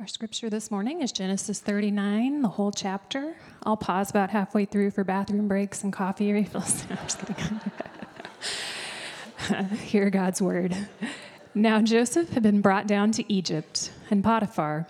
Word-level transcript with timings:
Our 0.00 0.06
scripture 0.06 0.48
this 0.48 0.70
morning 0.70 1.02
is 1.02 1.12
Genesis 1.12 1.60
39, 1.60 2.40
the 2.40 2.48
whole 2.48 2.72
chapter. 2.72 3.36
I'll 3.64 3.76
pause 3.76 4.08
about 4.08 4.30
halfway 4.30 4.64
through 4.64 4.92
for 4.92 5.04
bathroom 5.04 5.46
breaks 5.46 5.84
and 5.84 5.92
coffee 5.92 6.32
refills. 6.32 6.86
No, 6.90 6.96
I'm 6.98 7.06
just 7.06 7.18
kidding. 9.50 9.76
Hear 9.76 10.08
God's 10.08 10.40
word. 10.40 10.74
Now 11.54 11.82
Joseph 11.82 12.30
had 12.30 12.42
been 12.42 12.62
brought 12.62 12.86
down 12.86 13.12
to 13.12 13.30
Egypt, 13.30 13.92
and 14.10 14.24
Potiphar, 14.24 14.86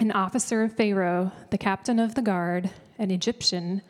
an 0.00 0.10
officer 0.10 0.62
of 0.62 0.72
Pharaoh, 0.72 1.32
the 1.50 1.58
captain 1.58 1.98
of 1.98 2.14
the 2.14 2.22
guard, 2.22 2.70
an 2.98 3.10
Egyptian, 3.10 3.82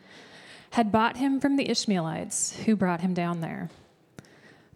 had 0.71 0.91
bought 0.91 1.15
him 1.15 1.39
from 1.39 1.55
the 1.55 1.69
Ishmaelites 1.69 2.57
who 2.65 2.75
brought 2.75 2.99
him 2.99 3.13
down 3.13 3.39
there. 3.39 3.69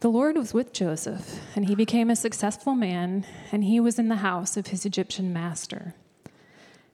The 0.02 0.10
Lord 0.10 0.36
was 0.36 0.52
with 0.52 0.74
Joseph, 0.74 1.40
and 1.56 1.68
he 1.68 1.76
became 1.76 2.10
a 2.10 2.16
successful 2.16 2.74
man, 2.74 3.24
and 3.52 3.64
he 3.64 3.80
was 3.80 4.00
in 4.00 4.08
the 4.08 4.16
house 4.16 4.58
of 4.58 4.68
his 4.68 4.84
Egyptian 4.84 5.32
master. 5.32 5.94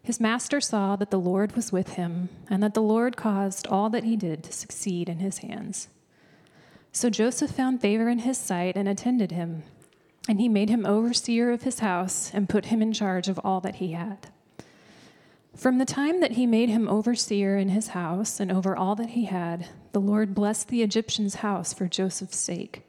His 0.04 0.20
master 0.20 0.60
saw 0.60 0.98
that 0.98 1.10
the 1.10 1.18
Lord 1.18 1.56
was 1.56 1.72
with 1.72 1.94
him, 1.94 2.28
and 2.50 2.62
that 2.62 2.74
the 2.74 2.82
Lord 2.82 3.16
caused 3.16 3.66
all 3.68 3.90
that 3.92 4.04
he 4.04 4.18
did 4.18 4.44
to 4.44 4.52
succeed 4.52 5.08
in 5.08 5.20
his 5.20 5.38
hands. 5.38 5.88
So 6.92 7.10
Joseph 7.10 7.52
found 7.52 7.80
favor 7.80 8.10
in 8.10 8.20
his 8.20 8.38
sight 8.38 8.76
and 8.76 8.90
attended 8.90 9.32
him, 9.32 9.64
and 10.28 10.42
he 10.42 10.50
made 10.50 10.70
him 10.70 10.86
overseer 10.86 11.52
of 11.52 11.64
his 11.64 11.80
house 11.80 12.30
and 12.34 12.50
put 12.50 12.66
him 12.66 12.82
in 12.82 12.92
charge 12.92 13.30
of 13.30 13.40
all 13.42 13.62
that 13.62 13.76
he 13.76 13.94
had. 13.94 14.28
From 15.56 15.78
the 15.78 15.86
time 15.86 16.20
that 16.20 16.34
he 16.34 16.46
made 16.46 16.68
him 16.68 16.90
overseer 16.90 17.58
in 17.58 17.70
his 17.70 17.88
house 17.88 18.42
and 18.42 18.52
over 18.52 18.76
all 18.76 18.96
that 18.96 19.12
he 19.12 19.26
had, 19.26 19.70
the 19.94 20.02
Lord 20.02 20.36
blessed 20.36 20.68
the 20.68 20.84
Egyptian's 20.84 21.36
house 21.36 21.72
for 21.72 21.88
Joseph's 21.88 22.38
sake. 22.38 22.84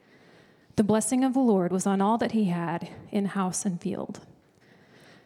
The 0.78 0.84
blessing 0.84 1.24
of 1.24 1.32
the 1.34 1.40
Lord 1.40 1.72
was 1.72 1.88
on 1.88 2.00
all 2.00 2.18
that 2.18 2.30
he 2.30 2.44
had 2.44 2.88
in 3.10 3.24
house 3.24 3.66
and 3.66 3.80
field. 3.80 4.20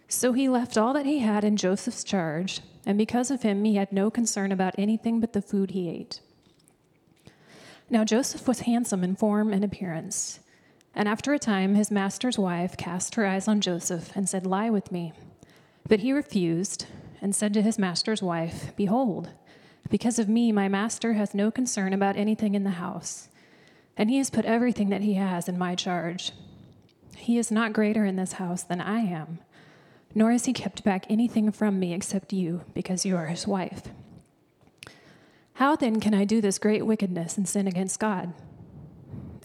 So 0.09 0.33
he 0.33 0.49
left 0.49 0.79
all 0.79 0.95
that 0.95 1.05
he 1.05 1.19
had 1.19 1.45
in 1.45 1.59
Joseph's 1.59 2.05
charge, 2.05 2.63
and 2.87 2.97
because 2.97 3.31
of 3.31 3.43
him, 3.43 3.63
he 3.63 3.75
had 3.75 3.93
no 3.93 4.11
concern 4.11 4.51
about 4.51 4.75
anything 4.79 5.21
but 5.21 5.35
the 5.35 5.43
food 5.43 5.73
he 5.73 5.91
ate. 5.91 6.23
Now 7.91 8.03
Joseph 8.03 8.49
was 8.49 8.61
handsome 8.61 9.05
in 9.05 9.15
form 9.15 9.53
and 9.53 9.63
appearance. 9.63 10.41
And 10.95 11.07
after 11.07 11.35
a 11.35 11.39
time, 11.39 11.75
his 11.75 11.91
master's 11.91 12.39
wife 12.39 12.79
cast 12.79 13.17
her 13.17 13.27
eyes 13.27 13.47
on 13.47 13.61
Joseph 13.61 14.11
and 14.17 14.27
said, 14.27 14.47
Lie 14.47 14.71
with 14.71 14.91
me. 14.91 15.13
But 15.87 16.01
he 16.01 16.15
refused 16.15 16.87
and 17.21 17.37
said 17.37 17.53
to 17.53 17.61
his 17.61 17.79
master's 17.79 18.23
wife, 18.23 18.75
Behold, 18.75 19.29
because 19.91 20.19
of 20.19 20.31
me, 20.31 20.51
my 20.51 20.69
master 20.69 21.13
has 21.13 21.35
no 21.35 21.51
concern 21.51 21.93
about 21.93 22.17
anything 22.17 22.55
in 22.55 22.65
the 22.65 22.71
house 22.71 23.29
and 23.97 24.11
he 24.11 24.19
has 24.19 24.31
put 24.31 24.45
everything 24.45 24.91
that 24.91 25.03
he 25.03 25.15
has 25.15 25.49
in 25.49 25.59
my 25.59 25.75
charge. 25.75 26.33
He 27.17 27.39
is 27.39 27.51
not 27.51 27.73
greater 27.73 28.05
in 28.05 28.17
this 28.17 28.35
house 28.35 28.63
than 28.63 28.81
I 28.81 29.01
am, 29.01 29.39
nor 30.15 30.33
has 30.33 30.47
he 30.47 30.53
kept 30.53 30.85
back 30.85 31.07
anything 31.09 31.53
from 31.53 31.79
me 31.79 31.93
except 31.93 32.33
you, 32.33 32.63
because 32.75 33.05
you 33.05 33.17
are 33.17 33.27
his 33.27 33.47
wife. 33.47 33.83
How 35.55 35.77
then 35.77 36.01
can 36.01 36.15
I 36.15 36.25
do 36.25 36.41
this 36.41 36.59
great 36.59 36.87
wickedness 36.87 37.37
and 37.37 37.49
sin 37.49 37.69
against 37.69 38.01
God? 38.01 38.33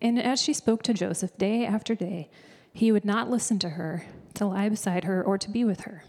And 0.01 0.21
as 0.21 0.41
she 0.41 0.53
spoke 0.53 0.83
to 0.83 0.93
Joseph 0.93 1.37
day 1.37 1.65
after 1.65 1.95
day, 1.95 2.29
he 2.73 2.91
would 2.91 3.05
not 3.05 3.29
listen 3.29 3.59
to 3.59 3.69
her, 3.69 4.05
to 4.35 4.45
lie 4.45 4.69
beside 4.69 5.03
her, 5.03 5.23
or 5.23 5.37
to 5.37 5.49
be 5.49 5.63
with 5.63 5.81
her. 5.81 6.03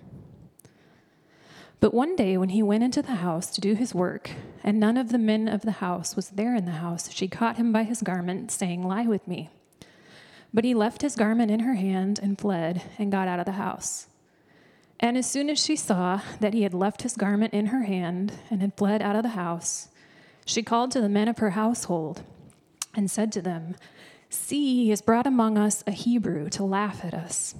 But 1.80 1.94
one 1.94 2.16
day, 2.16 2.36
when 2.36 2.48
he 2.48 2.62
went 2.62 2.82
into 2.82 3.02
the 3.02 3.16
house 3.16 3.50
to 3.52 3.60
do 3.60 3.74
his 3.74 3.94
work, 3.94 4.30
and 4.64 4.80
none 4.80 4.96
of 4.96 5.10
the 5.10 5.18
men 5.18 5.46
of 5.46 5.62
the 5.62 5.72
house 5.72 6.16
was 6.16 6.30
there 6.30 6.54
in 6.56 6.64
the 6.64 6.72
house, 6.72 7.10
she 7.12 7.28
caught 7.28 7.56
him 7.56 7.72
by 7.72 7.84
his 7.84 8.02
garment, 8.02 8.50
saying, 8.50 8.82
Lie 8.82 9.06
with 9.06 9.28
me. 9.28 9.50
But 10.52 10.64
he 10.64 10.74
left 10.74 11.02
his 11.02 11.14
garment 11.14 11.50
in 11.50 11.60
her 11.60 11.74
hand 11.74 12.18
and 12.20 12.38
fled 12.38 12.82
and 12.98 13.12
got 13.12 13.28
out 13.28 13.38
of 13.38 13.46
the 13.46 13.52
house. 13.52 14.08
And 14.98 15.16
as 15.16 15.30
soon 15.30 15.48
as 15.48 15.62
she 15.62 15.76
saw 15.76 16.20
that 16.40 16.54
he 16.54 16.62
had 16.62 16.74
left 16.74 17.02
his 17.02 17.16
garment 17.16 17.54
in 17.54 17.66
her 17.66 17.82
hand 17.82 18.32
and 18.50 18.60
had 18.60 18.76
fled 18.76 19.00
out 19.00 19.14
of 19.14 19.22
the 19.22 19.30
house, 19.30 19.88
she 20.44 20.62
called 20.62 20.90
to 20.92 21.00
the 21.00 21.08
men 21.08 21.28
of 21.28 21.38
her 21.38 21.50
household 21.50 22.22
and 22.94 23.08
said 23.08 23.30
to 23.32 23.42
them, 23.42 23.76
See, 24.30 24.84
he 24.84 24.90
has 24.90 25.00
brought 25.00 25.26
among 25.26 25.56
us 25.56 25.84
a 25.86 25.92
Hebrew 25.92 26.48
to 26.50 26.64
laugh 26.64 27.04
at 27.04 27.14
us. 27.14 27.54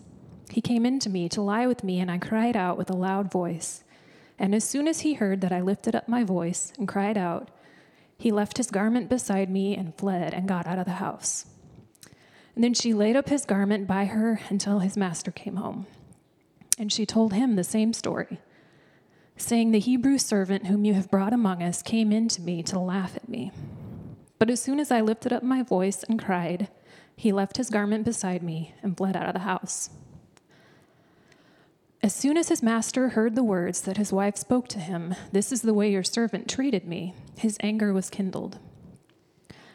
He 0.51 0.61
came 0.61 0.85
in 0.85 0.99
to 1.01 1.11
me 1.11 1.29
to 1.29 1.41
lie 1.41 1.67
with 1.67 1.85
me, 1.85 2.01
and 2.01 2.11
I 2.11 2.19
cried 2.19 2.57
out 2.57 2.77
with 2.77 2.91
a 2.91 2.97
loud 2.97 3.31
voice. 3.31 3.85
And 4.39 4.55
as 4.55 4.65
soon 4.65 4.87
as 4.87 5.01
he 5.01 5.15
heard 5.15 5.41
that 5.41 5.53
I 5.53 5.61
lifted 5.61 5.97
up 5.97 6.09
my 6.09 6.23
voice 6.23 6.73
and 6.79 6.87
cried 6.87 7.19
out, 7.19 7.51
he 8.17 8.31
left 8.31 8.57
his 8.57 8.71
garment 8.71 9.09
beside 9.09 9.51
me 9.51 9.77
and 9.77 9.97
fled 9.97 10.35
and 10.35 10.49
got 10.49 10.67
out 10.67 10.79
of 10.79 10.85
the 10.85 10.93
house. 10.93 11.47
And 12.55 12.65
then 12.65 12.75
she 12.75 12.93
laid 12.93 13.17
up 13.17 13.29
his 13.29 13.45
garment 13.45 13.87
by 13.87 14.07
her 14.07 14.41
until 14.49 14.81
his 14.81 14.97
master 14.97 15.31
came 15.31 15.57
home. 15.57 15.87
And 16.79 16.93
she 16.93 17.07
told 17.07 17.33
him 17.33 17.55
the 17.55 17.65
same 17.65 17.93
story, 17.93 18.41
saying, 19.37 19.71
The 19.71 19.79
Hebrew 19.79 20.19
servant 20.19 20.67
whom 20.67 20.85
you 20.85 20.95
have 20.95 21.11
brought 21.11 21.33
among 21.33 21.63
us 21.63 21.83
came 21.83 22.11
in 22.11 22.29
to 22.29 22.43
me 22.43 22.63
to 22.65 22.79
laugh 22.79 23.17
at 23.17 23.29
me. 23.29 23.53
But 24.39 24.51
as 24.51 24.61
soon 24.61 24.81
as 24.81 24.91
I 24.91 25.01
lifted 25.01 25.33
up 25.33 25.43
my 25.43 25.63
voice 25.63 26.05
and 26.05 26.23
cried, 26.23 26.69
he 27.17 27.33
left 27.33 27.57
his 27.57 27.71
garment 27.71 28.05
beside 28.05 28.43
me 28.43 28.75
and 28.83 28.97
fled 28.97 29.17
out 29.17 29.27
of 29.27 29.35
the 29.35 29.41
house. 29.41 29.91
As 32.01 32.15
soon 32.15 32.37
as 32.37 32.49
his 32.49 32.63
master 32.63 33.11
heard 33.11 33.35
the 33.35 33.43
words 33.43 33.81
that 33.81 33.97
his 33.97 34.13
wife 34.13 34.37
spoke 34.37 34.69
to 34.69 34.79
him, 34.79 35.17
This 35.33 35.51
is 35.51 35.63
the 35.63 35.75
way 35.75 35.91
your 35.91 36.05
servant 36.05 36.49
treated 36.49 36.87
me, 36.87 37.15
his 37.37 37.57
anger 37.61 37.93
was 37.93 38.09
kindled. 38.09 38.59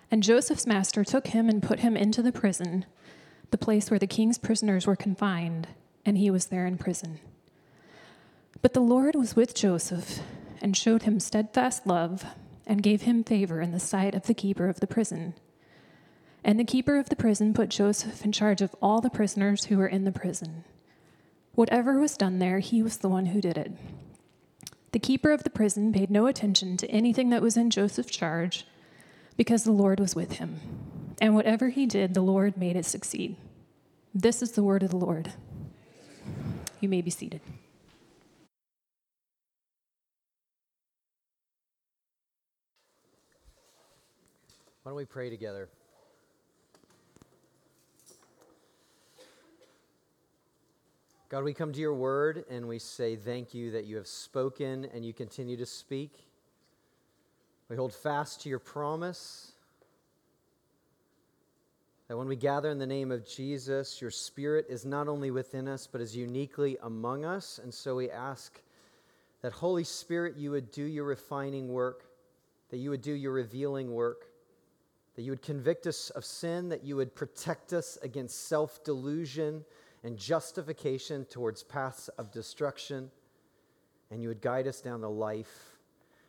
And 0.09 0.23
Joseph's 0.23 0.65
master 0.65 1.03
took 1.03 1.27
him 1.27 1.49
and 1.49 1.61
put 1.61 1.81
him 1.81 1.97
into 1.97 2.21
the 2.21 2.31
prison, 2.31 2.85
the 3.51 3.57
place 3.57 3.91
where 3.91 3.99
the 3.99 4.07
king's 4.07 4.37
prisoners 4.37 4.87
were 4.87 4.95
confined, 4.95 5.67
and 6.05 6.17
he 6.17 6.31
was 6.31 6.45
there 6.45 6.65
in 6.65 6.77
prison. 6.77 7.19
But 8.61 8.73
the 8.73 8.79
Lord 8.79 9.15
was 9.15 9.35
with 9.35 9.53
Joseph 9.53 10.19
and 10.61 10.77
showed 10.77 11.03
him 11.03 11.19
steadfast 11.19 11.85
love 11.85 12.25
and 12.65 12.81
gave 12.81 13.01
him 13.01 13.25
favor 13.25 13.59
in 13.59 13.73
the 13.73 13.79
sight 13.79 14.15
of 14.15 14.27
the 14.27 14.33
keeper 14.33 14.69
of 14.69 14.79
the 14.79 14.87
prison. 14.87 15.33
And 16.41 16.57
the 16.57 16.63
keeper 16.63 16.97
of 16.97 17.09
the 17.09 17.17
prison 17.17 17.53
put 17.53 17.67
Joseph 17.67 18.23
in 18.23 18.31
charge 18.31 18.61
of 18.61 18.73
all 18.81 19.01
the 19.01 19.09
prisoners 19.09 19.65
who 19.65 19.77
were 19.77 19.87
in 19.87 20.05
the 20.05 20.11
prison. 20.11 20.63
Whatever 21.55 21.99
was 21.99 22.17
done 22.17 22.39
there, 22.39 22.59
he 22.59 22.81
was 22.81 22.97
the 22.97 23.09
one 23.09 23.27
who 23.27 23.39
did 23.39 23.57
it. 23.57 23.71
The 24.91 24.99
keeper 24.99 25.31
of 25.31 25.43
the 25.43 25.51
prison 25.51 25.93
paid 25.93 26.09
no 26.09 26.25
attention 26.25 26.77
to 26.77 26.89
anything 26.89 27.29
that 27.29 27.43
was 27.43 27.57
in 27.57 27.69
Joseph's 27.69 28.11
charge 28.11 28.65
because 29.37 29.63
the 29.63 29.71
Lord 29.71 29.99
was 29.99 30.15
with 30.15 30.33
him. 30.33 30.59
And 31.21 31.35
whatever 31.35 31.69
he 31.69 31.85
did, 31.85 32.15
the 32.15 32.21
Lord 32.21 32.57
made 32.57 32.75
it 32.75 32.85
succeed. 32.85 33.35
This 34.15 34.41
is 34.41 34.53
the 34.53 34.63
word 34.63 34.81
of 34.81 34.89
the 34.89 34.97
Lord. 34.97 35.33
You 36.79 36.89
may 36.89 37.01
be 37.01 37.11
seated. 37.11 37.41
Why 44.81 44.89
don't 44.89 44.97
we 44.97 45.05
pray 45.05 45.29
together? 45.29 45.69
God, 51.33 51.45
we 51.45 51.55
come 51.55 51.73
to 51.73 51.79
your 51.79 51.95
word 51.95 52.45
and 52.47 52.67
we 52.67 52.77
say 52.77 53.15
thank 53.15 53.55
you 53.55 53.71
that 53.71 53.85
you 53.85 53.95
have 53.95 54.05
spoken 54.05 54.87
and 54.93 55.03
you 55.03 55.13
continue 55.13 55.57
to 55.57 55.65
speak. 55.65 56.27
We 57.69 57.75
hold 57.75 57.91
fast 57.91 58.41
to 58.41 58.49
your 58.49 58.59
promise 58.59 59.53
that 62.07 62.15
when 62.15 62.27
we 62.27 62.35
gather 62.35 62.69
in 62.69 62.77
the 62.77 62.85
name 62.85 63.11
of 63.11 63.27
Jesus, 63.27 63.99
your 63.99 64.11
spirit 64.11 64.67
is 64.69 64.85
not 64.85 65.07
only 65.07 65.31
within 65.31 65.67
us, 65.67 65.87
but 65.87 66.01
is 66.01 66.15
uniquely 66.15 66.77
among 66.83 67.25
us. 67.25 67.59
And 67.63 67.73
so 67.73 67.95
we 67.95 68.11
ask 68.11 68.61
that, 69.41 69.53
Holy 69.53 69.83
Spirit, 69.83 70.37
you 70.37 70.51
would 70.51 70.69
do 70.69 70.83
your 70.83 71.05
refining 71.05 71.69
work, 71.69 72.05
that 72.69 72.77
you 72.77 72.91
would 72.91 73.01
do 73.01 73.13
your 73.13 73.31
revealing 73.31 73.91
work, 73.91 74.27
that 75.15 75.23
you 75.23 75.31
would 75.31 75.41
convict 75.41 75.87
us 75.87 76.11
of 76.11 76.25
sin, 76.25 76.69
that 76.69 76.83
you 76.83 76.95
would 76.95 77.15
protect 77.15 77.73
us 77.73 77.97
against 78.03 78.47
self 78.47 78.83
delusion 78.83 79.65
and 80.03 80.17
justification 80.17 81.25
towards 81.25 81.63
paths 81.63 82.09
of 82.09 82.31
destruction, 82.31 83.09
and 84.11 84.21
you 84.21 84.27
would 84.27 84.41
guide 84.41 84.67
us 84.67 84.81
down 84.81 85.01
the 85.01 85.09
life 85.09 85.77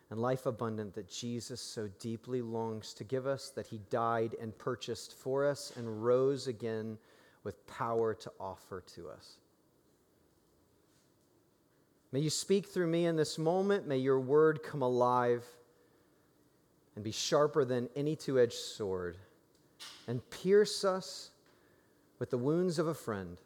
and 0.09 0.19
life 0.19 0.45
abundant 0.45 0.93
that 0.93 1.09
Jesus 1.09 1.59
so 1.59 1.89
deeply 1.99 2.41
longs 2.41 2.93
to 2.93 3.03
give 3.03 3.27
us, 3.27 3.49
that 3.49 3.67
he 3.67 3.79
died 3.89 4.35
and 4.39 4.57
purchased 4.57 5.13
for 5.13 5.45
us 5.45 5.73
and 5.75 6.03
rose 6.03 6.47
again 6.47 6.97
with 7.43 7.65
power 7.67 8.13
to 8.13 8.31
offer 8.39 8.83
to 8.95 9.09
us. 9.09 9.37
May 12.11 12.19
you 12.21 12.29
speak 12.29 12.67
through 12.67 12.87
me 12.87 13.07
in 13.07 13.15
this 13.15 13.37
moment. 13.37 13.87
May 13.87 13.97
your 13.97 14.19
word 14.19 14.63
come 14.63 14.81
alive 14.81 15.43
and 16.95 17.03
be 17.03 17.11
sharper 17.11 17.65
than 17.65 17.89
any 17.95 18.15
two 18.15 18.39
edged 18.39 18.53
sword 18.53 19.17
and 20.07 20.27
pierce 20.29 20.85
us 20.85 21.31
with 22.19 22.29
the 22.29 22.37
wounds 22.37 22.79
of 22.79 22.87
a 22.87 22.93
friend 22.93 23.37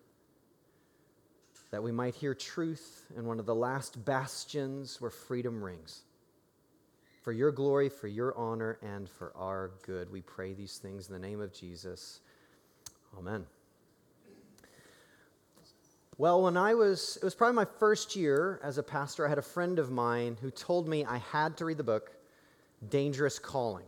that 1.72 1.84
we 1.84 1.92
might 1.92 2.16
hear 2.16 2.34
truth 2.34 3.06
in 3.16 3.26
one 3.26 3.40
of 3.40 3.46
the 3.46 3.56
last 3.56 4.04
bastions 4.04 5.00
where 5.00 5.12
freedom 5.12 5.64
rings. 5.64 6.02
For 7.22 7.32
your 7.32 7.52
glory, 7.52 7.90
for 7.90 8.08
your 8.08 8.36
honor, 8.38 8.80
and 8.82 9.10
for 9.10 9.32
our 9.36 9.72
good, 9.86 10.12
we 10.12 10.22
pray 10.22 10.54
these 10.54 10.78
things 10.78 11.08
in 11.08 11.14
the 11.14 11.20
name 11.20 11.42
of 11.42 11.54
Jesus. 11.54 12.22
Amen. 13.18 13.46
Well, 16.18 16.42
when 16.42 16.58
I 16.58 16.74
was, 16.74 17.18
it 17.22 17.24
was 17.24 17.36
probably 17.36 17.56
my 17.56 17.68
first 17.80 18.16
year 18.16 18.60
as 18.64 18.78
a 18.78 18.84
pastor, 18.84 19.26
I 19.26 19.30
had 19.30 19.38
a 19.38 19.44
friend 19.44 19.80
of 19.80 19.92
mine 19.92 20.38
who 20.42 20.52
told 20.52 20.88
me 20.88 21.06
I 21.06 21.18
had 21.18 21.56
to 21.58 21.66
read 21.66 21.78
the 21.78 21.84
book 21.84 22.12
Dangerous 22.90 23.40
Calling. 23.40 23.86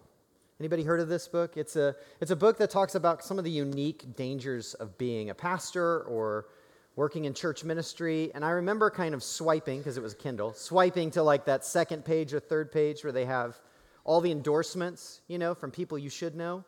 Anybody 0.60 0.84
heard 0.84 1.00
of 1.00 1.10
this 1.10 1.27
book? 1.27 1.57
It's 1.57 1.75
a, 1.75 1.95
it's 2.19 2.31
a 2.31 2.36
book 2.36 2.57
that 2.60 2.69
talks 2.69 2.95
about 2.95 3.24
some 3.24 3.38
of 3.38 3.44
the 3.44 3.51
unique 3.51 4.16
dangers 4.16 4.75
of 4.75 4.98
being 4.98 5.30
a 5.30 5.34
pastor 5.34 6.04
or 6.04 6.45
working 6.96 7.26
in 7.26 7.34
church 7.34 7.64
ministry. 7.64 8.32
And 8.34 8.44
I 8.44 8.52
remember 8.52 8.90
kind 8.90 9.14
of 9.14 9.24
swiping, 9.24 9.80
because 9.80 9.98
it 9.98 10.04
was 10.04 10.14
Kindle, 10.14 10.54
swiping 10.54 11.12
to 11.12 11.24
like 11.24 11.46
that 11.46 11.66
second 11.66 12.06
page 12.06 12.34
or 12.34 12.40
third 12.40 12.72
page 12.72 13.04
where 13.04 13.14
they 13.14 13.26
have 13.26 13.60
all 14.04 14.22
the 14.22 14.32
endorsements, 14.32 15.22
you 15.28 15.38
know, 15.38 15.54
from 15.54 15.72
people 15.72 15.98
you 15.98 16.10
should 16.10 16.36
know. 16.36 16.64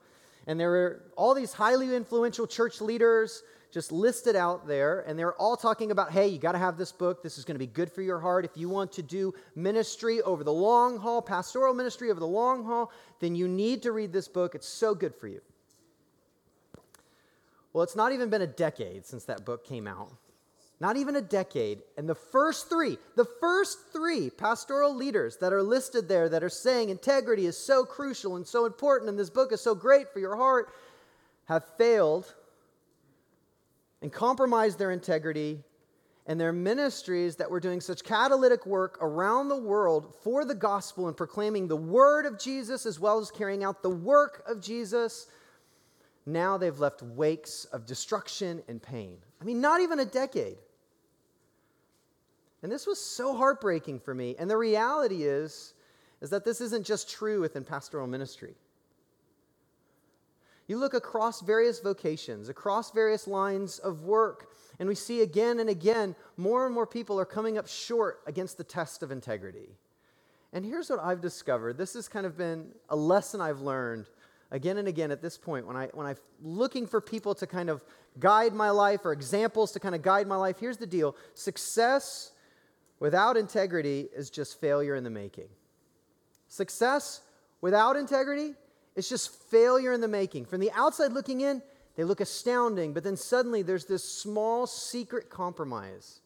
And 0.48 0.60
there 0.60 0.70
were 0.70 1.04
all 1.16 1.34
these 1.34 1.54
highly 1.54 1.96
influential 1.96 2.48
church 2.48 2.82
leaders 2.82 3.44
just 3.72 3.92
listed 3.92 4.36
out 4.36 4.68
there, 4.68 5.00
and 5.08 5.18
they're 5.18 5.34
all 5.34 5.58
talking 5.58 5.90
about 5.90 6.12
hey, 6.12 6.28
you 6.28 6.38
got 6.38 6.52
to 6.52 6.60
have 6.60 6.78
this 6.78 6.92
book. 6.92 7.24
This 7.24 7.40
is 7.40 7.46
going 7.46 7.56
to 7.56 7.60
be 7.60 7.66
good 7.66 7.92
for 7.92 8.04
your 8.04 8.20
heart. 8.20 8.46
If 8.46 8.56
you 8.56 8.70
want 8.70 8.92
to 8.94 9.02
do 9.02 9.34
ministry 9.56 10.22
over 10.22 10.44
the 10.44 10.54
long 10.54 10.98
haul, 10.98 11.24
pastoral 11.24 11.74
ministry 11.74 12.12
over 12.12 12.20
the 12.20 12.28
long 12.28 12.64
haul, 12.64 12.92
then 13.20 13.36
you 13.36 13.48
need 13.48 13.82
to 13.84 13.92
read 13.92 14.14
this 14.14 14.28
book. 14.28 14.54
It's 14.54 14.68
so 14.68 14.94
good 14.94 15.16
for 15.16 15.28
you. 15.28 15.42
Well, 17.74 17.84
it's 17.84 17.96
not 17.96 18.12
even 18.12 18.30
been 18.30 18.44
a 18.44 18.48
decade 18.48 19.06
since 19.06 19.26
that 19.26 19.46
book 19.46 19.66
came 19.66 19.88
out. 19.88 20.14
Not 20.80 20.98
even 20.98 21.16
a 21.16 21.22
decade. 21.22 21.80
And 21.98 22.08
the 22.08 22.16
first 22.16 22.70
three, 22.70 22.98
the 23.16 23.26
first 23.26 23.92
three 23.92 24.30
pastoral 24.30 24.96
leaders 24.96 25.38
that 25.38 25.54
are 25.54 25.64
listed 25.64 26.08
there 26.08 26.30
that 26.30 26.44
are 26.44 26.50
saying 26.50 26.90
integrity 26.90 27.46
is 27.46 27.58
so 27.58 27.86
crucial 27.86 28.36
and 28.36 28.46
so 28.46 28.66
important 28.66 29.10
and 29.10 29.18
this 29.18 29.30
book 29.30 29.52
is 29.52 29.62
so 29.62 29.76
great 29.76 30.12
for 30.12 30.20
your 30.20 30.36
heart 30.36 30.74
have 31.46 31.64
failed 31.78 32.34
and 34.02 34.12
compromised 34.12 34.78
their 34.78 34.92
integrity 34.92 35.64
and 36.26 36.40
their 36.40 36.54
ministries 36.54 37.36
that 37.36 37.50
were 37.50 37.60
doing 37.60 37.82
such 37.82 38.04
catalytic 38.04 38.66
work 38.66 38.98
around 39.02 39.50
the 39.50 39.58
world 39.58 40.14
for 40.24 40.46
the 40.46 40.56
gospel 40.56 41.08
and 41.08 41.18
proclaiming 41.18 41.68
the 41.68 41.76
word 41.76 42.26
of 42.26 42.40
Jesus 42.40 42.86
as 42.86 43.00
well 43.00 43.20
as 43.20 43.30
carrying 43.30 43.64
out 43.64 43.84
the 43.84 43.90
work 43.90 44.44
of 44.48 44.62
Jesus, 44.62 45.28
now 46.26 46.58
they've 46.58 46.80
left 46.80 47.02
wakes 47.02 47.66
of 47.66 47.86
destruction 47.86 48.64
and 48.68 48.82
pain. 48.82 49.18
I 49.42 49.44
mean, 49.44 49.60
not 49.62 49.82
even 49.82 50.00
a 50.00 50.06
decade. 50.06 50.58
And 52.62 52.72
this 52.72 52.88
was 52.88 53.00
so 53.00 53.36
heartbreaking 53.36 54.00
for 54.00 54.16
me. 54.16 54.36
And 54.40 54.50
the 54.50 54.58
reality 54.58 55.24
is, 55.24 55.74
is 56.22 56.30
that 56.30 56.46
this 56.46 56.62
isn't 56.62 56.86
just 56.86 57.10
true 57.10 57.42
within 57.42 57.66
pastoral 57.66 58.08
ministry. 58.08 58.56
You 60.68 60.78
look 60.78 60.94
across 60.94 61.42
various 61.42 61.82
vocations, 61.82 62.48
across 62.48 62.92
various 62.92 63.28
lines 63.28 63.80
of 63.80 64.04
work, 64.04 64.54
and 64.80 64.88
we 64.88 64.96
see 64.96 65.22
again 65.22 65.60
and 65.60 65.70
again 65.70 66.16
more 66.38 66.66
and 66.66 66.74
more 66.74 66.88
people 66.88 67.20
are 67.20 67.26
coming 67.26 67.58
up 67.58 67.68
short 67.68 68.22
against 68.26 68.58
the 68.58 68.64
test 68.64 69.04
of 69.04 69.12
integrity. 69.12 69.76
And 70.54 70.64
here's 70.64 70.90
what 70.90 71.00
I've 71.00 71.20
discovered 71.20 71.78
this 71.78 71.96
has 71.96 72.08
kind 72.08 72.26
of 72.26 72.38
been 72.38 72.70
a 72.88 72.96
lesson 72.96 73.42
I've 73.42 73.60
learned 73.60 74.08
again 74.54 74.78
and 74.78 74.88
again 74.88 75.12
at 75.12 75.22
this 75.22 75.38
point 75.38 75.68
when, 75.68 75.76
I, 75.76 75.88
when 75.94 76.08
I'm 76.08 76.16
looking 76.42 76.86
for 76.88 77.02
people 77.02 77.36
to 77.36 77.48
kind 77.48 77.70
of 77.70 77.84
guide 78.20 78.54
my 78.54 78.70
life 78.70 79.02
or 79.04 79.12
examples 79.12 79.72
to 79.74 79.80
kind 79.80 79.96
of 79.96 80.02
guide 80.02 80.28
my 80.28 80.36
life. 80.36 80.58
Here's 80.60 80.78
the 80.78 80.88
deal 80.88 81.18
success 81.34 82.32
without 83.00 83.36
integrity 83.36 84.08
is 84.16 84.30
just 84.30 84.62
failure 84.62 84.96
in 84.96 85.04
the 85.04 85.10
making. 85.10 85.50
Success 86.48 87.22
without 87.60 87.96
integrity 87.96 88.54
is 88.96 89.10
just 89.10 89.34
failure 89.50 89.92
in 89.92 90.00
the 90.00 90.08
making. 90.08 90.46
From 90.46 90.62
the 90.62 90.72
outside 90.74 91.12
looking 91.12 91.42
in, 91.42 91.62
they 91.96 92.04
look 92.04 92.22
astounding, 92.22 92.94
but 92.94 93.04
then 93.04 93.18
suddenly 93.18 93.64
there's 93.64 93.86
this 93.86 94.04
small 94.04 94.68
secret 94.68 95.32
compromise 95.32 96.22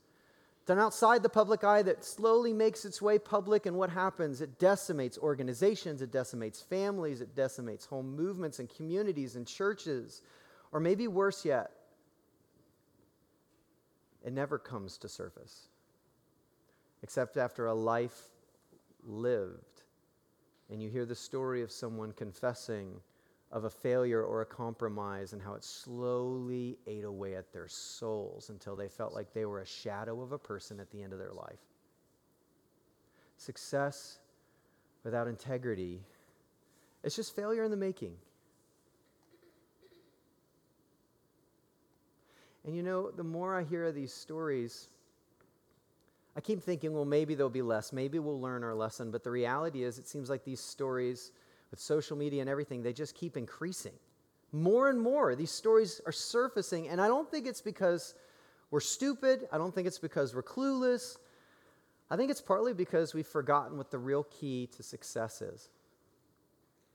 done 0.68 0.78
outside 0.78 1.24
the 1.24 1.30
public 1.30 1.64
eye 1.64 1.82
that 1.82 2.06
slowly 2.06 2.54
makes 2.54 2.86
its 2.86 3.02
way 3.02 3.18
public. 3.18 3.66
And 3.66 3.78
what 3.78 3.90
happens? 3.90 4.42
It 4.42 4.60
decimates 4.60 5.18
organizations, 5.18 6.02
it 6.02 6.12
decimates 6.12 6.62
families, 6.62 7.22
it 7.22 7.36
decimates 7.36 7.86
whole 7.86 8.04
movements 8.04 8.60
and 8.60 8.70
communities 8.70 9.36
and 9.36 9.48
churches. 9.48 10.22
Or 10.72 10.80
maybe 10.80 11.08
worse 11.08 11.46
yet, 11.46 11.72
it 14.24 14.34
never 14.34 14.60
comes 14.60 14.98
to 15.00 15.10
surface 15.10 15.70
except 17.02 17.38
after 17.38 17.68
a 17.68 17.74
life 17.74 18.24
lived 19.06 19.84
and 20.70 20.82
you 20.82 20.90
hear 20.90 21.06
the 21.06 21.16
story 21.16 21.62
of 21.62 21.72
someone 21.72 22.12
confessing 22.12 23.00
of 23.58 23.66
a 23.66 23.70
failure 23.72 24.24
or 24.24 24.42
a 24.42 24.46
compromise 24.46 25.34
and 25.34 25.42
how 25.42 25.56
it 25.56 25.64
slowly 25.64 26.78
ate 26.86 27.04
away 27.04 27.36
at 27.36 27.52
their 27.52 27.68
souls 27.68 28.50
until 28.50 28.76
they 28.76 28.88
felt 28.88 29.14
like 29.14 29.34
they 29.34 29.46
were 29.46 29.62
a 29.62 29.66
shadow 29.66 30.22
of 30.22 30.32
a 30.32 30.38
person 30.38 30.80
at 30.80 30.92
the 30.92 31.02
end 31.02 31.12
of 31.12 31.18
their 31.18 31.34
life. 31.34 31.60
Success 33.36 34.20
without 35.04 35.28
integrity, 35.28 36.02
it's 37.04 37.16
just 37.16 37.36
failure 37.36 37.64
in 37.64 37.72
the 37.72 37.78
making. 37.78 38.14
And 42.64 42.76
you 42.76 42.84
know, 42.84 43.10
the 43.10 43.24
more 43.24 43.58
I 43.58 43.64
hear 43.64 43.86
of 43.86 43.96
these 43.96 44.14
stories, 44.14 44.90
I 46.36 46.42
keep 46.42 46.62
thinking, 46.62 46.94
well, 46.94 47.06
maybe 47.06 47.34
there'll 47.34 47.50
be 47.50 47.64
less. 47.64 47.92
Maybe 47.92 48.20
we'll 48.20 48.40
learn 48.40 48.64
our 48.64 48.76
lesson. 48.76 49.10
But 49.10 49.24
the 49.24 49.32
reality 49.32 49.84
is, 49.84 49.98
it 49.98 50.08
seems 50.08 50.30
like 50.30 50.44
these 50.44 50.60
stories 50.60 51.32
with 51.72 51.80
social 51.80 52.18
media 52.18 52.42
and 52.42 52.50
everything, 52.50 52.84
they 52.84 52.94
just 52.94 53.16
keep 53.16 53.38
increasing. 53.38 53.94
More 54.52 54.90
and 54.90 55.00
more, 55.00 55.36
these 55.36 55.52
stories 55.52 56.02
are 56.06 56.12
surfacing. 56.12 56.88
And 56.88 57.02
I 57.02 57.08
don't 57.08 57.30
think 57.30 57.48
it's 57.48 57.62
because 57.62 58.16
we're 58.72 58.80
stupid. 58.80 59.48
I 59.52 59.58
don't 59.58 59.74
think 59.74 59.88
it's 59.88 60.00
because 60.00 60.34
we're 60.34 60.44
clueless. 60.44 61.18
I 62.10 62.16
think 62.16 62.32
it's 62.32 62.42
partly 62.42 62.74
because 62.74 63.14
we've 63.14 63.28
forgotten 63.28 63.78
what 63.78 63.92
the 63.92 63.98
real 63.98 64.24
key 64.24 64.70
to 64.78 64.84
success 64.84 65.42
is. 65.42 65.70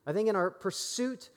I 0.07 0.13
think 0.13 0.29
in 0.29 0.37
our 0.37 0.51
pursuit 0.51 1.31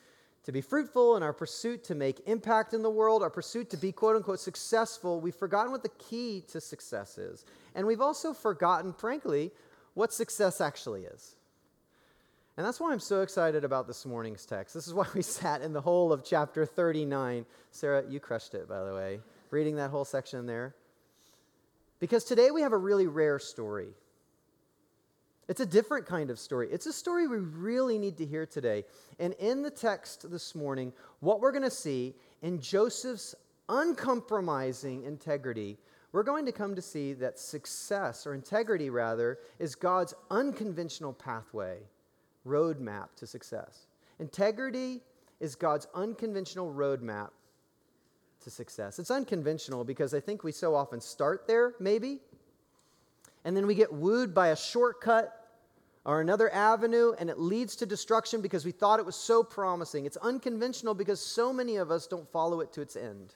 to 0.46 0.52
be 0.52 0.62
fruitful, 0.62 1.18
in 1.18 1.24
our 1.24 1.34
pursuit 1.34 1.84
to 1.86 1.96
make 1.96 2.22
impact 2.28 2.74
in 2.74 2.84
the 2.84 2.90
world, 2.90 3.24
our 3.24 3.30
pursuit 3.30 3.70
to 3.72 3.78
be 3.78 3.92
quote 3.92 4.16
unquote 4.16 4.40
successful, 4.40 5.20
we've 5.20 5.36
forgotten 5.36 5.72
what 5.72 5.84
the 5.84 5.90
key 5.90 6.44
to 6.50 6.62
success 6.62 7.18
is. 7.18 7.46
And 7.74 7.86
we've 7.86 8.02
also 8.02 8.32
forgotten, 8.32 8.94
frankly, 8.94 9.52
what 9.96 10.14
success 10.14 10.62
actually 10.62 11.04
is. 11.04 11.36
And 12.57 12.66
that's 12.66 12.80
why 12.80 12.94
I'm 12.94 13.00
so 13.00 13.22
excited 13.22 13.66
about 13.66 13.86
this 13.86 14.06
morning's 14.06 14.46
text. 14.46 14.74
This 14.74 14.88
is 14.88 14.94
why 14.94 15.06
we 15.13 15.22
sat 15.40 15.62
in 15.62 15.74
the 15.74 15.81
whole 15.81 16.13
of 16.13 16.24
chapter 16.24 16.66
39. 16.66 17.46
Sarah, 17.72 18.04
you 18.10 18.19
crushed 18.19 18.54
it, 18.54 18.69
by 18.69 18.84
the 18.84 18.94
way, 18.94 19.19
reading 19.52 19.75
that 19.75 19.90
whole 19.90 20.06
section 20.06 20.46
there. 20.46 20.74
Because 22.00 22.24
today 22.24 22.52
we 22.52 22.62
have 22.62 22.74
a 22.74 22.78
really 22.78 23.07
rare 23.07 23.40
story. 23.40 23.90
It's 25.48 25.60
a 25.60 25.65
different 25.65 26.08
kind 26.08 26.30
of 26.30 26.39
story. 26.39 26.70
It's 26.72 26.88
a 26.88 26.94
story 26.94 27.27
we 27.27 27.38
really 27.38 28.00
need 28.00 28.18
to 28.18 28.25
hear 28.25 28.46
today. 28.46 28.84
And 29.20 29.34
in 29.34 29.62
the 29.62 29.70
text 29.70 30.30
this 30.32 30.56
morning, 30.56 30.91
what 31.20 31.39
we're 31.39 31.51
going 31.51 31.63
to 31.63 31.70
see 31.70 32.15
in 32.41 32.60
Joseph's 32.60 33.36
uncompromising 33.70 35.03
integrity, 35.03 35.77
we're 36.12 36.24
going 36.24 36.46
to 36.46 36.51
come 36.51 36.75
to 36.75 36.82
see 36.82 37.13
that 37.13 37.38
success, 37.38 38.25
or 38.25 38.34
integrity 38.34 38.89
rather, 38.89 39.38
is 39.60 39.75
God's 39.75 40.13
unconventional 40.32 41.13
pathway, 41.13 41.80
roadmap 42.46 43.16
to 43.18 43.28
success. 43.28 43.88
Integrity 44.20 45.02
is 45.40 45.56
God's 45.56 45.88
unconventional 45.94 46.72
roadmap 46.72 47.30
to 48.42 48.50
success. 48.50 49.00
It's 49.00 49.12
unconventional 49.12 49.84
because 49.84 50.14
I 50.14 50.20
think 50.20 50.44
we 50.44 50.52
so 50.52 50.75
often 50.75 51.02
start 51.02 51.48
there, 51.48 51.74
maybe, 51.80 52.20
and 53.44 53.56
then 53.56 53.68
we 53.68 53.75
get 53.75 53.92
wooed 53.92 54.34
by 54.34 54.50
a 54.50 54.56
shortcut 54.56 55.42
or 56.06 56.22
another 56.22 56.54
avenue, 56.54 57.14
and 57.18 57.30
it 57.30 57.40
leads 57.40 57.75
to 57.78 57.86
destruction 57.86 58.42
because 58.42 58.64
we 58.64 58.72
thought 58.72 59.00
it 59.00 59.06
was 59.06 59.16
so 59.16 59.44
promising. 59.44 60.06
It's 60.06 60.18
unconventional 60.18 60.94
because 60.94 61.20
so 61.20 61.52
many 61.52 61.78
of 61.78 61.90
us 61.90 62.06
don't 62.06 62.32
follow 62.32 62.62
it 62.62 62.72
to 62.74 62.82
its 62.82 62.96
end. 62.96 63.34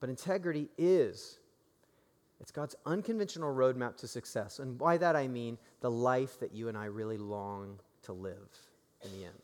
But 0.00 0.10
integrity 0.10 0.68
is 0.76 1.38
it's 2.40 2.50
God's 2.50 2.76
unconventional 2.84 3.54
roadmap 3.54 3.96
to 3.98 4.08
success. 4.08 4.58
And 4.58 4.76
by 4.76 4.98
that 4.98 5.16
I 5.16 5.26
mean 5.26 5.58
the 5.80 5.90
life 5.90 6.38
that 6.40 6.54
you 6.54 6.68
and 6.68 6.76
I 6.76 6.86
really 6.86 7.16
long 7.16 7.78
to 8.02 8.12
live 8.12 8.48
in 9.04 9.10
the 9.12 9.24
end. 9.24 9.34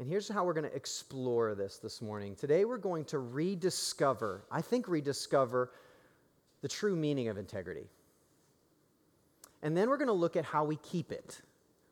And 0.00 0.08
here's 0.08 0.28
how 0.28 0.44
we're 0.44 0.54
going 0.54 0.68
to 0.68 0.74
explore 0.74 1.54
this 1.54 1.78
this 1.78 2.02
morning. 2.02 2.34
Today 2.34 2.64
we're 2.64 2.78
going 2.78 3.04
to 3.06 3.20
rediscover, 3.20 4.44
I 4.50 4.60
think 4.60 4.88
rediscover 4.88 5.70
the 6.62 6.68
true 6.68 6.96
meaning 6.96 7.28
of 7.28 7.38
integrity. 7.38 7.86
And 9.62 9.76
then 9.76 9.88
we're 9.88 9.96
going 9.96 10.08
to 10.08 10.12
look 10.12 10.36
at 10.36 10.44
how 10.44 10.64
we 10.64 10.76
keep 10.76 11.12
it. 11.12 11.40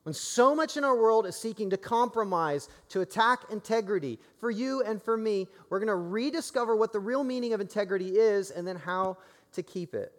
When 0.04 0.12
so 0.12 0.54
much 0.54 0.76
in 0.76 0.85
our 0.85 0.97
world 0.97 1.26
is 1.26 1.37
seeking 1.37 1.71
to 1.71 1.76
compromise, 1.76 2.68
to 2.88 3.02
attack 3.02 3.44
integrity 3.50 4.18
for 4.38 4.50
you 4.50 4.82
and 4.82 5.00
for 5.00 5.16
me, 5.16 5.47
we're 5.71 5.78
going 5.78 5.87
to 5.87 5.94
rediscover 5.94 6.75
what 6.75 6.92
the 6.92 6.99
real 6.99 7.23
meaning 7.23 7.52
of 7.52 7.61
integrity 7.61 8.18
is 8.18 8.50
and 8.50 8.66
then 8.66 8.76
how 8.76 9.16
to 9.52 9.62
keep 9.62 9.94
it. 9.94 10.12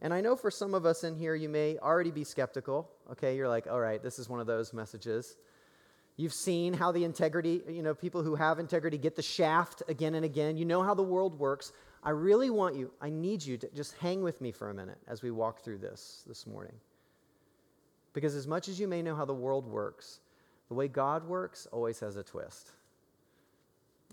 And 0.00 0.12
I 0.12 0.20
know 0.20 0.36
for 0.36 0.50
some 0.50 0.74
of 0.74 0.86
us 0.86 1.04
in 1.04 1.16
here, 1.16 1.34
you 1.34 1.48
may 1.48 1.78
already 1.78 2.10
be 2.10 2.24
skeptical. 2.24 2.90
Okay, 3.12 3.36
you're 3.36 3.48
like, 3.48 3.66
all 3.66 3.80
right, 3.80 4.02
this 4.02 4.18
is 4.18 4.28
one 4.28 4.40
of 4.40 4.46
those 4.46 4.72
messages. 4.72 5.36
You've 6.16 6.32
seen 6.32 6.72
how 6.72 6.92
the 6.92 7.04
integrity, 7.04 7.62
you 7.68 7.82
know, 7.82 7.94
people 7.94 8.22
who 8.22 8.34
have 8.36 8.58
integrity 8.58 8.96
get 8.96 9.16
the 9.16 9.22
shaft 9.22 9.82
again 9.88 10.14
and 10.14 10.24
again. 10.24 10.56
You 10.56 10.64
know 10.64 10.82
how 10.82 10.94
the 10.94 11.02
world 11.02 11.38
works. 11.38 11.72
I 12.02 12.10
really 12.10 12.50
want 12.50 12.76
you, 12.76 12.90
I 13.00 13.10
need 13.10 13.44
you 13.44 13.56
to 13.58 13.68
just 13.74 13.96
hang 13.98 14.22
with 14.22 14.40
me 14.40 14.52
for 14.52 14.70
a 14.70 14.74
minute 14.74 14.98
as 15.08 15.22
we 15.22 15.30
walk 15.30 15.62
through 15.62 15.78
this 15.78 16.22
this 16.26 16.46
morning. 16.46 16.74
Because 18.14 18.34
as 18.34 18.46
much 18.46 18.68
as 18.68 18.80
you 18.80 18.88
may 18.88 19.02
know 19.02 19.14
how 19.14 19.26
the 19.26 19.34
world 19.34 19.66
works, 19.66 20.20
the 20.68 20.74
way 20.74 20.88
God 20.88 21.28
works 21.28 21.66
always 21.70 22.00
has 22.00 22.16
a 22.16 22.22
twist. 22.22 22.70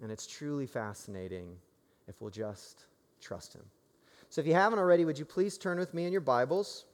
And 0.01 0.12
it's 0.12 0.27
truly 0.27 0.67
fascinating 0.67 1.55
if 2.08 2.20
we'll 2.20 2.31
just 2.31 2.86
trust 3.22 3.53
Him. 3.53 3.63
So 4.29 4.41
if 4.41 4.48
you 4.48 4.53
haven't 4.53 4.79
already, 4.79 5.05
would 5.05 5.20
you 5.20 5.25
please 5.25 5.58
turn 5.58 5.77
with 5.77 5.93
me 5.93 6.05
in 6.05 6.12
your 6.12 6.22
Bibles 6.22 6.86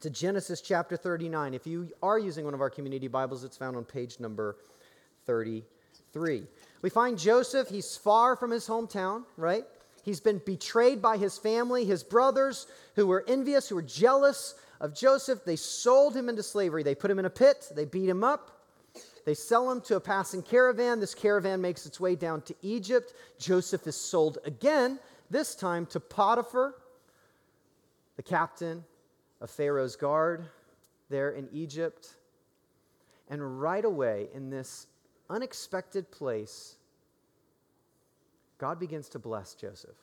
to 0.00 0.10
Genesis 0.10 0.60
chapter 0.60 0.96
39. 0.96 1.54
If 1.54 1.66
you 1.66 1.88
are 2.02 2.18
using 2.18 2.44
one 2.44 2.54
of 2.54 2.60
our 2.60 2.70
community 2.70 3.08
Bibles, 3.08 3.44
it's 3.44 3.56
found 3.56 3.76
on 3.76 3.84
page 3.84 4.20
number 4.20 4.56
33. 5.24 6.44
We 6.82 6.90
find 6.90 7.18
Joseph, 7.18 7.68
he's 7.68 7.96
far 7.96 8.36
from 8.36 8.50
his 8.50 8.68
hometown, 8.68 9.24
right? 9.36 9.64
He's 10.04 10.20
been 10.20 10.40
betrayed 10.44 11.02
by 11.02 11.16
his 11.16 11.36
family, 11.38 11.84
his 11.84 12.04
brothers, 12.04 12.66
who 12.94 13.06
were 13.06 13.24
envious, 13.26 13.68
who 13.68 13.74
were 13.74 13.82
jealous 13.82 14.54
of 14.80 14.94
Joseph. 14.94 15.44
They 15.44 15.56
sold 15.56 16.16
him 16.16 16.28
into 16.28 16.42
slavery. 16.42 16.82
They 16.82 16.94
put 16.94 17.10
him 17.10 17.18
in 17.18 17.24
a 17.24 17.30
pit, 17.30 17.70
they 17.74 17.84
beat 17.84 18.08
him 18.08 18.24
up. 18.24 18.52
They 19.24 19.34
sell 19.34 19.70
him 19.70 19.80
to 19.82 19.96
a 19.96 20.00
passing 20.00 20.40
caravan. 20.42 21.00
This 21.00 21.14
caravan 21.14 21.60
makes 21.60 21.84
its 21.84 21.98
way 21.98 22.14
down 22.14 22.42
to 22.42 22.54
Egypt. 22.62 23.12
Joseph 23.38 23.86
is 23.86 23.96
sold 23.96 24.38
again, 24.44 25.00
this 25.30 25.56
time 25.56 25.84
to 25.86 25.98
Potiphar, 25.98 26.76
the 28.16 28.22
captain 28.22 28.84
of 29.40 29.50
Pharaoh's 29.50 29.96
guard 29.96 30.46
there 31.10 31.30
in 31.30 31.48
Egypt. 31.52 32.08
And 33.28 33.60
right 33.60 33.84
away, 33.84 34.28
in 34.32 34.50
this 34.50 34.86
unexpected 35.28 36.10
place, 36.12 36.76
God 38.58 38.78
begins 38.78 39.08
to 39.10 39.18
bless 39.18 39.54
Joseph. 39.54 39.96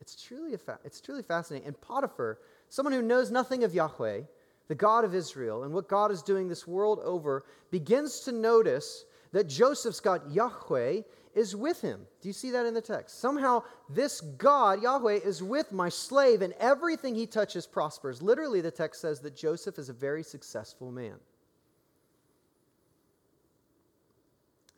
It's 0.00 0.20
truly, 0.20 0.56
fa- 0.56 0.78
it's 0.84 1.00
truly 1.00 1.22
fascinating. 1.22 1.66
And 1.66 1.80
Potiphar, 1.80 2.38
someone 2.72 2.94
who 2.94 3.02
knows 3.02 3.30
nothing 3.30 3.64
of 3.64 3.74
Yahweh, 3.74 4.22
the 4.68 4.74
God 4.74 5.04
of 5.04 5.14
Israel, 5.14 5.64
and 5.64 5.74
what 5.74 5.90
God 5.90 6.10
is 6.10 6.22
doing 6.22 6.48
this 6.48 6.66
world 6.66 7.00
over, 7.04 7.44
begins 7.70 8.20
to 8.20 8.32
notice 8.32 9.04
that 9.32 9.46
Joseph's 9.46 10.00
God, 10.00 10.32
Yahweh, 10.32 11.02
is 11.34 11.54
with 11.54 11.82
him. 11.82 12.00
Do 12.22 12.30
you 12.30 12.32
see 12.32 12.50
that 12.52 12.64
in 12.64 12.72
the 12.72 12.80
text? 12.80 13.20
Somehow, 13.20 13.64
this 13.90 14.22
God, 14.22 14.82
Yahweh, 14.82 15.18
is 15.22 15.42
with 15.42 15.70
my 15.70 15.90
slave, 15.90 16.40
and 16.40 16.54
everything 16.54 17.14
he 17.14 17.26
touches 17.26 17.66
prospers. 17.66 18.22
Literally, 18.22 18.62
the 18.62 18.70
text 18.70 19.02
says 19.02 19.20
that 19.20 19.36
Joseph 19.36 19.78
is 19.78 19.90
a 19.90 19.94
very 19.94 20.22
successful 20.22 20.90
man. 20.90 21.16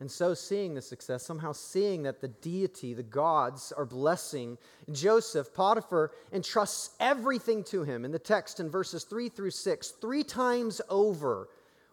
And 0.05 0.11
so, 0.11 0.35
seeing 0.35 0.75
the 0.75 0.83
success, 0.83 1.25
somehow 1.25 1.53
seeing 1.53 2.03
that 2.03 2.21
the 2.21 2.29
deity, 2.29 2.93
the 2.93 3.03
gods, 3.03 3.73
are 3.75 3.87
blessing 3.87 4.59
Joseph, 4.93 5.55
Potiphar 5.55 6.13
entrusts 6.31 6.91
everything 7.01 7.65
to 7.65 7.85
him. 7.85 8.05
In 8.05 8.11
the 8.11 8.19
text, 8.19 8.61
in 8.61 8.69
verses 8.69 9.05
3 9.05 9.31
through 9.31 9.53
6, 9.53 9.91
three 10.03 10.23
times 10.23 10.83
over, 10.91 11.49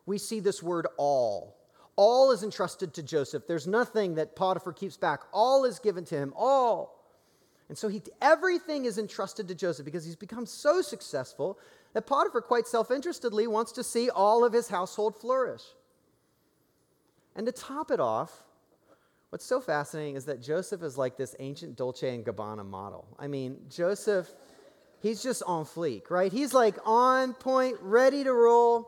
we 0.06 0.18
see 0.18 0.42
this 0.42 0.62
word 0.62 0.88
all. 0.98 1.56
All 1.96 2.34
is 2.34 2.44
entrusted 2.44 2.94
to 2.96 3.02
Joseph. 3.02 3.48
There's 3.48 3.66
nothing 3.66 4.16
that 4.16 4.36
Potiphar 4.36 4.74
keeps 4.74 4.98
back. 4.98 5.22
All 5.32 5.64
is 5.64 5.80
given 5.80 6.04
to 6.04 6.18
him. 6.18 6.34
All. 6.36 7.02
And 7.70 7.78
so 7.78 7.88
he, 7.88 8.02
everything 8.22 8.84
is 8.84 8.98
entrusted 8.98 9.48
to 9.48 9.56
Joseph 9.56 9.86
because 9.86 10.04
he's 10.04 10.18
become 10.18 10.46
so 10.46 10.82
successful 10.82 11.58
that 11.94 12.08
Potiphar, 12.08 12.42
quite 12.42 12.68
self 12.68 12.92
interestedly, 12.92 13.48
wants 13.48 13.72
to 13.72 13.86
see 13.86 14.10
all 14.10 14.44
of 14.44 14.52
his 14.52 14.68
household 14.68 15.16
flourish. 15.16 15.64
And 17.36 17.46
to 17.46 17.52
top 17.52 17.92
it 17.92 18.00
off, 18.00 18.44
what's 19.30 19.46
so 19.46 19.62
fascinating 19.62 20.16
is 20.16 20.26
that 20.26 20.42
Joseph 20.42 20.84
is 20.84 20.98
like 20.98 21.18
this 21.18 21.36
ancient 21.40 21.78
Dolce 21.78 22.14
and 22.14 22.26
Gabbana 22.26 22.66
model. 22.66 23.08
I 23.18 23.28
mean, 23.28 23.58
Joseph, 23.70 24.30
he's 25.02 25.24
just 25.24 25.42
on 25.44 25.66
fleek, 25.66 26.10
right? 26.10 26.32
He's 26.32 26.54
like 26.54 26.76
on 26.86 27.34
point, 27.34 27.78
ready 27.82 28.24
to 28.24 28.34
roll. 28.34 28.88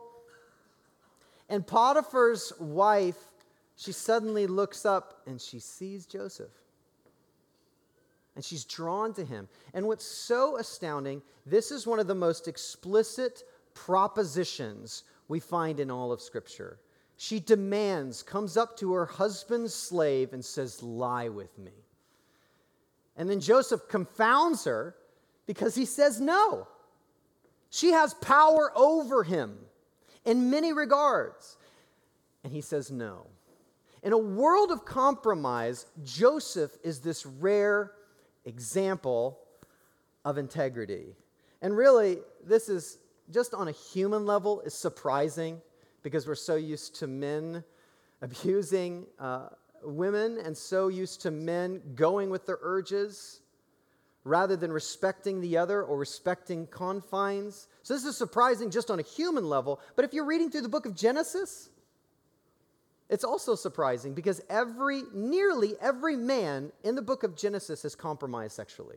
And 1.48 1.66
Potiphar's 1.66 2.52
wife, 2.58 3.18
she 3.76 3.92
suddenly 3.92 4.46
looks 4.46 4.84
up 4.84 5.22
and 5.26 5.40
she 5.40 5.58
sees 5.58 6.06
Joseph. 6.06 6.52
And 8.36 8.44
she's 8.44 8.64
drawn 8.64 9.14
to 9.14 9.24
him. 9.24 9.48
And 9.74 9.86
what's 9.86 10.04
so 10.04 10.58
astounding, 10.58 11.22
this 11.46 11.70
is 11.70 11.86
one 11.86 12.00
of 12.00 12.08
the 12.08 12.14
most 12.14 12.48
explicit 12.48 13.44
propositions 13.74 15.04
we 15.28 15.40
find 15.40 15.78
in 15.80 15.90
all 15.90 16.12
of 16.12 16.20
Scripture 16.20 16.78
she 17.16 17.40
demands, 17.40 18.22
comes 18.22 18.56
up 18.56 18.76
to 18.78 18.92
her 18.94 19.06
husband's 19.06 19.74
slave 19.74 20.32
and 20.32 20.44
says, 20.44 20.82
Lie 20.82 21.28
with 21.28 21.56
me. 21.58 21.72
And 23.16 23.30
then 23.30 23.40
Joseph 23.40 23.88
confounds 23.88 24.64
her 24.64 24.96
because 25.46 25.74
he 25.74 25.84
says 25.84 26.20
no. 26.20 26.66
She 27.70 27.92
has 27.92 28.14
power 28.14 28.72
over 28.74 29.22
him 29.22 29.56
in 30.24 30.50
many 30.50 30.72
regards. 30.72 31.56
And 32.42 32.52
he 32.52 32.60
says 32.60 32.90
no. 32.90 33.26
In 34.02 34.12
a 34.12 34.18
world 34.18 34.70
of 34.70 34.84
compromise, 34.84 35.86
Joseph 36.04 36.76
is 36.82 37.00
this 37.00 37.24
rare 37.24 37.92
example 38.44 39.38
of 40.24 40.36
integrity. 40.36 41.14
And 41.62 41.76
really, 41.76 42.18
this 42.44 42.68
is 42.68 42.98
just 43.30 43.54
on 43.54 43.68
a 43.68 43.72
human 43.72 44.26
level 44.26 44.60
is 44.60 44.74
surprising 44.74 45.62
because 46.04 46.28
we're 46.28 46.36
so 46.36 46.54
used 46.54 46.94
to 46.96 47.08
men 47.08 47.64
abusing 48.22 49.06
uh, 49.18 49.48
women 49.82 50.38
and 50.38 50.56
so 50.56 50.86
used 50.86 51.20
to 51.22 51.32
men 51.32 51.82
going 51.96 52.30
with 52.30 52.46
their 52.46 52.58
urges 52.62 53.40
rather 54.22 54.56
than 54.56 54.72
respecting 54.72 55.40
the 55.40 55.56
other 55.56 55.82
or 55.82 55.98
respecting 55.98 56.66
confines. 56.68 57.66
So 57.82 57.92
this 57.92 58.04
is 58.04 58.16
surprising 58.16 58.70
just 58.70 58.90
on 58.90 58.98
a 59.00 59.02
human 59.02 59.48
level, 59.48 59.80
but 59.96 60.04
if 60.04 60.14
you're 60.14 60.24
reading 60.24 60.50
through 60.50 60.62
the 60.62 60.68
book 60.68 60.86
of 60.86 60.94
Genesis, 60.94 61.68
it's 63.10 63.24
also 63.24 63.54
surprising 63.54 64.14
because 64.14 64.40
every 64.48 65.02
nearly 65.12 65.74
every 65.80 66.16
man 66.16 66.72
in 66.84 66.94
the 66.94 67.02
book 67.02 67.22
of 67.22 67.36
Genesis 67.36 67.82
has 67.82 67.94
compromised 67.94 68.56
sexually. 68.56 68.96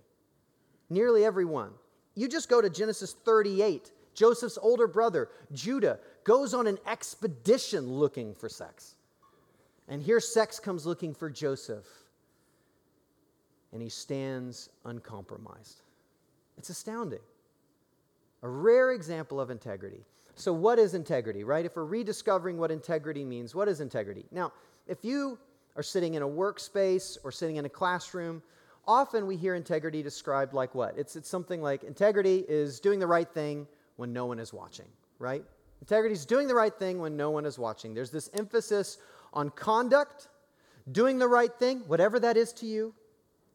Nearly 0.89 1.25
every 1.25 1.43
one. 1.43 1.71
You 2.15 2.29
just 2.29 2.47
go 2.47 2.61
to 2.61 2.69
Genesis 2.69 3.13
38. 3.25 3.91
Joseph's 4.17 4.57
older 4.59 4.87
brother, 4.87 5.29
Judah, 5.53 5.99
goes 6.23 6.55
on 6.55 6.65
an 6.65 6.79
expedition 6.87 7.87
looking 7.87 8.33
for 8.33 8.49
sex. 8.49 8.95
And 9.87 10.01
here 10.01 10.19
sex 10.19 10.59
comes 10.59 10.87
looking 10.87 11.13
for 11.13 11.29
Joseph. 11.29 11.85
And 13.71 13.79
he 13.79 13.89
stands 13.89 14.69
uncompromised. 14.85 15.83
It's 16.57 16.71
astounding. 16.71 17.19
A 18.41 18.49
rare 18.49 18.91
example 18.91 19.39
of 19.39 19.51
integrity. 19.51 20.03
So, 20.33 20.51
what 20.51 20.79
is 20.79 20.95
integrity, 20.95 21.43
right? 21.43 21.65
If 21.65 21.75
we're 21.75 21.85
rediscovering 21.85 22.57
what 22.57 22.71
integrity 22.71 23.23
means, 23.23 23.53
what 23.53 23.67
is 23.67 23.81
integrity? 23.81 24.25
Now, 24.31 24.51
if 24.87 25.05
you 25.05 25.37
are 25.75 25.83
sitting 25.83 26.15
in 26.15 26.23
a 26.23 26.27
workspace 26.27 27.19
or 27.23 27.31
sitting 27.31 27.57
in 27.57 27.65
a 27.65 27.69
classroom, 27.69 28.41
often 28.87 29.27
we 29.27 29.35
hear 29.37 29.53
integrity 29.53 30.01
described 30.01 30.53
like 30.53 30.73
what? 30.73 30.97
It's, 30.97 31.15
it's 31.15 31.29
something 31.29 31.61
like 31.61 31.83
integrity 31.83 32.45
is 32.47 32.79
doing 32.79 32.99
the 32.99 33.05
right 33.05 33.29
thing 33.29 33.67
when 33.97 34.13
no 34.13 34.25
one 34.25 34.39
is 34.39 34.53
watching, 34.53 34.87
right? 35.19 35.43
Integrity 35.81 36.13
is 36.13 36.25
doing 36.25 36.47
the 36.47 36.55
right 36.55 36.73
thing 36.73 36.99
when 36.99 37.17
no 37.17 37.29
one 37.29 37.45
is 37.45 37.59
watching. 37.59 37.93
There's 37.93 38.11
this 38.11 38.29
emphasis 38.33 38.97
on 39.33 39.49
conduct, 39.51 40.29
doing 40.91 41.19
the 41.19 41.27
right 41.27 41.53
thing, 41.53 41.81
whatever 41.87 42.19
that 42.19 42.37
is 42.37 42.53
to 42.53 42.65
you, 42.65 42.93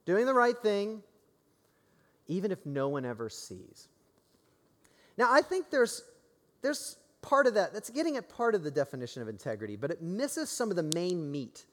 doing 0.04 0.26
the 0.26 0.34
right 0.34 0.56
thing, 0.56 1.02
even 2.28 2.52
if 2.52 2.64
no 2.66 2.88
one 2.88 3.04
ever 3.04 3.28
sees. 3.28 3.88
Now, 5.16 5.32
I 5.32 5.42
think 5.42 5.70
there's, 5.70 6.02
there's 6.62 6.96
part 7.22 7.46
of 7.46 7.54
that, 7.54 7.72
that's 7.72 7.90
getting 7.90 8.16
at 8.16 8.28
part 8.28 8.54
of 8.54 8.62
the 8.62 8.70
definition 8.70 9.22
of 9.22 9.28
integrity, 9.28 9.76
but 9.76 9.90
it 9.90 10.02
misses 10.02 10.49
some 10.49 10.70
of 10.70 10.76
the 10.76 10.90
main 10.94 11.30
meat. 11.30 11.64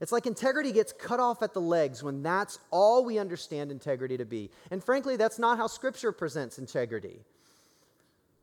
It's 0.00 0.12
like 0.12 0.26
integrity 0.26 0.72
gets 0.72 0.92
cut 0.92 1.20
off 1.20 1.42
at 1.42 1.54
the 1.54 1.60
legs 1.60 2.02
when 2.02 2.22
that's 2.22 2.58
all 2.70 3.04
we 3.04 3.18
understand 3.18 3.70
integrity 3.70 4.18
to 4.18 4.26
be. 4.26 4.50
And 4.70 4.84
frankly, 4.84 5.16
that's 5.16 5.38
not 5.38 5.56
how 5.56 5.66
Scripture 5.66 6.12
presents 6.12 6.58
integrity. 6.58 7.20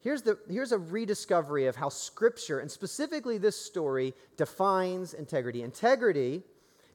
Here's, 0.04 0.22
the, 0.22 0.38
here's 0.50 0.74
a 0.74 0.78
rediscovery 0.78 1.68
of 1.68 1.78
how 1.78 1.88
Scripture, 1.88 2.60
and 2.60 2.70
specifically 2.70 3.38
this 3.38 3.56
story, 3.58 4.14
defines 4.36 5.14
integrity. 5.14 5.62
Integrity 5.62 6.44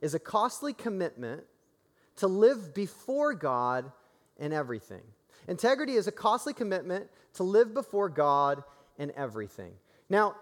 is 0.03 0.15
a 0.15 0.19
costly 0.19 0.75
commitment 0.75 1.43
to 2.17 2.27
live 2.27 2.75
before 2.75 3.33
God 3.33 3.91
in 4.39 4.53
everything. 4.53 5.01
Integrity 5.49 5.95
is 5.95 6.07
a 6.07 6.13
costly 6.13 6.53
commitment 6.53 7.09
to 7.35 7.45
live 7.45 7.73
before 7.73 8.11
God 8.11 8.63
in 8.99 9.11
everything. 9.17 9.73
Now, 10.11 10.37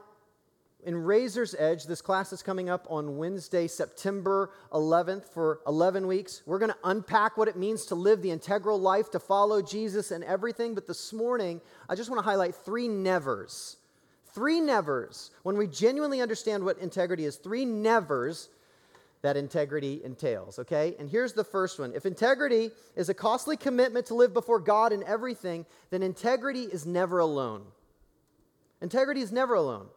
in 0.85 0.97
Razor's 0.97 1.55
Edge, 1.59 1.85
this 1.85 2.01
class 2.01 2.33
is 2.33 2.45
coming 2.45 2.71
up 2.71 2.87
on 2.89 3.17
Wednesday, 3.17 3.67
September 3.67 4.53
11th 4.73 5.25
for 5.25 5.61
11 5.67 6.07
weeks. 6.07 6.43
We're 6.47 6.61
going 6.61 6.71
to 6.71 6.79
unpack 6.85 7.37
what 7.37 7.49
it 7.49 7.57
means 7.57 7.87
to 7.87 7.97
live 7.97 8.23
the 8.23 8.31
integral 8.31 8.79
life, 8.79 9.11
to 9.11 9.19
follow 9.19 9.61
Jesus 9.61 10.13
and 10.13 10.23
everything. 10.23 10.75
But 10.77 10.87
this 10.87 11.13
morning, 11.13 11.61
I 11.89 11.97
just 11.97 12.09
want 12.09 12.23
to 12.23 12.25
highlight 12.25 12.55
three 12.55 12.87
nevers. 12.87 13.79
Three 14.33 14.61
nevers. 14.61 15.33
When 15.43 15.57
we 15.57 15.67
genuinely 15.67 16.21
understand 16.21 16.65
what 16.65 16.79
integrity 16.79 17.25
is, 17.25 17.37
three 17.37 17.65
nevers 17.65 18.49
that 19.23 19.37
integrity 19.37 20.03
entails, 20.05 20.61
okay? 20.61 20.95
And 21.01 21.11
here's 21.11 21.33
the 21.33 21.43
first 21.43 21.81
one. 21.81 21.95
If 21.97 22.07
integrity 22.07 22.71
is 22.95 23.09
a 23.09 23.15
costly 23.15 23.57
commitment 23.57 24.07
to 24.07 24.15
live 24.15 24.33
before 24.33 24.61
God 24.61 24.93
in 24.93 25.03
everything, 25.03 25.67
then 25.91 26.05
integrity 26.05 26.63
is 26.63 26.87
never 26.87 27.19
alone. 27.19 27.65
Integrity 28.81 29.23
is 29.23 29.33
never 29.33 29.55
alone. 29.55 29.89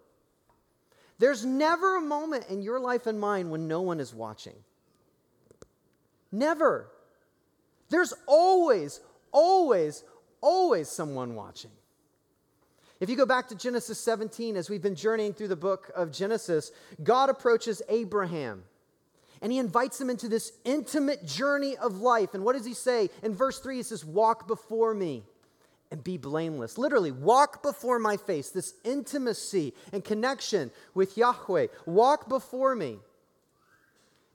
There's 1.20 1.46
never 1.46 1.98
a 1.98 2.02
moment 2.02 2.46
in 2.50 2.62
your 2.62 2.80
life 2.80 3.06
and 3.06 3.20
mine 3.20 3.50
when 3.50 3.68
no 3.68 3.82
one 3.82 4.00
is 4.00 4.14
watching. 4.14 4.56
Never. 6.32 6.90
There's 7.90 8.14
always, 8.26 9.02
always, 9.32 10.04
always 10.42 10.88
someone 10.88 11.36
watching. 11.36 11.72
If 13.00 13.10
you 13.10 13.16
go 13.16 13.26
back 13.26 13.48
to 13.50 13.56
Genesis 13.56 14.00
17, 14.00 14.56
as 14.56 14.70
we've 14.70 14.82
been 14.82 14.96
journeying 14.96 15.34
through 15.34 15.48
the 15.50 15.56
book 15.56 15.92
of 15.96 16.12
Genesis, 16.12 16.72
God 17.04 17.30
approaches 17.30 17.82
Abraham 17.90 18.64
and 19.42 19.52
he 19.52 19.58
invites 19.58 20.00
him 20.00 20.10
into 20.10 20.28
this 20.28 20.52
intimate 20.66 21.26
journey 21.26 21.78
of 21.78 22.02
life. 22.02 22.34
And 22.34 22.44
what 22.44 22.56
does 22.56 22.66
he 22.66 22.74
say? 22.74 23.10
In 23.24 23.34
verse 23.34 23.60
3, 23.60 23.78
he 23.78 23.84
says, 23.84 24.04
Walk 24.04 24.48
before 24.48 24.94
me 24.94 25.24
and 25.92 26.04
be 26.04 26.18
blameless. 26.18 26.78
Literally, 26.78 27.12
walk 27.12 27.64
before 27.64 28.00
my 28.00 28.18
face, 28.18 28.50
this 28.50 28.74
intimacy 28.84 29.74
and 29.92 30.04
connection 30.04 30.72
with 30.94 31.18
Yahweh. 31.18 31.68
Walk 31.86 32.30
before 32.30 32.76
me 32.76 33.00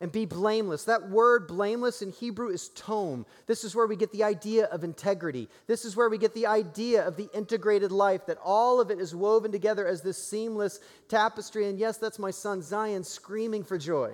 and 0.00 0.10
be 0.10 0.26
blameless. 0.26 0.84
That 0.84 1.08
word 1.08 1.46
blameless 1.46 2.02
in 2.02 2.10
Hebrew 2.10 2.48
is 2.48 2.70
tome. 2.70 3.24
This 3.46 3.62
is 3.62 3.74
where 3.74 3.86
we 3.86 3.96
get 3.96 4.12
the 4.12 4.24
idea 4.24 4.66
of 4.66 4.82
integrity. 4.82 5.48
This 5.66 5.84
is 5.84 5.96
where 5.96 6.08
we 6.08 6.18
get 6.18 6.34
the 6.34 6.46
idea 6.46 7.06
of 7.06 7.16
the 7.16 7.30
integrated 7.32 7.92
life, 7.92 8.26
that 8.26 8.38
all 8.44 8.80
of 8.80 8.90
it 8.90 8.98
is 8.98 9.14
woven 9.14 9.52
together 9.52 9.86
as 9.86 10.02
this 10.02 10.22
seamless 10.22 10.80
tapestry. 11.08 11.68
And 11.68 11.78
yes, 11.78 11.98
that's 11.98 12.18
my 12.18 12.32
son 12.32 12.60
Zion 12.62 13.04
screaming 13.04 13.62
for 13.62 13.78
joy. 13.78 14.12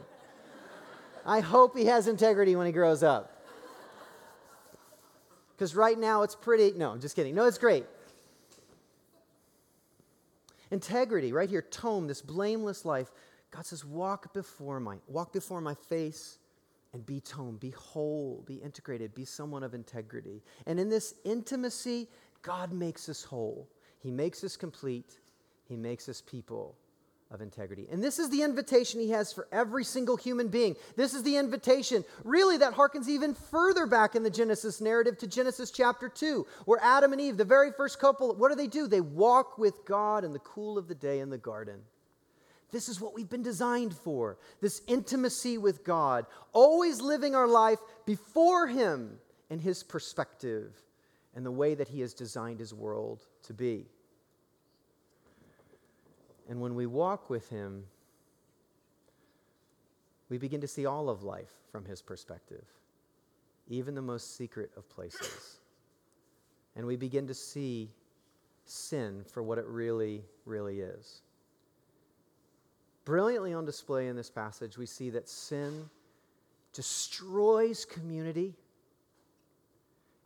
I 1.24 1.40
hope 1.40 1.76
he 1.76 1.86
has 1.86 2.06
integrity 2.06 2.54
when 2.54 2.66
he 2.66 2.72
grows 2.72 3.02
up. 3.02 3.39
Because 5.60 5.76
right 5.76 5.98
now 5.98 6.22
it's 6.22 6.34
pretty, 6.34 6.72
no, 6.78 6.90
I'm 6.90 7.02
just 7.02 7.14
kidding. 7.14 7.34
No, 7.34 7.44
it's 7.44 7.58
great. 7.58 7.84
Integrity, 10.70 11.34
right 11.34 11.50
here, 11.50 11.60
tom, 11.60 12.06
this 12.06 12.22
blameless 12.22 12.86
life. 12.86 13.12
God 13.50 13.66
says, 13.66 13.84
walk 13.84 14.32
before 14.32 14.80
my, 14.80 14.96
walk 15.06 15.34
before 15.34 15.60
my 15.60 15.74
face 15.74 16.38
and 16.94 17.04
be 17.04 17.20
tone, 17.20 17.56
be 17.56 17.72
whole, 17.72 18.42
be 18.46 18.54
integrated, 18.54 19.14
be 19.14 19.26
someone 19.26 19.62
of 19.62 19.74
integrity. 19.74 20.42
And 20.64 20.80
in 20.80 20.88
this 20.88 21.16
intimacy, 21.24 22.08
God 22.40 22.72
makes 22.72 23.10
us 23.10 23.22
whole. 23.22 23.68
He 23.98 24.10
makes 24.10 24.42
us 24.42 24.56
complete. 24.56 25.18
He 25.68 25.76
makes 25.76 26.08
us 26.08 26.22
people 26.22 26.74
of 27.30 27.40
integrity. 27.40 27.86
And 27.90 28.02
this 28.02 28.18
is 28.18 28.28
the 28.30 28.42
invitation 28.42 29.00
he 29.00 29.10
has 29.10 29.32
for 29.32 29.46
every 29.52 29.84
single 29.84 30.16
human 30.16 30.48
being. 30.48 30.74
This 30.96 31.14
is 31.14 31.22
the 31.22 31.36
invitation, 31.36 32.04
really, 32.24 32.56
that 32.58 32.74
harkens 32.74 33.08
even 33.08 33.34
further 33.34 33.86
back 33.86 34.16
in 34.16 34.22
the 34.22 34.30
Genesis 34.30 34.80
narrative 34.80 35.16
to 35.18 35.26
Genesis 35.26 35.70
chapter 35.70 36.08
2, 36.08 36.46
where 36.64 36.80
Adam 36.82 37.12
and 37.12 37.20
Eve, 37.20 37.36
the 37.36 37.44
very 37.44 37.70
first 37.70 38.00
couple, 38.00 38.34
what 38.34 38.48
do 38.48 38.56
they 38.56 38.66
do? 38.66 38.88
They 38.88 39.00
walk 39.00 39.58
with 39.58 39.84
God 39.84 40.24
in 40.24 40.32
the 40.32 40.40
cool 40.40 40.76
of 40.76 40.88
the 40.88 40.94
day 40.94 41.20
in 41.20 41.30
the 41.30 41.38
garden. 41.38 41.80
This 42.72 42.88
is 42.88 43.00
what 43.00 43.14
we've 43.14 43.30
been 43.30 43.42
designed 43.42 43.94
for 43.94 44.38
this 44.60 44.82
intimacy 44.86 45.58
with 45.58 45.84
God, 45.84 46.26
always 46.52 47.00
living 47.00 47.34
our 47.34 47.48
life 47.48 47.78
before 48.06 48.66
Him 48.66 49.18
in 49.50 49.58
His 49.58 49.82
perspective 49.82 50.72
and 51.34 51.46
the 51.46 51.50
way 51.50 51.74
that 51.74 51.88
He 51.88 52.00
has 52.00 52.14
designed 52.14 52.58
His 52.58 52.74
world 52.74 53.26
to 53.44 53.52
be. 53.52 53.86
And 56.50 56.60
when 56.60 56.74
we 56.74 56.86
walk 56.86 57.30
with 57.30 57.48
Him, 57.48 57.84
we 60.28 60.36
begin 60.36 60.60
to 60.60 60.66
see 60.66 60.84
all 60.84 61.08
of 61.08 61.22
life 61.22 61.52
from 61.70 61.84
His 61.84 62.02
perspective, 62.02 62.64
even 63.68 63.94
the 63.94 64.02
most 64.02 64.36
secret 64.36 64.72
of 64.76 64.88
places. 64.90 65.60
And 66.74 66.84
we 66.86 66.96
begin 66.96 67.28
to 67.28 67.34
see 67.34 67.90
sin 68.64 69.24
for 69.32 69.44
what 69.44 69.58
it 69.58 69.66
really, 69.66 70.24
really 70.44 70.80
is. 70.80 71.22
Brilliantly 73.04 73.54
on 73.54 73.64
display 73.64 74.08
in 74.08 74.16
this 74.16 74.30
passage, 74.30 74.76
we 74.76 74.86
see 74.86 75.08
that 75.10 75.28
sin 75.28 75.88
destroys 76.72 77.84
community 77.84 78.54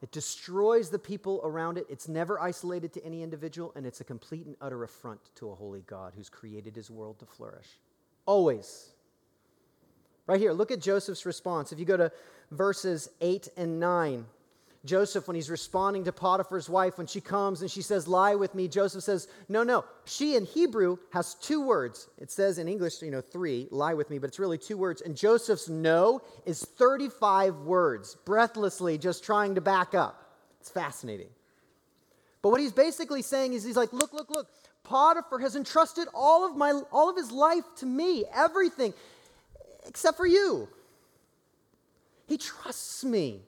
it 0.05 0.13
destroys 0.13 0.91
the 0.91 0.99
people 0.99 1.41
around 1.45 1.79
it. 1.79 1.87
It's 1.89 2.09
never 2.09 2.39
isolated 2.39 2.93
to 2.93 3.03
any 3.07 3.23
individual, 3.23 3.73
and 3.75 3.87
it's 3.87 4.03
a 4.03 4.05
complete 4.05 4.45
and 4.45 4.55
utter 4.61 4.85
affront 4.85 5.35
to 5.37 5.49
a 5.49 5.55
holy 5.55 5.81
God 5.81 6.13
who's 6.15 6.29
created 6.29 6.77
his 6.77 6.91
world 6.91 7.19
to 7.21 7.25
flourish. 7.25 7.79
Always. 8.27 8.91
Right 10.27 10.39
here, 10.39 10.53
look 10.53 10.71
at 10.71 10.83
Joseph's 10.83 11.25
response. 11.25 11.73
If 11.73 11.79
you 11.79 11.87
go 11.87 11.97
to 11.97 12.13
verses 12.51 13.09
8 13.23 13.49
and 13.57 13.81
9, 13.81 14.27
Joseph, 14.85 15.27
when 15.27 15.35
he's 15.35 15.49
responding 15.49 16.05
to 16.05 16.13
Potiphar's 16.13 16.69
wife, 16.69 16.99
when 16.99 17.07
she 17.07 17.21
comes 17.21 17.63
and 17.63 17.71
she 17.71 17.81
says, 17.81 18.07
Lie 18.07 18.35
with 18.35 18.55
me, 18.55 18.69
Joseph 18.69 19.03
says, 19.03 19.29
No, 19.49 19.63
no. 19.63 19.85
She 20.05 20.37
in 20.37 20.45
Hebrew 20.45 20.99
has 21.11 21.35
two 21.35 21.63
words. 21.63 22.09
It 22.19 22.31
says 22.31 22.59
in 22.59 22.69
English, 22.69 23.01
you 23.01 23.11
know, 23.11 23.23
three, 23.23 23.67
lie 23.71 23.95
with 23.95 24.11
me, 24.11 24.19
but 24.19 24.29
it's 24.29 24.39
really 24.39 24.59
two 24.59 24.77
words. 24.77 25.01
And 25.01 25.17
Joseph's 25.17 25.71
no 25.71 26.21
is 26.45 26.63
35 26.63 27.61
words, 27.61 28.17
breathlessly 28.27 28.99
just 28.99 29.25
trying 29.25 29.55
to 29.55 29.63
back 29.63 29.95
up. 29.95 30.37
It's 30.61 30.71
fascinating. 30.71 31.29
But 32.43 32.51
what 32.51 32.61
he's 32.61 32.73
basically 32.73 33.23
saying 33.23 33.55
is, 33.55 33.65
he's 33.65 33.77
like, 33.77 33.93
Look, 33.93 34.13
look, 34.13 34.29
look. 34.29 34.49
Potiphar 34.83 35.39
has 35.39 35.57
entrusted 35.57 36.09
all 36.13 36.45
of, 36.47 36.59
my, 36.59 36.83
all 36.93 37.09
of 37.09 37.17
his 37.17 37.33
life 37.33 37.65
to 37.77 37.87
me, 37.87 38.27
everything, 38.35 38.93
except 39.87 40.19
for 40.19 40.27
you. 40.27 40.69
He 42.27 42.37
trusts 42.37 43.03
me. 43.03 43.41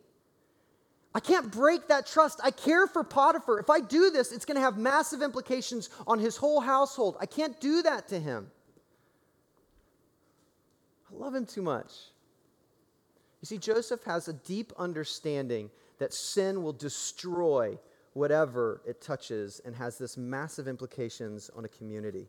I 1.17 1.21
can't 1.21 1.51
break 1.51 1.89
that 1.89 2.07
trust. 2.07 2.41
I 2.45 2.51
care 2.51 2.87
for 2.87 3.03
Potiphar. 3.03 3.59
If 3.59 3.71
I 3.71 3.81
do 3.81 4.11
this, 4.11 4.33
it's 4.33 4.45
going 4.45 4.57
to 4.57 4.61
have 4.61 4.77
massive 4.77 5.23
implications 5.23 5.89
on 6.07 6.19
his 6.19 6.37
whole 6.37 6.61
household. 6.61 7.17
I 7.19 7.25
can't 7.25 7.59
do 7.59 7.81
that 7.81 8.07
to 8.09 8.21
him. 8.21 8.51
I 11.11 11.17
love 11.17 11.35
him 11.35 11.47
too 11.47 11.63
much. 11.63 11.91
You 13.41 13.47
see, 13.47 13.57
Joseph 13.57 14.05
has 14.05 14.29
a 14.29 14.35
deep 14.35 14.75
understanding 14.77 15.71
that 16.01 16.13
sin 16.13 16.63
will 16.63 16.75
destroy 16.75 17.79
whatever 18.13 18.83
it 18.87 19.01
touches 19.01 19.63
and 19.65 19.75
has 19.75 19.97
this 19.97 20.19
massive 20.19 20.69
implications 20.69 21.51
on 21.57 21.65
a 21.65 21.69
community. 21.69 22.29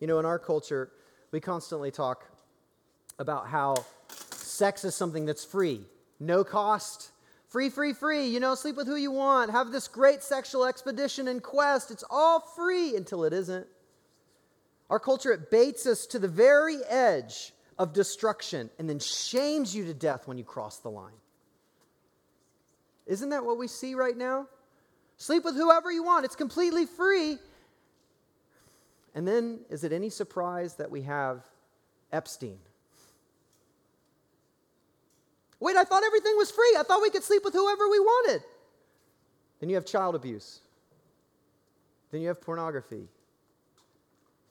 You 0.00 0.08
know, 0.08 0.18
in 0.18 0.26
our 0.26 0.40
culture, 0.40 0.90
we 1.30 1.38
constantly 1.38 1.92
talk 1.92 2.24
about 3.20 3.46
how 3.46 3.76
sex 4.10 4.84
is 4.84 4.96
something 4.96 5.26
that's 5.26 5.44
free, 5.44 5.82
no 6.18 6.42
cost, 6.42 7.12
Free, 7.50 7.68
free, 7.68 7.92
free. 7.92 8.26
You 8.26 8.38
know, 8.38 8.54
sleep 8.54 8.76
with 8.76 8.86
who 8.86 8.94
you 8.94 9.10
want. 9.10 9.50
Have 9.50 9.72
this 9.72 9.88
great 9.88 10.22
sexual 10.22 10.64
expedition 10.64 11.26
and 11.26 11.42
quest. 11.42 11.90
It's 11.90 12.04
all 12.08 12.40
free 12.40 12.96
until 12.96 13.24
it 13.24 13.32
isn't. 13.32 13.66
Our 14.88 15.00
culture, 15.00 15.32
it 15.32 15.50
baits 15.50 15.84
us 15.84 16.06
to 16.06 16.20
the 16.20 16.28
very 16.28 16.78
edge 16.88 17.52
of 17.76 17.92
destruction 17.92 18.70
and 18.78 18.88
then 18.88 19.00
shames 19.00 19.74
you 19.74 19.84
to 19.86 19.94
death 19.94 20.28
when 20.28 20.38
you 20.38 20.44
cross 20.44 20.78
the 20.78 20.90
line. 20.90 21.12
Isn't 23.06 23.30
that 23.30 23.44
what 23.44 23.58
we 23.58 23.66
see 23.66 23.96
right 23.96 24.16
now? 24.16 24.46
Sleep 25.16 25.44
with 25.44 25.56
whoever 25.56 25.90
you 25.90 26.04
want, 26.04 26.24
it's 26.24 26.36
completely 26.36 26.86
free. 26.86 27.36
And 29.14 29.26
then, 29.26 29.60
is 29.68 29.82
it 29.82 29.92
any 29.92 30.08
surprise 30.08 30.74
that 30.76 30.90
we 30.90 31.02
have 31.02 31.42
Epstein? 32.12 32.58
Wait, 35.60 35.76
I 35.76 35.84
thought 35.84 36.02
everything 36.02 36.36
was 36.36 36.50
free. 36.50 36.74
I 36.78 36.82
thought 36.82 37.02
we 37.02 37.10
could 37.10 37.22
sleep 37.22 37.44
with 37.44 37.52
whoever 37.52 37.88
we 37.88 38.00
wanted. 38.00 38.42
Then 39.60 39.68
you 39.68 39.74
have 39.74 39.84
child 39.84 40.14
abuse. 40.14 40.60
Then 42.10 42.22
you 42.22 42.28
have 42.28 42.40
pornography. 42.40 43.08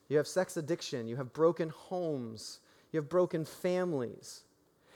You 0.07 0.17
have 0.17 0.27
sex 0.27 0.55
addiction. 0.55 1.07
You 1.07 1.15
have 1.17 1.33
broken 1.33 1.69
homes. 1.69 2.59
You 2.91 2.99
have 2.99 3.09
broken 3.09 3.43
families. 3.43 4.41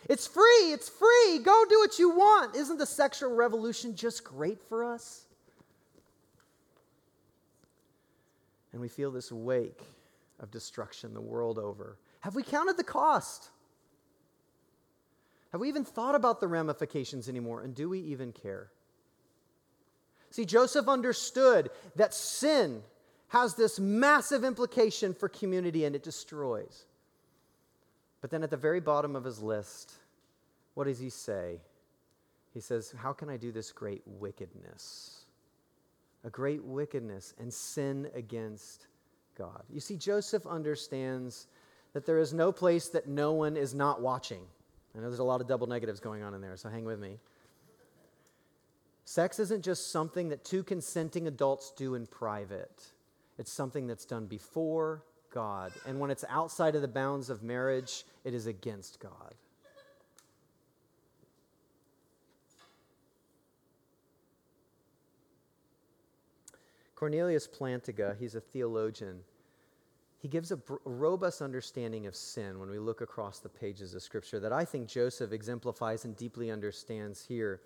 It's 0.07 0.27
free. 0.27 0.71
It's 0.71 0.89
free. 0.89 1.39
Go 1.43 1.65
do 1.67 1.79
what 1.79 1.97
you 1.97 2.09
want. 2.09 2.55
Isn't 2.55 2.77
the 2.77 2.85
sexual 2.85 3.33
revolution 3.33 3.95
just 3.95 4.23
great 4.23 4.61
for 4.69 4.83
us? 4.83 5.25
And 8.71 8.81
we 8.81 8.87
feel 8.87 9.11
this 9.11 9.31
wake 9.31 9.81
of 10.39 10.51
destruction 10.51 11.13
the 11.13 11.21
world 11.21 11.57
over. 11.57 11.97
Have 12.21 12.35
we 12.35 12.43
counted 12.43 12.77
the 12.77 12.83
cost? 12.83 13.49
Have 15.53 15.61
we 15.61 15.69
even 15.69 15.85
thought 15.85 16.15
about 16.15 16.39
the 16.39 16.47
ramifications 16.47 17.29
anymore? 17.29 17.61
And 17.61 17.75
do 17.75 17.87
we 17.87 17.99
even 17.99 18.33
care? 18.33 18.71
See, 20.31 20.45
Joseph 20.45 20.87
understood 20.87 21.69
that 21.95 22.15
sin 22.15 22.81
has 23.27 23.53
this 23.53 23.79
massive 23.79 24.43
implication 24.43 25.13
for 25.13 25.29
community 25.29 25.85
and 25.85 25.95
it 25.95 26.01
destroys. 26.01 26.85
But 28.19 28.31
then 28.31 28.41
at 28.41 28.49
the 28.49 28.57
very 28.57 28.79
bottom 28.79 29.15
of 29.15 29.23
his 29.23 29.43
list, 29.43 29.93
what 30.73 30.85
does 30.85 30.97
he 30.97 31.11
say? 31.11 31.61
He 32.55 32.59
says, 32.59 32.91
How 32.97 33.13
can 33.13 33.29
I 33.29 33.37
do 33.37 33.51
this 33.51 33.71
great 33.71 34.01
wickedness? 34.07 35.25
A 36.23 36.31
great 36.31 36.63
wickedness 36.63 37.35
and 37.39 37.53
sin 37.53 38.09
against 38.15 38.87
God. 39.37 39.61
You 39.69 39.81
see, 39.81 39.97
Joseph 39.97 40.47
understands 40.47 41.45
that 41.93 42.07
there 42.07 42.17
is 42.17 42.33
no 42.33 42.51
place 42.51 42.89
that 42.89 43.07
no 43.07 43.33
one 43.33 43.55
is 43.55 43.75
not 43.75 44.01
watching. 44.01 44.41
I 44.95 44.99
know 44.99 45.09
there's 45.09 45.19
a 45.19 45.23
lot 45.23 45.41
of 45.41 45.47
double 45.47 45.67
negatives 45.67 45.99
going 45.99 46.23
on 46.23 46.33
in 46.33 46.41
there, 46.41 46.55
so 46.55 46.69
hang 46.69 46.85
with 46.85 46.99
me. 46.99 47.17
Sex 49.05 49.39
isn't 49.39 49.63
just 49.63 49.91
something 49.91 50.29
that 50.29 50.45
two 50.45 50.63
consenting 50.63 51.27
adults 51.27 51.71
do 51.75 51.95
in 51.95 52.07
private, 52.07 52.91
it's 53.37 53.51
something 53.51 53.87
that's 53.87 54.05
done 54.05 54.27
before 54.27 55.03
God. 55.31 55.73
And 55.85 55.99
when 55.99 56.11
it's 56.11 56.23
outside 56.29 56.75
of 56.75 56.81
the 56.81 56.87
bounds 56.87 57.29
of 57.29 57.41
marriage, 57.43 58.05
it 58.23 58.33
is 58.33 58.45
against 58.45 58.99
God. 58.99 59.33
Cornelius 66.95 67.47
Plantinga, 67.47 68.17
he's 68.17 68.35
a 68.35 68.39
theologian. 68.39 69.19
He 70.23 70.29
gives 70.29 70.53
a, 70.53 70.59
robust 70.85 71.41
understanding 71.41 72.07
of 72.07 72.15
sin 72.15 72.57
when 72.57 72.69
we 72.69 72.79
look 72.79 73.01
across 73.01 73.39
the 73.39 73.49
pages 73.49 73.93
of 73.93 74.01
Scripture 74.01 74.39
that 74.39 74.53
I 74.53 74.63
think 74.63 74.87
Joseph 74.87 75.33
exemplifies 75.33 76.05
and 76.05 76.15
deeply 76.15 76.49
understands 76.49 77.25
here. 77.25 77.59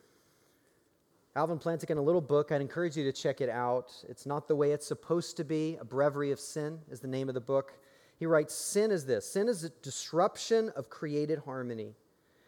Alvin 1.35 1.59
Plantinga, 1.59 1.91
in 1.91 1.99
a 1.99 2.01
little 2.01 2.19
book, 2.19 2.51
I'd 2.51 2.61
encourage 2.61 2.97
you 2.97 3.03
to 3.03 3.11
check 3.11 3.41
it 3.41 3.49
out. 3.49 3.93
It's 4.09 4.25
Not 4.25 4.47
the 4.47 4.55
Way 4.55 4.71
It's 4.71 4.87
Supposed 4.87 5.37
to 5.37 5.43
Be, 5.43 5.77
A 5.79 5.85
Breviary 5.85 6.31
of 6.31 6.39
Sin 6.39 6.79
is 6.89 6.99
the 6.99 7.07
name 7.07 7.29
of 7.29 7.35
the 7.35 7.41
book. 7.41 7.73
He 8.17 8.25
writes 8.25 8.55
Sin 8.55 8.89
is 8.89 9.05
this 9.05 9.31
sin 9.31 9.47
is 9.47 9.63
a 9.63 9.69
disruption 9.69 10.69
of 10.75 10.89
created 10.89 11.43
harmony, 11.45 11.93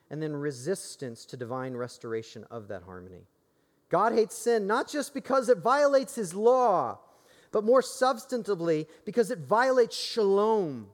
and 0.10 0.24
then 0.24 0.36
resistance 0.36 1.24
to 1.28 1.38
divine 1.38 1.76
restoration 1.76 2.46
of 2.50 2.68
that 2.70 2.82
harmony. 2.82 3.28
God 3.90 4.14
hates 4.14 4.36
sin 4.36 4.66
not 4.66 4.90
just 4.90 5.14
because 5.14 5.50
it 5.50 5.60
violates 5.60 6.16
his 6.16 6.34
law, 6.34 6.98
but 7.52 7.64
more 7.64 7.82
substantively 7.82 8.88
because 9.06 9.32
it 9.32 9.40
violates 9.40 9.98
shalom, 9.98 10.88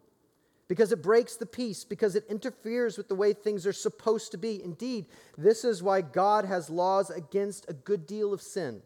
because 0.67 0.91
it 0.91 1.01
breaks 1.01 1.35
the 1.35 1.45
peace, 1.45 1.83
because 1.83 2.15
it 2.15 2.25
interferes 2.29 2.97
with 2.97 3.07
the 3.07 3.15
way 3.15 3.33
things 3.33 3.67
are 3.67 3.73
supposed 3.73 4.31
to 4.31 4.37
be. 4.37 4.63
Indeed, 4.63 5.05
this 5.37 5.63
is 5.63 5.83
why 5.83 6.01
God 6.01 6.45
has 6.45 6.69
laws 6.69 7.09
against 7.09 7.65
a 7.69 7.73
good 7.73 8.07
deal 8.07 8.33
of 8.33 8.41
sin. 8.41 8.81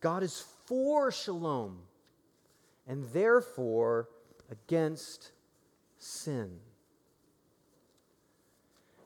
God 0.00 0.22
is 0.22 0.44
for 0.66 1.12
shalom 1.12 1.80
and 2.86 3.04
therefore 3.12 4.08
against 4.50 5.32
sin. 5.98 6.58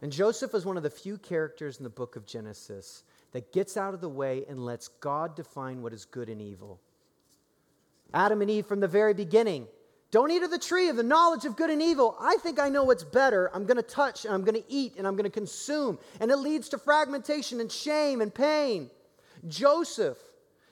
And 0.00 0.12
Joseph 0.12 0.54
is 0.54 0.64
one 0.66 0.76
of 0.76 0.82
the 0.82 0.90
few 0.90 1.18
characters 1.18 1.78
in 1.78 1.84
the 1.84 1.90
book 1.90 2.14
of 2.14 2.26
Genesis 2.26 3.04
that 3.32 3.52
gets 3.52 3.76
out 3.76 3.94
of 3.94 4.00
the 4.00 4.08
way 4.08 4.44
and 4.48 4.64
lets 4.64 4.88
God 4.88 5.34
define 5.34 5.82
what 5.82 5.92
is 5.92 6.04
good 6.04 6.28
and 6.28 6.40
evil. 6.40 6.80
Adam 8.14 8.40
and 8.40 8.50
Eve 8.50 8.64
from 8.64 8.81
the 8.81 8.88
very 8.88 9.12
beginning. 9.12 9.66
Don't 10.11 10.31
eat 10.31 10.44
of 10.44 10.50
the 10.53 10.59
tree 10.59 10.88
of 10.88 10.96
the 10.96 11.03
knowledge 11.03 11.44
of 11.44 11.57
good 11.57 11.70
and 11.70 11.83
evil. 11.83 12.16
I 12.20 12.37
think 12.37 12.61
I 12.61 12.68
know 12.68 12.85
what's 12.85 13.03
better. 13.03 13.50
I'm 13.53 13.66
going 13.66 13.77
to 13.77 13.83
touch 13.83 14.24
and 14.24 14.33
I'm 14.33 14.44
going 14.44 14.55
to 14.55 14.72
eat 14.72 14.94
and 14.96 15.09
I'm 15.09 15.16
going 15.16 15.24
to 15.24 15.31
consume. 15.31 15.98
And 16.20 16.31
it 16.31 16.37
leads 16.37 16.68
to 16.68 16.79
fragmentation 16.79 17.61
and 17.61 17.70
shame 17.70 18.20
and 18.20 18.33
pain. 18.33 18.90
Joseph 19.48 20.18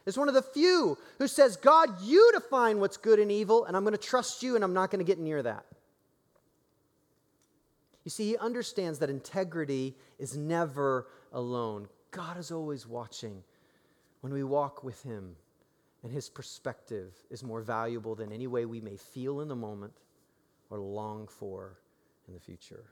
is 0.07 0.16
one 0.16 0.28
of 0.28 0.35
the 0.35 0.42
few 0.42 0.96
who 1.18 1.26
says, 1.26 1.57
God, 1.57 2.00
you 2.02 2.31
define 2.33 2.78
what's 2.78 2.96
good 2.96 3.18
and 3.18 3.33
evil, 3.33 3.64
and 3.64 3.76
I'm 3.76 3.83
going 3.83 3.96
to 3.96 3.98
trust 3.98 4.44
you 4.44 4.55
and 4.55 4.62
I'm 4.62 4.74
not 4.74 4.92
going 4.92 5.05
to 5.05 5.09
get 5.09 5.18
near 5.18 5.42
that. 5.42 5.66
You 8.05 8.11
see, 8.11 8.28
he 8.28 8.37
understands 8.37 9.00
that 9.00 9.11
integrity 9.11 9.96
is 10.20 10.37
never 10.37 11.09
alone. 11.33 11.88
God 12.12 12.38
is 12.38 12.52
always 12.52 12.87
watching 12.87 13.42
when 14.20 14.33
we 14.33 14.44
walk 14.44 14.85
with 14.85 15.02
him 15.02 15.35
and 16.02 16.12
his 16.12 16.28
perspective 16.28 17.14
is 17.30 17.44
more 17.44 17.60
valuable 17.60 18.14
than 18.14 18.32
any 18.32 18.46
way 18.46 18.64
we 18.64 18.80
may 18.80 18.96
feel 18.96 19.40
in 19.40 19.48
the 19.48 19.56
moment 19.56 19.92
or 20.70 20.78
long 20.78 21.28
for 21.28 21.78
in 22.26 22.34
the 22.34 22.40
future. 22.40 22.84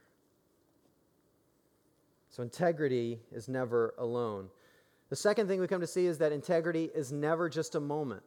So, 2.29 2.43
integrity 2.43 3.19
is 3.33 3.49
never 3.49 3.93
alone. 3.97 4.47
The 5.09 5.17
second 5.17 5.47
thing 5.47 5.59
we 5.59 5.67
come 5.67 5.81
to 5.81 5.87
see 5.87 6.05
is 6.05 6.17
that 6.19 6.31
integrity 6.31 6.89
is 6.95 7.11
never 7.11 7.49
just 7.49 7.75
a 7.75 7.79
moment. 7.81 8.23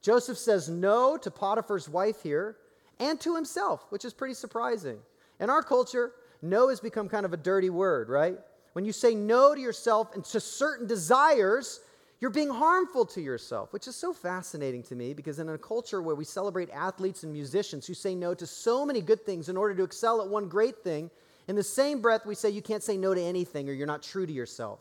Joseph 0.00 0.38
says 0.38 0.68
no 0.68 1.16
to 1.16 1.30
Potiphar's 1.32 1.88
wife 1.88 2.22
here 2.22 2.56
and 3.00 3.20
to 3.20 3.34
himself, 3.34 3.86
which 3.90 4.04
is 4.04 4.12
pretty 4.12 4.34
surprising. 4.34 4.98
In 5.40 5.50
our 5.50 5.62
culture, 5.62 6.12
no 6.42 6.68
has 6.68 6.78
become 6.78 7.08
kind 7.08 7.26
of 7.26 7.32
a 7.32 7.36
dirty 7.36 7.70
word, 7.70 8.08
right? 8.08 8.38
When 8.74 8.84
you 8.84 8.92
say 8.92 9.14
no 9.14 9.54
to 9.54 9.60
yourself 9.60 10.14
and 10.14 10.24
to 10.26 10.38
certain 10.38 10.86
desires, 10.86 11.80
you're 12.20 12.30
being 12.30 12.48
harmful 12.48 13.04
to 13.06 13.20
yourself, 13.20 13.72
which 13.72 13.86
is 13.86 13.94
so 13.94 14.12
fascinating 14.12 14.82
to 14.84 14.94
me 14.94 15.12
because 15.12 15.38
in 15.38 15.48
a 15.50 15.58
culture 15.58 16.00
where 16.00 16.14
we 16.14 16.24
celebrate 16.24 16.70
athletes 16.70 17.22
and 17.22 17.32
musicians 17.32 17.86
who 17.86 17.94
say 17.94 18.14
no 18.14 18.32
to 18.34 18.46
so 18.46 18.86
many 18.86 19.02
good 19.02 19.24
things 19.26 19.48
in 19.48 19.56
order 19.56 19.74
to 19.74 19.82
excel 19.82 20.22
at 20.22 20.28
one 20.28 20.48
great 20.48 20.82
thing, 20.82 21.10
in 21.46 21.56
the 21.56 21.62
same 21.62 22.00
breath 22.00 22.24
we 22.24 22.34
say 22.34 22.48
you 22.48 22.62
can't 22.62 22.82
say 22.82 22.96
no 22.96 23.12
to 23.12 23.20
anything 23.20 23.68
or 23.68 23.72
you're 23.72 23.86
not 23.86 24.02
true 24.02 24.26
to 24.26 24.32
yourself. 24.32 24.80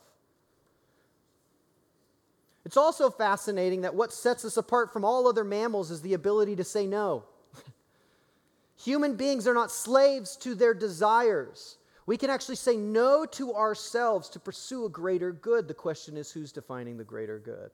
It's 2.64 2.78
also 2.78 3.10
fascinating 3.10 3.82
that 3.82 3.94
what 3.94 4.12
sets 4.12 4.44
us 4.46 4.58
apart 4.58 4.92
from 4.92 5.06
all 5.06 5.28
other 5.28 5.44
mammals 5.44 5.92
is 5.92 6.02
the 6.02 6.14
ability 6.14 6.56
to 6.56 6.64
say 6.64 6.88
no. 6.88 7.26
Human 8.84 9.16
beings 9.16 9.46
are 9.48 9.54
not 9.54 9.72
slaves 9.72 10.36
to 10.38 10.56
their 10.56 10.74
desires. 10.74 11.78
We 12.06 12.18
can 12.18 12.30
actually 12.30 12.58
say 12.58 12.78
no 12.78 13.26
to 13.26 13.54
ourselves 13.56 14.30
to 14.30 14.40
pursue 14.40 14.86
a 14.86 14.90
greater 14.90 15.32
good. 15.32 15.68
The 15.68 15.74
question 15.74 16.18
is 16.18 16.32
who's 16.32 16.52
defining 16.52 16.98
the 16.98 17.04
greater 17.04 17.40
good? 17.40 17.72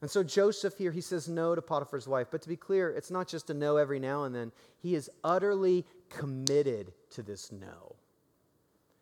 And 0.00 0.10
so 0.10 0.22
Joseph 0.22 0.76
here, 0.76 0.92
he 0.92 1.00
says 1.00 1.28
no 1.28 1.54
to 1.54 1.62
Potiphar's 1.62 2.06
wife. 2.06 2.28
But 2.30 2.42
to 2.42 2.48
be 2.48 2.56
clear, 2.56 2.90
it's 2.90 3.10
not 3.10 3.26
just 3.26 3.50
a 3.50 3.54
no 3.54 3.76
every 3.76 3.98
now 3.98 4.24
and 4.24 4.34
then. 4.34 4.52
He 4.80 4.94
is 4.94 5.10
utterly 5.24 5.84
committed 6.08 6.92
to 7.10 7.22
this 7.22 7.50
no. 7.50 7.96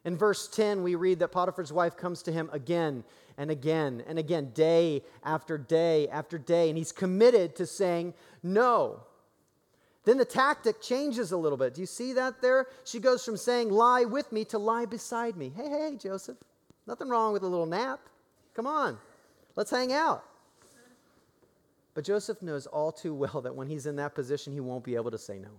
In 0.05 0.17
verse 0.17 0.49
10, 0.49 0.83
we 0.83 0.95
read 0.95 1.19
that 1.19 1.33
Potiphar's 1.33 1.73
wife 1.73 1.97
comes 1.97 2.23
to 2.23 2.33
him 2.33 2.49
again 2.53 3.05
and 3.37 3.51
again 3.51 4.03
and 4.07 4.19
again, 4.19 4.53
day 4.55 5.03
after 5.25 5.59
day 5.59 6.09
after 6.09 6.39
day, 6.39 6.69
and 6.69 6.79
he's 6.79 6.93
committed 6.93 7.57
to 7.57 7.67
saying 7.67 8.15
no. 8.43 9.01
Then 10.07 10.19
the 10.19 10.25
tactic 10.25 10.81
changes 10.81 11.33
a 11.33 11.37
little 11.37 11.59
bit. 11.59 11.75
Do 11.75 11.81
you 11.81 11.87
see 11.87 12.13
that 12.13 12.41
there? 12.41 12.69
She 12.85 13.01
goes 13.01 13.25
from 13.25 13.37
saying, 13.37 13.71
lie 13.71 14.05
with 14.05 14.31
me 14.31 14.45
to 14.47 14.57
lie 14.57 14.87
beside 14.87 15.37
me. 15.37 15.53
Hey, 15.55 15.69
hey, 15.69 15.97
Joseph, 16.01 16.37
nothing 16.87 17.09
wrong 17.09 17.33
with 17.33 17.43
a 17.43 17.47
little 17.47 17.67
nap. 17.67 17.99
Come 18.55 18.69
on, 18.69 18.99
let's 19.57 19.71
hang 19.71 19.93
out. 19.93 20.23
But 21.93 22.05
Joseph 22.05 22.41
knows 22.41 22.67
all 22.67 22.93
too 22.93 23.15
well 23.15 23.41
that 23.43 23.57
when 23.57 23.67
he's 23.67 23.87
in 23.87 23.97
that 23.97 24.15
position, 24.15 24.53
he 24.53 24.61
won't 24.61 24.85
be 24.85 24.95
able 24.95 25.11
to 25.11 25.19
say 25.19 25.41
no. 25.41 25.51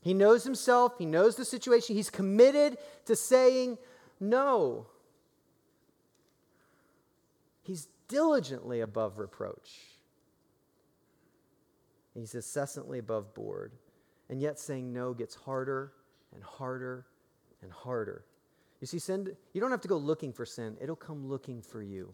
He 0.00 0.14
knows 0.14 0.44
himself, 0.44 0.92
he 0.96 1.06
knows 1.06 1.34
the 1.34 1.44
situation, 1.44 1.96
he's 1.96 2.10
committed 2.10 2.78
to 3.06 3.16
saying 3.16 3.78
no. 4.20 4.86
He's 7.62 7.88
diligently 8.06 8.80
above 8.80 9.18
reproach. 9.18 9.93
He's 12.14 12.34
incessantly 12.34 12.98
above 12.98 13.34
board. 13.34 13.72
And 14.30 14.40
yet 14.40 14.58
saying 14.58 14.92
no 14.92 15.12
gets 15.12 15.34
harder 15.34 15.92
and 16.32 16.42
harder 16.42 17.06
and 17.62 17.72
harder. 17.72 18.24
You 18.80 18.86
see, 18.86 18.98
sin, 18.98 19.36
you 19.52 19.60
don't 19.60 19.70
have 19.70 19.80
to 19.82 19.88
go 19.88 19.96
looking 19.96 20.32
for 20.32 20.44
sin, 20.46 20.76
it'll 20.80 20.96
come 20.96 21.26
looking 21.26 21.62
for 21.62 21.82
you. 21.82 22.12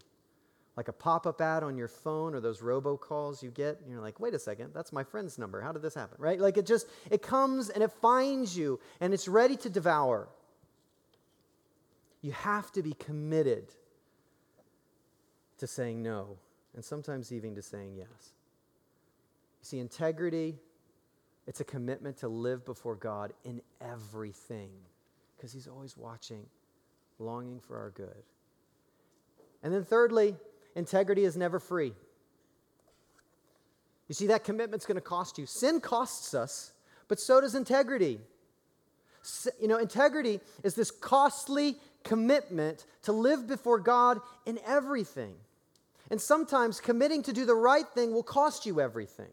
Like 0.76 0.88
a 0.88 0.92
pop 0.92 1.26
up 1.26 1.40
ad 1.40 1.62
on 1.62 1.76
your 1.76 1.88
phone 1.88 2.34
or 2.34 2.40
those 2.40 2.60
robocalls 2.60 3.42
you 3.42 3.50
get, 3.50 3.80
and 3.80 3.90
you're 3.90 4.00
like, 4.00 4.20
wait 4.20 4.34
a 4.34 4.38
second, 4.38 4.72
that's 4.72 4.92
my 4.92 5.02
friend's 5.02 5.36
number. 5.36 5.60
How 5.60 5.72
did 5.72 5.82
this 5.82 5.94
happen? 5.94 6.16
Right? 6.18 6.40
Like 6.40 6.56
it 6.56 6.66
just, 6.66 6.86
it 7.10 7.22
comes 7.22 7.70
and 7.70 7.82
it 7.82 7.92
finds 8.00 8.56
you 8.56 8.80
and 9.00 9.12
it's 9.12 9.28
ready 9.28 9.56
to 9.56 9.68
devour. 9.68 10.28
You 12.22 12.32
have 12.32 12.70
to 12.72 12.82
be 12.82 12.92
committed 12.94 13.72
to 15.58 15.66
saying 15.66 16.02
no, 16.02 16.38
and 16.74 16.84
sometimes 16.84 17.32
even 17.32 17.54
to 17.56 17.62
saying 17.62 17.94
yes. 17.96 18.32
You 19.60 19.66
see, 19.66 19.78
integrity, 19.78 20.58
it's 21.46 21.60
a 21.60 21.64
commitment 21.64 22.18
to 22.18 22.28
live 22.28 22.64
before 22.64 22.96
God 22.96 23.32
in 23.44 23.60
everything 23.80 24.70
because 25.36 25.52
He's 25.52 25.66
always 25.66 25.96
watching, 25.96 26.46
longing 27.18 27.60
for 27.60 27.76
our 27.78 27.90
good. 27.90 28.22
And 29.62 29.72
then, 29.72 29.84
thirdly, 29.84 30.36
integrity 30.74 31.24
is 31.24 31.36
never 31.36 31.58
free. 31.58 31.92
You 34.08 34.14
see, 34.14 34.26
that 34.28 34.44
commitment's 34.44 34.86
going 34.86 34.96
to 34.96 35.00
cost 35.00 35.38
you. 35.38 35.46
Sin 35.46 35.80
costs 35.80 36.34
us, 36.34 36.72
but 37.08 37.20
so 37.20 37.40
does 37.40 37.54
integrity. 37.54 38.18
You 39.60 39.68
know, 39.68 39.76
integrity 39.76 40.40
is 40.64 40.74
this 40.74 40.90
costly 40.90 41.76
commitment 42.02 42.86
to 43.02 43.12
live 43.12 43.46
before 43.46 43.78
God 43.78 44.20
in 44.46 44.58
everything. 44.66 45.34
And 46.10 46.20
sometimes 46.20 46.80
committing 46.80 47.22
to 47.24 47.32
do 47.32 47.44
the 47.44 47.54
right 47.54 47.86
thing 47.88 48.12
will 48.12 48.22
cost 48.22 48.66
you 48.66 48.80
everything. 48.80 49.30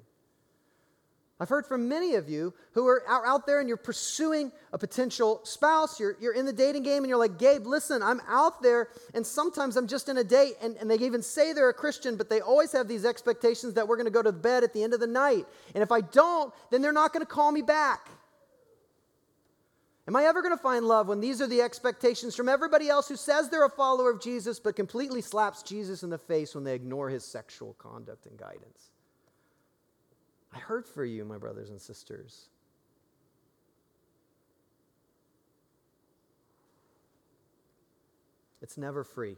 I've 1.39 1.50
heard 1.50 1.67
from 1.67 1.88
many 1.88 2.15
of 2.15 2.28
you 2.28 2.52
who 2.71 2.88
are 2.88 3.04
out 3.08 3.45
there 3.45 3.60
and 3.60 3.67
you're 3.67 3.78
pursuing 3.78 4.52
a 4.73 4.78
potential 4.78 5.39
spouse. 5.43 6.00
You're, 6.00 6.17
you're 6.19 6.34
in 6.34 6.47
the 6.47 6.54
dating 6.54 6.82
game 6.82 7.04
and 7.04 7.10
you're 7.10 7.19
like, 7.19 7.38
Gabe, 7.38 7.67
listen, 7.67 8.02
I'm 8.02 8.21
out 8.28 8.63
there 8.63 8.89
and 9.13 9.26
sometimes 9.26 9.78
I'm 9.78 9.88
just 9.88 10.10
in 10.10 10.17
a 10.17 10.23
date 10.23 10.56
and, 10.63 10.76
and 10.78 10.89
they 10.89 10.95
even 10.95 11.21
say 11.21 11.54
they're 11.54 11.69
a 11.69 11.76
Christian, 11.76 12.15
but 12.15 12.28
they 12.28 12.41
always 12.41 12.71
have 12.71 12.88
these 12.88 13.06
expectations 13.06 13.76
that 13.76 13.88
we're 13.88 13.97
going 13.97 14.08
to 14.08 14.12
go 14.12 14.23
to 14.23 14.32
bed 14.32 14.63
at 14.63 14.73
the 14.73 14.82
end 14.82 14.95
of 14.95 15.00
the 15.00 15.08
night. 15.08 15.45
And 15.76 15.84
if 15.84 15.91
I 15.91 16.02
don't, 16.02 16.52
then 16.71 16.82
they're 16.82 16.91
not 16.91 17.13
going 17.13 17.23
to 17.23 17.32
call 17.32 17.52
me 17.52 17.62
back. 17.62 18.10
Am 20.08 20.15
I 20.15 20.23
ever 20.23 20.41
going 20.41 20.56
to 20.56 20.62
find 20.62 20.86
love 20.86 21.08
when 21.08 21.19
these 21.19 21.39
are 21.39 21.47
the 21.47 21.62
expectations 21.62 22.36
from 22.36 22.50
everybody 22.50 22.89
else 22.89 23.10
who 23.10 23.17
says 23.17 23.50
they're 23.50 23.65
a 23.65 23.69
follower 23.69 24.10
of 24.10 24.21
Jesus 24.21 24.60
but 24.60 24.76
completely 24.76 25.21
slaps 25.21 25.62
Jesus 25.62 26.02
in 26.02 26.10
the 26.10 26.17
face 26.17 26.56
when 26.56 26.63
they 26.63 26.73
ignore 26.73 27.10
his 27.10 27.23
sexual 27.23 27.73
conduct 27.73 28.26
and 28.26 28.39
guidance? 28.39 28.89
I 30.58 30.60
hurt 30.60 30.88
for 30.88 31.06
you, 31.06 31.24
my 31.24 31.38
brothers 31.38 31.70
and 31.70 31.80
sisters. 31.80 32.50
It's 38.63 38.76
never 38.76 39.04
free. 39.04 39.38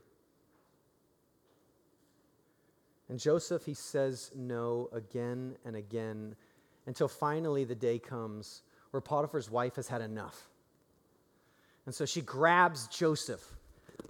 And 3.10 3.20
Joseph, 3.20 3.66
he 3.66 3.74
says 3.74 4.32
no 4.34 4.88
again 4.94 5.58
and 5.66 5.76
again 5.76 6.38
until 6.86 7.10
finally 7.10 7.66
the 7.66 7.76
day 7.76 8.00
comes 8.00 8.62
where 8.92 9.02
Potiphar's 9.02 9.52
wife 9.52 9.76
has 9.76 9.90
had 9.90 10.02
enough. 10.02 10.48
And 11.86 11.94
so 11.94 12.06
she 12.06 12.22
grabs 12.22 12.88
Joseph 12.88 13.46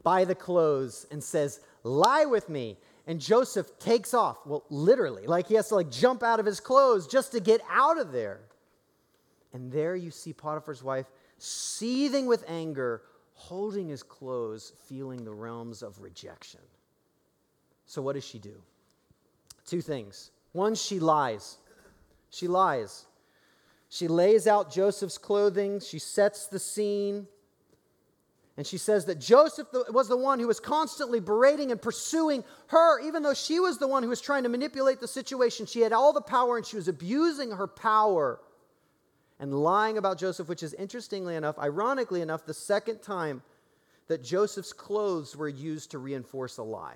by 0.04 0.26
the 0.26 0.36
clothes 0.36 1.08
and 1.10 1.24
says, 1.24 1.62
Lie 1.82 2.26
with 2.26 2.50
me. 2.50 2.78
And 3.10 3.20
Joseph 3.20 3.80
takes 3.80 4.14
off. 4.14 4.38
Well, 4.46 4.66
literally, 4.70 5.26
like 5.26 5.48
he 5.48 5.56
has 5.56 5.70
to 5.70 5.76
like 5.76 5.90
jump 5.90 6.22
out 6.22 6.40
of 6.40 6.46
his 6.46 6.60
clothes 6.60 7.08
just 7.08 7.32
to 7.32 7.40
get 7.40 7.60
out 7.68 7.98
of 7.98 8.12
there. 8.12 8.42
And 9.52 9.72
there 9.72 9.96
you 9.96 10.12
see 10.12 10.32
Potiphar's 10.32 10.84
wife 10.84 11.08
seething 11.40 12.28
with 12.28 12.44
anger, 12.48 13.02
holding 13.34 13.88
his 13.88 14.04
clothes, 14.04 14.74
feeling 14.88 15.26
the 15.26 15.34
realms 15.34 15.82
of 15.82 16.00
rejection. 16.00 16.60
So, 17.88 18.00
what 18.00 18.14
does 18.14 18.24
she 18.24 18.38
do? 18.38 18.62
Two 19.66 19.82
things. 19.82 20.30
One, 20.52 20.76
she 20.76 21.00
lies. 21.00 21.58
She 22.30 22.48
lies. 22.48 23.06
She 23.90 24.08
lays 24.08 24.46
out 24.46 24.72
Joseph's 24.72 25.18
clothing, 25.18 25.80
she 25.80 25.98
sets 25.98 26.46
the 26.46 26.60
scene. 26.60 27.26
And 28.60 28.68
she 28.68 28.78
says 28.78 29.06
that 29.06 29.22
Joseph 29.22 29.70
was 29.90 30.10
the 30.10 30.18
one 30.18 30.38
who 30.38 30.48
was 30.48 30.60
constantly 30.60 31.22
berating 31.22 31.72
and 31.72 31.82
pursuing 31.82 32.44
her, 32.68 33.00
even 33.00 33.24
though 33.24 33.34
she 33.34 33.58
was 33.58 33.78
the 33.78 33.88
one 33.88 34.04
who 34.04 34.10
was 34.10 34.20
trying 34.20 34.44
to 34.44 34.50
manipulate 34.50 35.00
the 35.00 35.08
situation. 35.08 35.66
She 35.66 35.80
had 35.80 35.94
all 35.94 36.12
the 36.12 36.20
power 36.20 36.58
and 36.58 36.66
she 36.66 36.76
was 36.76 36.90
abusing 36.90 37.52
her 37.52 37.68
power 37.68 38.42
and 39.40 39.54
lying 39.54 39.98
about 39.98 40.18
Joseph, 40.18 40.50
which 40.50 40.62
is 40.62 40.74
interestingly 40.74 41.38
enough, 41.38 41.58
ironically 41.58 42.20
enough, 42.20 42.46
the 42.46 42.54
second 42.54 43.02
time 43.02 43.44
that 44.10 44.26
Joseph's 44.26 44.74
clothes 44.74 45.38
were 45.38 45.48
used 45.48 45.92
to 45.92 45.98
reinforce 45.98 46.58
a 46.58 46.64
lie. 46.64 46.96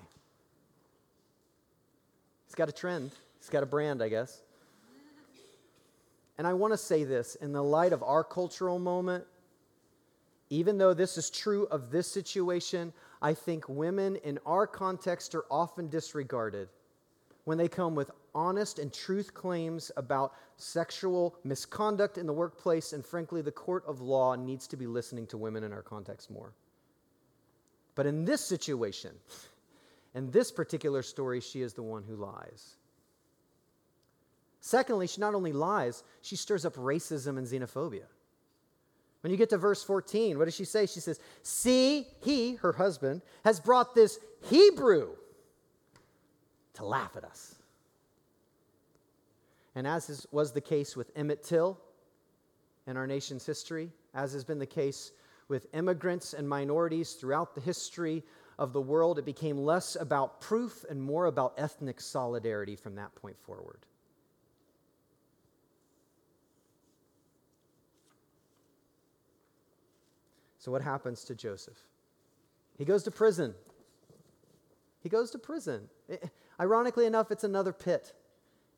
He's 2.44 2.54
got 2.54 2.68
a 2.68 2.72
trend, 2.72 3.10
he's 3.40 3.48
got 3.48 3.62
a 3.62 3.66
brand, 3.66 4.02
I 4.02 4.10
guess. 4.10 4.42
And 6.36 6.46
I 6.46 6.52
want 6.52 6.74
to 6.74 6.78
say 6.78 7.04
this 7.04 7.36
in 7.36 7.52
the 7.52 7.62
light 7.62 7.94
of 7.94 8.02
our 8.02 8.22
cultural 8.22 8.78
moment 8.78 9.24
even 10.50 10.78
though 10.78 10.94
this 10.94 11.16
is 11.16 11.30
true 11.30 11.66
of 11.66 11.90
this 11.90 12.06
situation, 12.06 12.92
I 13.22 13.34
think 13.34 13.68
women 13.68 14.16
in 14.16 14.38
our 14.44 14.66
context 14.66 15.34
are 15.34 15.44
often 15.50 15.88
disregarded 15.88 16.68
when 17.44 17.58
they 17.58 17.68
come 17.68 17.94
with 17.94 18.10
honest 18.34 18.78
and 18.78 18.92
truth 18.92 19.34
claims 19.34 19.90
about 19.96 20.34
sexual 20.56 21.36
misconduct 21.44 22.18
in 22.18 22.26
the 22.26 22.32
workplace. 22.32 22.92
And 22.92 23.04
frankly, 23.04 23.42
the 23.42 23.52
court 23.52 23.84
of 23.86 24.00
law 24.00 24.34
needs 24.34 24.66
to 24.68 24.76
be 24.76 24.86
listening 24.86 25.26
to 25.28 25.36
women 25.36 25.64
in 25.64 25.72
our 25.72 25.82
context 25.82 26.30
more. 26.30 26.52
But 27.94 28.06
in 28.06 28.24
this 28.24 28.44
situation, 28.44 29.12
in 30.14 30.30
this 30.30 30.50
particular 30.50 31.02
story, 31.02 31.40
she 31.40 31.62
is 31.62 31.74
the 31.74 31.82
one 31.82 32.02
who 32.02 32.16
lies. 32.16 32.76
Secondly, 34.60 35.06
she 35.06 35.20
not 35.20 35.34
only 35.34 35.52
lies, 35.52 36.02
she 36.22 36.36
stirs 36.36 36.64
up 36.64 36.74
racism 36.74 37.36
and 37.38 37.46
xenophobia. 37.46 38.06
When 39.24 39.30
you 39.30 39.38
get 39.38 39.48
to 39.48 39.56
verse 39.56 39.82
14, 39.82 40.36
what 40.36 40.44
does 40.44 40.54
she 40.54 40.66
say? 40.66 40.84
She 40.84 41.00
says, 41.00 41.18
See, 41.42 42.08
he, 42.22 42.56
her 42.56 42.74
husband, 42.74 43.22
has 43.42 43.58
brought 43.58 43.94
this 43.94 44.18
Hebrew 44.42 45.12
to 46.74 46.84
laugh 46.84 47.16
at 47.16 47.24
us. 47.24 47.54
And 49.74 49.86
as 49.86 50.26
was 50.30 50.52
the 50.52 50.60
case 50.60 50.94
with 50.94 51.10
Emmett 51.16 51.42
Till 51.42 51.80
in 52.86 52.98
our 52.98 53.06
nation's 53.06 53.46
history, 53.46 53.90
as 54.12 54.34
has 54.34 54.44
been 54.44 54.58
the 54.58 54.66
case 54.66 55.12
with 55.48 55.68
immigrants 55.72 56.34
and 56.34 56.46
minorities 56.46 57.14
throughout 57.14 57.54
the 57.54 57.62
history 57.62 58.22
of 58.58 58.74
the 58.74 58.82
world, 58.82 59.18
it 59.18 59.24
became 59.24 59.56
less 59.56 59.96
about 59.98 60.42
proof 60.42 60.84
and 60.90 61.02
more 61.02 61.24
about 61.24 61.54
ethnic 61.56 61.98
solidarity 61.98 62.76
from 62.76 62.94
that 62.96 63.14
point 63.14 63.38
forward. 63.40 63.86
So, 70.64 70.72
what 70.72 70.80
happens 70.80 71.24
to 71.24 71.34
Joseph? 71.34 71.76
He 72.78 72.86
goes 72.86 73.02
to 73.02 73.10
prison. 73.10 73.52
He 75.02 75.10
goes 75.10 75.30
to 75.32 75.38
prison. 75.38 75.90
Ironically 76.58 77.04
enough, 77.04 77.30
it's 77.30 77.44
another 77.44 77.70
pit. 77.70 78.14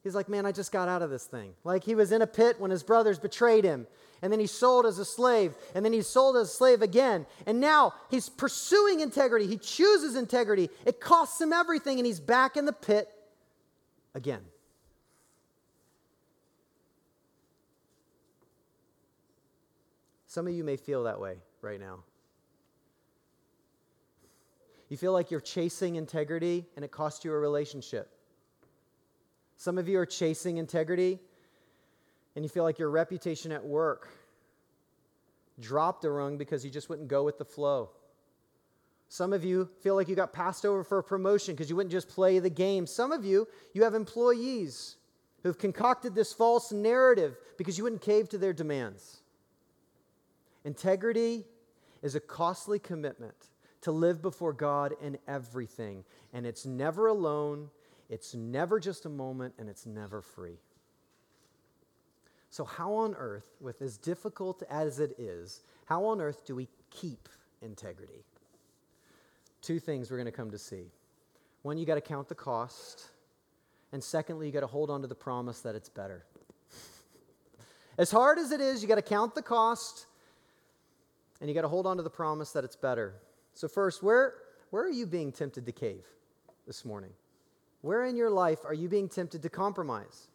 He's 0.03 0.12
like, 0.12 0.29
man, 0.29 0.46
I 0.46 0.51
just 0.51 0.72
got 0.72 0.88
out 0.88 1.01
of 1.01 1.11
this 1.11 1.27
thing. 1.27 1.53
Like 1.62 1.85
he 1.85 1.94
was 1.94 2.11
in 2.11 2.22
a 2.22 2.27
pit 2.27 2.57
when 2.59 2.72
his 2.72 2.83
brothers 2.83 3.20
betrayed 3.20 3.62
him, 3.62 3.87
and 4.20 4.33
then 4.33 4.40
he's 4.40 4.51
sold 4.51 4.85
as 4.85 4.99
a 4.99 5.05
slave, 5.05 5.55
and 5.77 5.85
then 5.85 5.92
he's 5.92 6.09
sold 6.09 6.37
as 6.37 6.49
a 6.49 6.53
slave 6.53 6.83
again. 6.83 7.25
And 7.46 7.61
now 7.61 7.94
he's 8.11 8.29
pursuing 8.29 8.99
integrity. 8.99 9.46
He 9.46 9.57
chooses 9.57 10.16
integrity. 10.16 10.70
It 10.85 10.99
costs 10.99 11.40
him 11.40 11.53
everything, 11.53 12.01
and 12.01 12.07
he's 12.07 12.18
back 12.18 12.57
in 12.57 12.64
the 12.64 12.72
pit 12.72 13.09
again. 14.12 14.42
Some 20.27 20.49
of 20.49 20.53
you 20.53 20.64
may 20.64 20.77
feel 20.77 21.05
that 21.05 21.20
way 21.20 21.37
right 21.66 21.81
now. 21.81 21.98
You 24.88 24.96
feel 24.96 25.12
like 25.12 25.31
you're 25.31 25.40
chasing 25.40 25.96
integrity 25.96 26.64
and 26.76 26.85
it 26.85 26.92
cost 26.92 27.24
you 27.24 27.33
a 27.33 27.38
relationship. 27.38 28.09
Some 29.57 29.79
of 29.79 29.88
you 29.88 29.98
are 29.98 30.07
chasing 30.07 30.59
integrity 30.59 31.18
and 32.37 32.44
you 32.44 32.48
feel 32.48 32.62
like 32.62 32.79
your 32.79 32.90
reputation 32.90 33.50
at 33.50 33.64
work 33.64 34.09
dropped 35.59 36.05
a 36.05 36.11
rung 36.11 36.38
because 36.38 36.64
you 36.64 36.70
just 36.70 36.88
wouldn't 36.88 37.09
go 37.09 37.24
with 37.24 37.38
the 37.38 37.44
flow. 37.44 37.90
Some 39.09 39.33
of 39.33 39.44
you 39.44 39.68
feel 39.81 39.94
like 39.94 40.09
you 40.09 40.14
got 40.14 40.33
passed 40.33 40.64
over 40.64 40.85
for 40.85 40.98
a 40.98 41.02
promotion 41.02 41.55
because 41.55 41.70
you 41.70 41.76
wouldn't 41.76 41.92
just 41.92 42.09
play 42.09 42.38
the 42.38 42.50
game. 42.50 42.87
Some 42.87 43.12
of 43.12 43.24
you, 43.24 43.48
you 43.72 43.83
have 43.83 43.94
employees 43.94 44.96
who've 45.42 45.59
concocted 45.59 46.14
this 46.14 46.33
false 46.33 46.70
narrative 46.70 47.38
because 47.57 47.79
you 47.79 47.85
wouldn't 47.85 48.02
cave 48.02 48.29
to 48.29 48.38
their 48.38 48.52
demands. 48.52 49.22
Integrity 50.64 51.44
is 52.07 52.14
a 52.14 52.21
costly 52.21 52.79
commitment 52.79 53.35
to 53.81 53.90
live 53.90 54.23
before 54.23 54.53
God 54.53 54.95
in 55.03 55.19
everything. 55.27 56.05
And 56.33 56.47
it's 56.47 56.64
never 56.64 57.09
alone, 57.09 57.69
it's 58.09 58.33
never 58.33 58.79
just 58.79 59.07
a 59.07 59.09
moment, 59.09 59.55
and 59.59 59.69
it's 59.69 59.87
never 59.87 60.23
free. 60.23 60.61
So, 62.49 62.64
how 62.64 62.95
on 62.95 63.16
earth, 63.16 63.57
with 63.61 63.83
as 63.83 63.99
difficult 63.99 64.62
as 64.71 65.01
it 65.01 65.16
is, 65.19 65.62
how 65.87 66.05
on 66.05 66.21
earth 66.21 66.47
do 66.47 66.55
we 66.55 66.69
keep 66.90 67.29
integrity? 67.61 68.25
Two 69.61 69.81
things 69.81 70.09
we're 70.09 70.16
going 70.16 70.27
to 70.27 70.33
come 70.33 70.53
to 70.53 70.59
see. 70.59 70.92
One, 71.62 71.77
you 71.77 71.87
got 71.87 71.97
to 71.97 72.01
count 72.01 72.29
the 72.29 72.37
cost. 72.37 73.07
And 73.90 74.03
secondly, 74.03 74.47
you 74.47 74.53
got 74.53 74.61
to 74.61 74.69
hold 74.69 74.90
on 74.90 75.03
to 75.03 75.09
the 75.09 75.16
promise 75.16 75.61
that 75.62 75.75
it's 75.75 75.88
better. 75.88 76.25
as 77.99 78.12
hard 78.12 78.38
as 78.38 78.53
it 78.53 78.61
is, 78.61 78.81
you 78.81 78.87
got 78.87 78.95
to 78.95 79.03
count 79.03 79.35
the 79.35 79.42
cost 79.42 80.07
and 81.40 81.49
you 81.49 81.55
got 81.55 81.62
to 81.62 81.68
hold 81.68 81.87
on 81.87 81.96
to 81.96 82.03
the 82.03 82.11
promise 82.11 82.53
that 82.53 82.64
it's 82.64 82.77
better. 82.77 83.14
So, 83.55 83.68
first, 83.68 84.03
where, 84.03 84.35
where 84.70 84.85
are 84.85 84.90
you 84.90 85.07
being 85.07 85.33
tempted 85.33 85.66
to 85.66 85.72
cave 85.72 86.05
this 86.66 86.85
morning? 86.85 87.12
Where 87.83 88.05
in 88.05 88.16
your 88.16 88.31
life 88.31 88.61
are 88.64 88.75
you 88.75 88.88
being 88.88 89.09
tempted 89.09 89.42
to 89.42 89.49
compromise? 89.49 90.29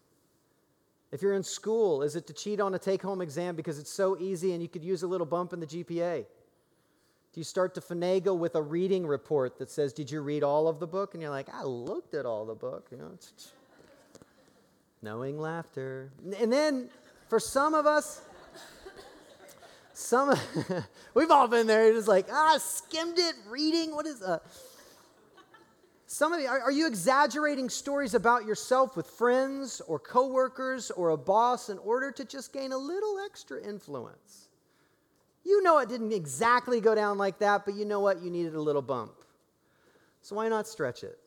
If 1.11 1.21
you're 1.21 1.33
in 1.33 1.43
school, 1.43 2.03
is 2.03 2.15
it 2.15 2.25
to 2.27 2.33
cheat 2.33 2.61
on 2.61 2.73
a 2.73 2.79
take 2.79 3.01
home 3.01 3.21
exam 3.21 3.55
because 3.55 3.77
it's 3.77 3.91
so 3.91 4.17
easy 4.17 4.53
and 4.53 4.61
you 4.61 4.69
could 4.69 4.83
use 4.83 5.03
a 5.03 5.07
little 5.07 5.27
bump 5.27 5.51
in 5.51 5.59
the 5.59 5.67
GPA? 5.67 6.25
Do 7.33 7.39
you 7.39 7.43
start 7.43 7.73
to 7.75 7.81
finagle 7.81 8.37
with 8.37 8.55
a 8.55 8.61
reading 8.61 9.05
report 9.05 9.57
that 9.59 9.69
says, 9.69 9.93
Did 9.93 10.11
you 10.11 10.21
read 10.21 10.43
all 10.43 10.67
of 10.67 10.79
the 10.79 10.87
book? 10.87 11.13
And 11.13 11.21
you're 11.21 11.31
like, 11.31 11.47
I 11.53 11.63
looked 11.63 12.13
at 12.13 12.25
all 12.25 12.45
the 12.45 12.55
book. 12.55 12.87
You 12.91 12.97
know, 12.97 13.11
knowing 15.01 15.39
laughter. 15.39 16.11
And 16.39 16.51
then 16.51 16.89
for 17.29 17.39
some 17.39 17.73
of 17.73 17.85
us, 17.85 18.21
some, 20.01 20.35
we've 21.13 21.31
all 21.31 21.47
been 21.47 21.67
there. 21.67 21.85
You're 21.85 21.95
just 21.95 22.07
like, 22.07 22.27
ah, 22.31 22.57
skimmed 22.59 23.19
it, 23.19 23.35
reading. 23.47 23.95
What 23.95 24.05
is 24.05 24.21
uh? 24.21 24.39
Some 26.07 26.33
of 26.33 26.41
you, 26.41 26.47
are, 26.47 26.59
are 26.59 26.71
you 26.71 26.87
exaggerating 26.87 27.69
stories 27.69 28.15
about 28.15 28.45
yourself 28.45 28.97
with 28.97 29.07
friends 29.07 29.81
or 29.87 29.97
coworkers 29.97 30.91
or 30.91 31.11
a 31.11 31.17
boss 31.17 31.69
in 31.69 31.77
order 31.77 32.11
to 32.11 32.25
just 32.25 32.51
gain 32.51 32.73
a 32.73 32.77
little 32.77 33.17
extra 33.25 33.63
influence? 33.63 34.49
You 35.45 35.63
know 35.63 35.77
it 35.77 35.87
didn't 35.87 36.11
exactly 36.11 36.81
go 36.81 36.93
down 36.93 37.17
like 37.17 37.39
that, 37.39 37.63
but 37.65 37.75
you 37.75 37.85
know 37.85 38.01
what? 38.01 38.21
You 38.21 38.29
needed 38.29 38.55
a 38.55 38.61
little 38.61 38.81
bump. 38.81 39.13
So 40.21 40.35
why 40.35 40.49
not 40.49 40.67
stretch 40.67 41.03
it? 41.03 41.17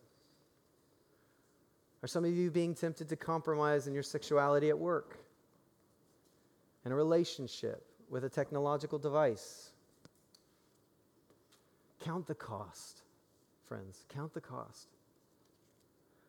Are 2.02 2.06
some 2.06 2.26
of 2.26 2.34
you 2.34 2.50
being 2.50 2.74
tempted 2.74 3.08
to 3.08 3.16
compromise 3.16 3.86
in 3.86 3.94
your 3.94 4.02
sexuality 4.02 4.68
at 4.68 4.78
work? 4.78 5.16
In 6.84 6.92
a 6.92 6.94
relationship 6.94 7.86
with 8.10 8.24
a 8.24 8.28
technological 8.28 8.98
device? 8.98 9.70
Count 12.00 12.26
the 12.26 12.34
cost 12.34 13.04
friends. 13.66 14.04
Count 14.08 14.32
the 14.34 14.40
cost. 14.40 14.88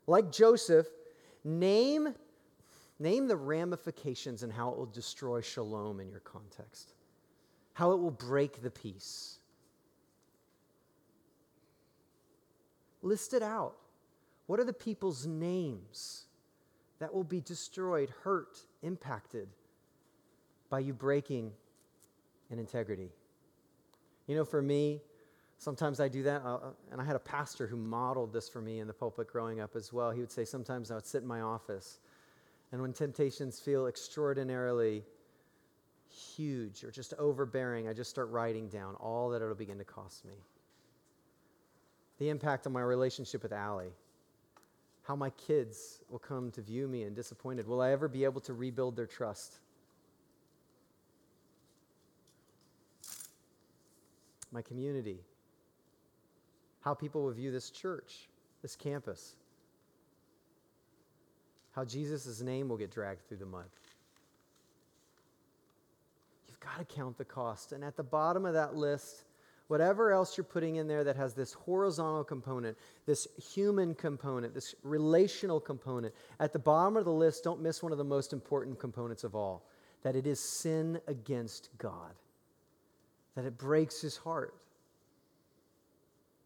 Like 0.07 0.31
Joseph, 0.31 0.87
name, 1.43 2.15
name 2.99 3.27
the 3.27 3.35
ramifications 3.35 4.43
and 4.43 4.51
how 4.51 4.69
it 4.69 4.77
will 4.77 4.85
destroy 4.85 5.41
shalom 5.41 5.99
in 5.99 6.09
your 6.09 6.21
context, 6.21 6.93
how 7.73 7.91
it 7.91 7.97
will 7.97 8.11
break 8.11 8.61
the 8.61 8.71
peace. 8.71 9.39
List 13.01 13.33
it 13.33 13.43
out. 13.43 13.75
What 14.47 14.59
are 14.59 14.63
the 14.63 14.73
people's 14.73 15.25
names 15.25 16.25
that 16.99 17.13
will 17.13 17.23
be 17.23 17.41
destroyed, 17.41 18.11
hurt, 18.23 18.57
impacted 18.81 19.49
by 20.69 20.79
you 20.79 20.93
breaking 20.93 21.51
an 22.49 22.59
integrity? 22.59 23.09
You 24.27 24.35
know, 24.35 24.45
for 24.45 24.61
me, 24.61 25.01
Sometimes 25.57 25.99
I 25.99 26.07
do 26.07 26.23
that. 26.23 26.41
Uh, 26.43 26.55
uh, 26.55 26.59
and 26.91 27.01
I 27.01 27.03
had 27.03 27.15
a 27.15 27.19
pastor 27.19 27.67
who 27.67 27.77
modeled 27.77 28.33
this 28.33 28.49
for 28.49 28.61
me 28.61 28.79
in 28.79 28.87
the 28.87 28.93
pulpit 28.93 29.27
growing 29.27 29.59
up 29.59 29.75
as 29.75 29.93
well. 29.93 30.11
He 30.11 30.19
would 30.19 30.31
say, 30.31 30.45
Sometimes 30.45 30.91
I 30.91 30.95
would 30.95 31.05
sit 31.05 31.21
in 31.21 31.27
my 31.27 31.41
office, 31.41 31.99
and 32.71 32.81
when 32.81 32.93
temptations 32.93 33.59
feel 33.59 33.87
extraordinarily 33.87 35.03
huge 36.09 36.83
or 36.83 36.91
just 36.91 37.13
overbearing, 37.17 37.87
I 37.87 37.93
just 37.93 38.09
start 38.09 38.29
writing 38.29 38.67
down 38.67 38.95
all 38.95 39.29
that 39.29 39.41
it'll 39.41 39.55
begin 39.55 39.77
to 39.77 39.83
cost 39.83 40.25
me. 40.25 40.33
The 42.19 42.29
impact 42.29 42.65
on 42.67 42.73
my 42.73 42.81
relationship 42.81 43.43
with 43.43 43.51
Allie, 43.51 43.93
how 45.03 45.15
my 45.15 45.29
kids 45.31 46.03
will 46.09 46.19
come 46.19 46.51
to 46.51 46.61
view 46.61 46.87
me 46.87 47.03
and 47.03 47.15
disappointed. 47.15 47.67
Will 47.67 47.81
I 47.81 47.91
ever 47.91 48.07
be 48.07 48.23
able 48.23 48.41
to 48.41 48.53
rebuild 48.53 48.95
their 48.95 49.05
trust? 49.05 49.59
My 54.55 54.61
community, 54.61 55.19
how 56.79 56.93
people 56.93 57.23
will 57.23 57.33
view 57.33 57.51
this 57.51 57.69
church, 57.69 58.29
this 58.61 58.73
campus, 58.73 59.35
how 61.73 61.83
Jesus' 61.83 62.39
name 62.39 62.69
will 62.69 62.77
get 62.77 62.89
dragged 62.89 63.27
through 63.27 63.39
the 63.39 63.45
mud. 63.45 63.65
You've 66.47 66.59
got 66.61 66.77
to 66.77 66.85
count 66.85 67.17
the 67.17 67.25
cost. 67.25 67.73
And 67.73 67.83
at 67.83 67.97
the 67.97 68.03
bottom 68.03 68.45
of 68.45 68.53
that 68.53 68.77
list, 68.77 69.25
whatever 69.67 70.13
else 70.13 70.37
you're 70.37 70.45
putting 70.45 70.77
in 70.77 70.87
there 70.87 71.03
that 71.03 71.17
has 71.17 71.33
this 71.33 71.51
horizontal 71.51 72.23
component, 72.23 72.77
this 73.05 73.27
human 73.53 73.93
component, 73.93 74.53
this 74.53 74.73
relational 74.83 75.59
component, 75.59 76.13
at 76.39 76.53
the 76.53 76.59
bottom 76.59 76.95
of 76.95 77.03
the 77.03 77.11
list, 77.11 77.43
don't 77.43 77.61
miss 77.61 77.83
one 77.83 77.91
of 77.91 77.97
the 77.97 78.05
most 78.05 78.31
important 78.31 78.79
components 78.79 79.25
of 79.25 79.35
all 79.35 79.65
that 80.03 80.15
it 80.15 80.25
is 80.25 80.39
sin 80.39 81.01
against 81.07 81.69
God, 81.77 82.13
that 83.35 83.45
it 83.45 83.57
breaks 83.57 84.01
his 84.01 84.17
heart 84.17 84.55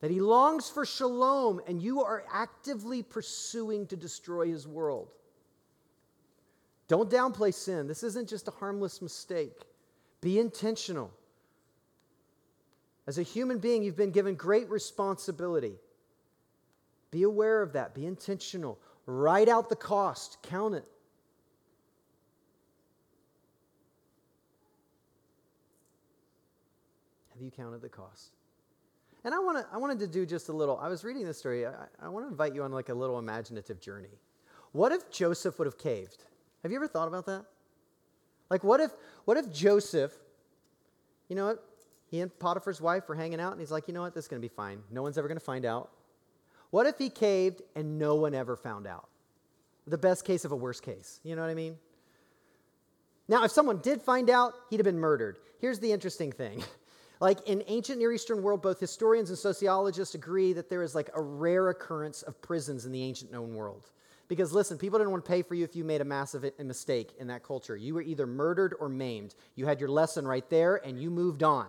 that 0.02 0.12
he 0.12 0.22
longs 0.22 0.70
for 0.70 0.86
shalom, 0.86 1.60
and 1.68 1.82
you 1.82 2.02
are 2.02 2.24
actively 2.32 3.04
pursuing 3.04 3.86
to 3.88 3.98
destroy 3.98 4.48
his 4.48 4.66
world. 4.68 5.10
Don't 6.88 7.10
downplay 7.10 7.54
sin. 7.54 7.88
This 7.88 8.04
isn't 8.04 8.30
just 8.30 8.48
a 8.48 8.52
harmless 8.52 9.02
mistake. 9.02 9.66
Be 10.22 10.40
intentional. 10.40 11.12
As 13.08 13.18
a 13.18 13.24
human 13.24 13.60
being, 13.60 13.84
you've 13.84 13.98
been 13.98 14.12
given 14.12 14.36
great 14.36 14.70
responsibility. 14.70 15.76
Be 17.12 17.24
aware 17.24 17.62
of 17.62 17.74
that. 17.74 17.94
Be 17.94 18.06
intentional. 18.06 18.80
Write 19.06 19.50
out 19.50 19.70
the 19.70 19.76
cost, 19.76 20.38
count 20.44 20.76
it. 20.76 20.86
Have 27.40 27.46
you 27.46 27.52
counted 27.52 27.82
the 27.82 27.88
cost? 27.88 28.36
And 29.24 29.34
I, 29.34 29.40
wanna, 29.40 29.66
I 29.72 29.78
wanted 29.78 30.00
to 30.00 30.08
do 30.08 30.26
just 30.26 30.50
a 30.50 30.52
little, 30.52 30.78
I 30.78 30.90
was 30.90 31.06
reading 31.06 31.24
this 31.24 31.38
story. 31.38 31.66
I, 31.66 31.72
I 32.02 32.10
want 32.10 32.26
to 32.26 32.30
invite 32.30 32.54
you 32.54 32.64
on 32.64 32.74
like 32.74 32.90
a 32.90 32.94
little 32.94 33.18
imaginative 33.18 33.80
journey. 33.80 34.20
What 34.74 34.92
if 34.92 35.10
Joseph 35.10 35.58
would 35.58 35.66
have 35.66 35.78
caved? 35.78 36.26
Have 36.64 36.72
you 36.72 36.78
ever 36.78 36.88
thought 36.90 37.08
about 37.08 37.26
that? 37.28 37.46
Like, 38.50 38.66
what 38.66 38.82
if, 38.82 38.92
what 39.24 39.38
if 39.38 39.54
Joseph, 39.54 40.12
you 41.30 41.36
know 41.38 41.46
what? 41.46 41.64
He 42.08 42.20
and 42.20 42.40
Potiphar's 42.40 42.82
wife 42.82 43.08
were 43.08 43.16
hanging 43.16 43.40
out, 43.40 43.54
and 43.54 43.62
he's 43.62 43.72
like, 43.72 43.88
you 43.88 43.94
know 43.94 44.02
what? 44.02 44.14
This 44.14 44.26
is 44.26 44.28
going 44.28 44.42
to 44.42 44.46
be 44.46 44.54
fine. 44.54 44.82
No 44.92 45.02
one's 45.02 45.18
ever 45.18 45.30
going 45.30 45.40
to 45.40 45.46
find 45.46 45.64
out. 45.64 45.92
What 46.72 46.88
if 46.88 46.98
he 46.98 47.10
caved 47.10 47.62
and 47.74 47.98
no 47.98 48.16
one 48.16 48.36
ever 48.36 48.58
found 48.58 48.86
out? 48.86 49.08
The 49.88 49.98
best 49.98 50.26
case 50.26 50.44
of 50.44 50.52
a 50.52 50.58
worst 50.58 50.84
case. 50.84 51.22
You 51.24 51.38
know 51.38 51.42
what 51.42 51.52
I 51.52 51.54
mean? 51.54 51.78
Now, 53.30 53.46
if 53.46 53.52
someone 53.52 53.78
did 53.78 54.02
find 54.02 54.30
out, 54.30 54.56
he'd 54.70 54.78
have 54.78 54.86
been 54.86 55.00
murdered. 55.00 55.38
Here's 55.62 55.80
the 55.80 55.94
interesting 55.94 56.34
thing 56.34 56.64
Like 57.20 57.48
in 57.48 57.64
ancient 57.68 58.00
Near 58.00 58.14
Eastern 58.14 58.42
world, 58.42 58.62
both 58.62 58.80
historians 58.80 59.30
and 59.30 59.38
sociologists 59.38 60.16
agree 60.16 60.54
that 60.54 60.70
there 60.70 60.84
is 60.84 60.96
like 60.96 61.10
a 61.14 61.22
rare 61.22 61.70
occurrence 61.70 62.22
of 62.22 62.42
prisons 62.42 62.86
in 62.86 62.92
the 62.92 63.04
ancient 63.04 63.32
known 63.32 63.54
world. 63.54 63.90
Because 64.30 64.54
listen, 64.54 64.78
people 64.78 65.00
didn't 65.00 65.12
want 65.12 65.26
to 65.26 65.30
pay 65.30 65.42
for 65.42 65.56
you 65.56 65.64
if 65.64 65.76
you 65.76 65.84
made 65.84 66.02
a 66.02 66.06
massive 66.06 66.50
mistake 66.60 67.10
in 67.20 67.28
that 67.28 67.44
culture. 67.44 67.76
You 67.76 67.96
were 67.96 68.02
either 68.02 68.28
murdered 68.28 68.76
or 68.80 68.88
maimed. 68.88 69.36
You 69.56 69.66
had 69.66 69.80
your 69.80 69.90
lesson 69.90 70.26
right 70.26 70.48
there 70.50 70.76
and 70.86 71.02
you 71.02 71.10
moved 71.10 71.44
on. 71.44 71.68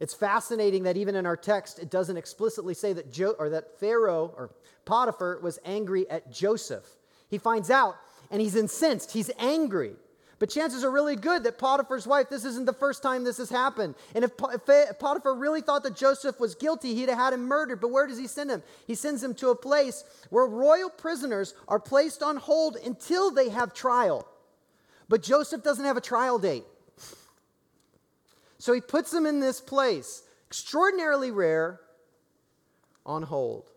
It's 0.00 0.12
fascinating 0.12 0.82
that 0.82 0.96
even 0.96 1.14
in 1.14 1.24
our 1.24 1.36
text, 1.36 1.78
it 1.78 1.88
doesn't 1.88 2.16
explicitly 2.18 2.74
say 2.74 2.92
that, 2.92 3.10
jo- 3.10 3.36
or 3.38 3.48
that 3.50 3.78
Pharaoh 3.80 4.34
or 4.36 4.50
Potiphar 4.84 5.38
was 5.40 5.58
angry 5.64 6.08
at 6.10 6.30
Joseph. 6.30 6.84
He 7.28 7.38
finds 7.38 7.70
out 7.70 7.96
and 8.30 8.42
he's 8.42 8.56
incensed, 8.56 9.12
he's 9.12 9.30
angry. 9.38 9.94
But 10.38 10.50
chances 10.50 10.84
are 10.84 10.90
really 10.90 11.16
good 11.16 11.44
that 11.44 11.58
Potiphar's 11.58 12.06
wife, 12.06 12.28
this 12.28 12.44
isn't 12.44 12.66
the 12.66 12.72
first 12.74 13.02
time 13.02 13.24
this 13.24 13.38
has 13.38 13.48
happened. 13.48 13.94
And 14.14 14.22
if, 14.22 14.36
Potiphar 14.36 15.34
really 15.34 15.62
thought 15.62 15.82
that 15.84 15.96
Joseph 15.96 16.38
was 16.38 16.54
guilty, 16.54 16.94
he'd 16.94 17.08
have 17.08 17.16
had 17.16 17.32
him 17.32 17.46
murdered. 17.46 17.80
But 17.80 17.90
where 17.90 18.06
does 18.06 18.18
he 18.18 18.26
send 18.26 18.50
him? 18.50 18.62
He 18.86 18.94
sends 18.94 19.24
him 19.24 19.34
to 19.36 19.48
a 19.48 19.56
place 19.56 20.04
where 20.28 20.44
royal 20.46 20.90
prisoners 20.90 21.54
are 21.68 21.80
placed 21.80 22.22
on 22.22 22.36
hold 22.36 22.76
until 22.76 23.30
they 23.30 23.48
have 23.48 23.72
trial. 23.72 24.28
But 25.08 25.22
Joseph 25.22 25.62
doesn't 25.62 25.84
have 25.84 25.96
a 25.96 26.02
trial 26.02 26.38
date. 26.38 26.64
So 28.58 28.74
he 28.74 28.80
puts 28.80 29.10
them 29.10 29.24
in 29.24 29.40
this 29.40 29.60
place, 29.60 30.22
extraordinarily 30.48 31.30
rare, 31.30 31.80
on 33.06 33.22
hold, 33.22 33.70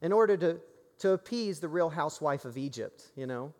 in 0.00 0.12
order 0.12 0.36
to, 0.36 0.60
to 1.00 1.10
appease 1.10 1.60
the 1.60 1.68
real 1.68 1.90
housewife 1.90 2.44
of 2.44 2.56
Egypt, 2.56 3.10
you 3.16 3.26
know? 3.26 3.52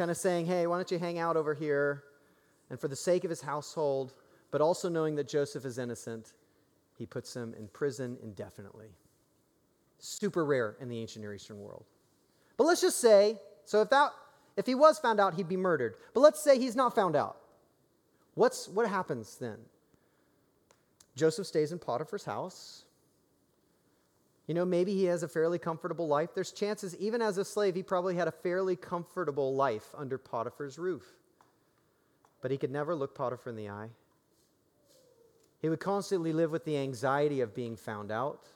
Kind 0.00 0.10
of 0.10 0.16
saying, 0.16 0.46
hey, 0.46 0.66
why 0.66 0.76
don't 0.76 0.90
you 0.90 0.98
hang 0.98 1.18
out 1.18 1.36
over 1.36 1.52
here? 1.52 2.04
And 2.70 2.80
for 2.80 2.88
the 2.88 2.96
sake 2.96 3.22
of 3.24 3.28
his 3.28 3.42
household, 3.42 4.14
but 4.50 4.62
also 4.62 4.88
knowing 4.88 5.14
that 5.16 5.28
Joseph 5.28 5.66
is 5.66 5.76
innocent, 5.76 6.32
he 6.96 7.04
puts 7.04 7.36
him 7.36 7.54
in 7.58 7.68
prison 7.68 8.16
indefinitely. 8.22 8.88
Super 9.98 10.46
rare 10.46 10.76
in 10.80 10.88
the 10.88 10.98
ancient 10.98 11.22
Near 11.22 11.34
Eastern 11.34 11.60
world. 11.60 11.84
But 12.56 12.64
let's 12.64 12.80
just 12.80 12.98
say, 12.98 13.38
so 13.66 13.82
if 13.82 13.90
that 13.90 14.12
if 14.56 14.64
he 14.64 14.74
was 14.74 14.98
found 14.98 15.20
out, 15.20 15.34
he'd 15.34 15.48
be 15.48 15.58
murdered. 15.58 15.96
But 16.14 16.20
let's 16.20 16.42
say 16.42 16.58
he's 16.58 16.74
not 16.74 16.94
found 16.94 17.14
out. 17.14 17.36
What's 18.36 18.68
what 18.68 18.88
happens 18.88 19.36
then? 19.36 19.58
Joseph 21.14 21.46
stays 21.46 21.72
in 21.72 21.78
Potiphar's 21.78 22.24
house. 22.24 22.86
You 24.50 24.54
know, 24.54 24.64
maybe 24.64 24.94
he 24.94 25.04
has 25.04 25.22
a 25.22 25.28
fairly 25.28 25.60
comfortable 25.60 26.08
life. 26.08 26.30
There's 26.34 26.50
chances, 26.50 26.96
even 26.96 27.22
as 27.22 27.38
a 27.38 27.44
slave, 27.44 27.76
he 27.76 27.84
probably 27.84 28.16
had 28.16 28.26
a 28.26 28.32
fairly 28.32 28.74
comfortable 28.74 29.54
life 29.54 29.94
under 29.96 30.18
Potiphar's 30.18 30.76
roof. 30.76 31.04
But 32.40 32.50
he 32.50 32.58
could 32.58 32.72
never 32.72 32.96
look 32.96 33.14
Potiphar 33.14 33.50
in 33.50 33.56
the 33.56 33.68
eye. 33.68 33.90
He 35.62 35.68
would 35.68 35.78
constantly 35.78 36.32
live 36.32 36.50
with 36.50 36.64
the 36.64 36.76
anxiety 36.78 37.42
of 37.42 37.54
being 37.54 37.76
found 37.76 38.10
out, 38.10 38.48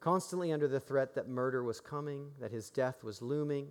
constantly 0.00 0.52
under 0.52 0.68
the 0.68 0.80
threat 0.80 1.14
that 1.14 1.30
murder 1.30 1.64
was 1.64 1.80
coming, 1.80 2.32
that 2.38 2.52
his 2.52 2.68
death 2.68 3.02
was 3.02 3.22
looming. 3.22 3.68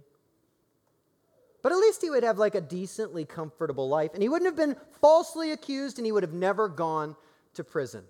But 1.62 1.74
at 1.74 1.78
least 1.78 2.02
he 2.02 2.10
would 2.10 2.24
have 2.24 2.40
like 2.40 2.56
a 2.56 2.62
decently 2.62 3.24
comfortable 3.24 3.88
life, 3.88 4.16
and 4.16 4.24
he 4.24 4.30
wouldn't 4.30 4.48
have 4.48 4.58
been 4.58 4.78
falsely 5.00 5.52
accused, 5.52 6.00
and 6.00 6.08
he 6.08 6.12
would 6.12 6.24
have 6.24 6.34
never 6.34 6.68
gone 6.68 7.16
to 7.54 7.64
prison. 7.64 8.06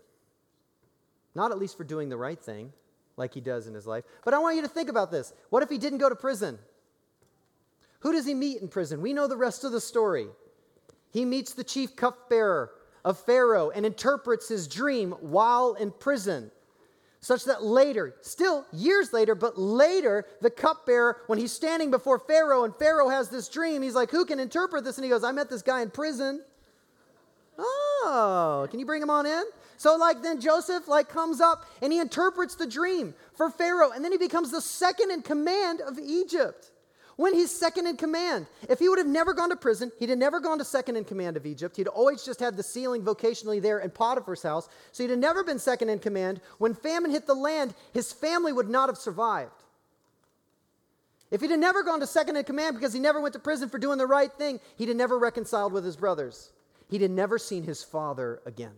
Not 1.36 1.52
at 1.52 1.60
least 1.60 1.78
for 1.78 1.84
doing 1.84 2.10
the 2.10 2.18
right 2.18 2.40
thing, 2.40 2.72
like 3.18 3.34
he 3.34 3.42
does 3.42 3.68
in 3.68 3.74
his 3.74 3.86
life. 3.86 4.06
But 4.24 4.34
I 4.34 4.40
want 4.40 4.56
you 4.56 4.62
to 4.62 4.68
think 4.68 4.90
about 4.90 5.12
this. 5.12 5.34
What 5.50 5.62
if 5.62 5.70
he 5.70 5.78
didn't 5.78 6.00
go 6.00 6.10
to 6.10 6.16
prison? 6.16 6.58
Who 8.00 8.14
does 8.14 8.26
he 8.26 8.34
meet 8.34 8.62
in 8.62 8.68
prison? 8.68 9.02
We 9.02 9.14
know 9.14 9.28
the 9.28 9.38
rest 9.38 9.64
of 9.64 9.72
the 9.72 9.82
story. 9.82 10.28
He 11.12 11.26
meets 11.26 11.54
the 11.54 11.64
chief 11.64 11.96
cupbearer 11.96 12.72
of 13.04 13.20
Pharaoh 13.20 13.70
and 13.70 13.86
interprets 13.86 14.48
his 14.48 14.68
dream 14.68 15.12
while 15.22 15.74
in 15.74 15.92
prison. 15.92 16.52
such 17.20 17.46
that 17.46 17.64
later, 17.64 18.14
still 18.22 18.66
years 18.72 19.12
later, 19.12 19.34
but 19.34 19.58
later, 19.58 20.26
the 20.42 20.50
cupbearer, 20.52 21.22
when 21.26 21.40
he's 21.40 21.52
standing 21.52 21.90
before 21.90 22.20
Pharaoh 22.20 22.66
and 22.66 22.76
Pharaoh 22.76 23.10
has 23.10 23.30
this 23.30 23.50
dream, 23.50 23.82
he's 23.82 23.96
like, 23.96 24.12
Who 24.12 24.26
can 24.26 24.40
interpret 24.40 24.84
this? 24.84 24.98
And 24.98 25.04
he 25.06 25.10
goes, 25.10 25.24
I 25.24 25.32
met 25.32 25.50
this 25.50 25.64
guy 25.64 25.82
in 25.82 25.90
prison. 25.90 26.44
Oh, 27.58 28.68
can 28.70 28.80
you 28.80 28.86
bring 28.86 29.02
him 29.02 29.10
on 29.10 29.26
in? 29.26 29.44
So, 29.78 29.96
like, 29.96 30.22
then 30.22 30.40
Joseph, 30.40 30.88
like, 30.88 31.10
comes 31.10 31.42
up 31.42 31.66
and 31.82 31.92
he 31.92 32.00
interprets 32.00 32.56
the 32.56 32.68
dream 32.68 33.14
for 33.34 33.50
Pharaoh, 33.50 33.92
and 33.92 34.04
then 34.04 34.12
he 34.12 34.18
becomes 34.18 34.52
the 34.52 34.62
second 34.62 35.12
in 35.12 35.22
command 35.22 35.82
of 35.82 36.00
Egypt 36.00 36.72
when 37.18 37.34
he's 37.34 37.52
second 37.52 37.88
in 37.88 37.98
command. 37.98 38.48
If 38.70 38.80
he 38.80 38.90
would 38.90 38.98
have 38.98 39.08
never 39.08 39.34
gone 39.34 39.50
to 39.50 39.56
prison, 39.56 39.92
he'd 40.00 40.10
have 40.10 40.18
never 40.18 40.40
gone 40.40 40.58
to 40.58 40.66
second 40.66 40.98
in 40.98 41.06
command 41.06 41.38
of 41.38 41.46
Egypt. 41.46 41.78
He'd 41.78 41.88
always 41.88 42.24
just 42.24 42.40
had 42.40 42.58
the 42.58 42.64
ceiling 42.64 43.04
vocationally 43.04 43.62
there 43.62 43.80
in 43.80 43.90
Potiphar's 43.90 44.44
house. 44.44 44.68
So 44.92 45.04
he'd 45.04 45.12
have 45.12 45.20
never 45.20 45.44
been 45.44 45.60
second 45.60 45.90
in 45.90 46.00
command. 46.00 46.42
When 46.58 46.74
famine 46.74 47.12
hit 47.12 47.26
the 47.26 47.34
land, 47.34 47.74
his 47.94 48.12
family 48.12 48.52
would 48.52 48.70
not 48.70 48.90
have 48.90 48.98
survived. 48.98 49.52
If 51.32 51.42
he'd 51.42 51.52
have 51.52 51.60
never 51.60 51.84
gone 51.84 52.00
to 52.02 52.08
second 52.08 52.36
in 52.36 52.44
command 52.44 52.76
because 52.76 52.94
he 52.94 53.00
never 53.00 53.20
went 53.20 53.34
to 53.34 53.40
prison 53.40 53.70
for 53.70 53.78
doing 53.78 53.98
the 53.98 54.06
right 54.06 54.32
thing, 54.32 54.60
he'd 54.78 54.90
have 54.90 54.98
never 54.98 55.18
reconciled 55.18 55.74
with 55.74 55.84
his 55.84 55.96
brothers. 55.96 56.52
He'd 56.90 57.02
have 57.02 57.12
never 57.12 57.40
seen 57.40 57.64
his 57.64 57.84
father 57.84 58.42
again. 58.46 58.74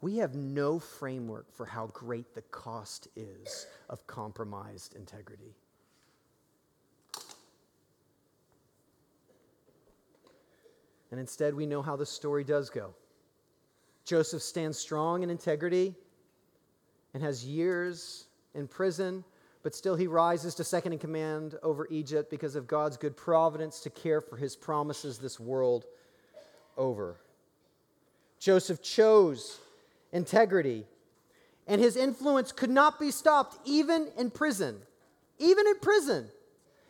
We 0.00 0.18
have 0.18 0.34
no 0.34 0.78
framework 0.78 1.52
for 1.52 1.66
how 1.66 1.86
great 1.88 2.34
the 2.34 2.42
cost 2.42 3.08
is 3.16 3.66
of 3.88 4.06
compromised 4.06 4.94
integrity. 4.94 5.54
And 11.10 11.18
instead, 11.18 11.54
we 11.54 11.66
know 11.66 11.82
how 11.82 11.96
the 11.96 12.06
story 12.06 12.44
does 12.44 12.70
go. 12.70 12.94
Joseph 14.04 14.42
stands 14.42 14.78
strong 14.78 15.22
in 15.22 15.30
integrity 15.30 15.94
and 17.14 17.22
has 17.22 17.44
years 17.44 18.26
in 18.54 18.68
prison, 18.68 19.24
but 19.62 19.74
still 19.74 19.96
he 19.96 20.06
rises 20.06 20.54
to 20.56 20.64
second 20.64 20.92
in 20.92 20.98
command 20.98 21.56
over 21.62 21.88
Egypt 21.90 22.30
because 22.30 22.54
of 22.54 22.66
God's 22.66 22.96
good 22.96 23.16
providence 23.16 23.80
to 23.80 23.90
care 23.90 24.20
for 24.20 24.36
his 24.36 24.54
promises 24.54 25.18
this 25.18 25.40
world 25.40 25.86
over. 26.76 27.16
Joseph 28.38 28.82
chose 28.82 29.58
integrity. 30.12 30.86
And 31.66 31.80
his 31.80 31.96
influence 31.96 32.52
could 32.52 32.70
not 32.70 32.98
be 32.98 33.10
stopped 33.10 33.58
even 33.66 34.08
in 34.16 34.30
prison. 34.30 34.76
Even 35.38 35.66
in 35.66 35.78
prison. 35.78 36.28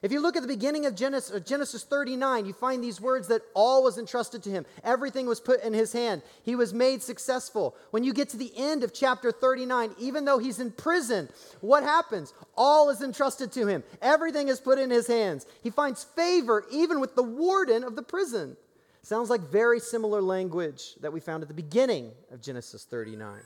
If 0.00 0.12
you 0.12 0.20
look 0.20 0.36
at 0.36 0.42
the 0.42 0.48
beginning 0.48 0.86
of 0.86 0.94
Genesis, 0.94 1.42
Genesis 1.42 1.82
39, 1.82 2.46
you 2.46 2.52
find 2.52 2.82
these 2.82 3.00
words 3.00 3.26
that 3.28 3.42
all 3.52 3.82
was 3.82 3.98
entrusted 3.98 4.44
to 4.44 4.50
him. 4.50 4.64
Everything 4.84 5.26
was 5.26 5.40
put 5.40 5.60
in 5.64 5.72
his 5.72 5.92
hand. 5.92 6.22
He 6.44 6.54
was 6.54 6.72
made 6.72 7.02
successful. 7.02 7.74
When 7.90 8.04
you 8.04 8.12
get 8.12 8.28
to 8.28 8.36
the 8.36 8.52
end 8.56 8.84
of 8.84 8.94
chapter 8.94 9.32
39, 9.32 9.96
even 9.98 10.24
though 10.24 10.38
he's 10.38 10.60
in 10.60 10.70
prison, 10.70 11.28
what 11.60 11.82
happens? 11.82 12.32
All 12.56 12.90
is 12.90 13.02
entrusted 13.02 13.50
to 13.52 13.66
him. 13.66 13.82
Everything 14.00 14.46
is 14.46 14.60
put 14.60 14.78
in 14.78 14.90
his 14.90 15.08
hands. 15.08 15.46
He 15.64 15.70
finds 15.70 16.04
favor 16.04 16.64
even 16.70 17.00
with 17.00 17.16
the 17.16 17.24
warden 17.24 17.82
of 17.82 17.96
the 17.96 18.02
prison. 18.02 18.56
Sounds 19.02 19.30
like 19.30 19.40
very 19.40 19.80
similar 19.80 20.20
language 20.20 20.94
that 21.00 21.12
we 21.12 21.20
found 21.20 21.42
at 21.42 21.48
the 21.48 21.54
beginning 21.54 22.12
of 22.30 22.40
Genesis 22.42 22.84
39. 22.84 23.40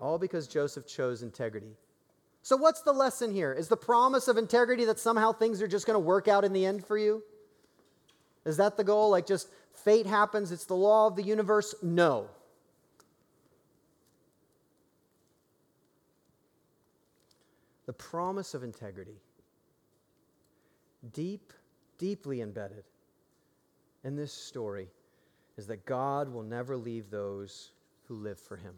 All 0.00 0.18
because 0.18 0.48
Joseph 0.48 0.86
chose 0.86 1.22
integrity. 1.22 1.76
So, 2.42 2.56
what's 2.56 2.82
the 2.82 2.92
lesson 2.92 3.32
here? 3.32 3.52
Is 3.52 3.68
the 3.68 3.76
promise 3.76 4.26
of 4.26 4.36
integrity 4.36 4.84
that 4.86 4.98
somehow 4.98 5.32
things 5.32 5.62
are 5.62 5.68
just 5.68 5.86
going 5.86 5.94
to 5.94 6.00
work 6.00 6.26
out 6.26 6.44
in 6.44 6.52
the 6.52 6.66
end 6.66 6.84
for 6.84 6.98
you? 6.98 7.22
Is 8.44 8.56
that 8.56 8.76
the 8.76 8.82
goal? 8.82 9.10
Like, 9.10 9.26
just 9.26 9.48
fate 9.72 10.06
happens, 10.06 10.50
it's 10.50 10.64
the 10.64 10.74
law 10.74 11.06
of 11.06 11.14
the 11.14 11.22
universe? 11.22 11.74
No. 11.82 12.28
The 17.86 17.92
promise 17.92 18.54
of 18.54 18.62
integrity 18.62 19.20
deep, 21.12 21.52
deeply 21.98 22.40
embedded 22.40 22.84
in 24.04 24.16
this 24.16 24.32
story 24.32 24.88
is 25.56 25.66
that 25.66 25.84
God 25.84 26.32
will 26.32 26.42
never 26.42 26.76
leave 26.76 27.10
those 27.10 27.70
who 28.08 28.14
live 28.14 28.38
for 28.38 28.56
him. 28.56 28.74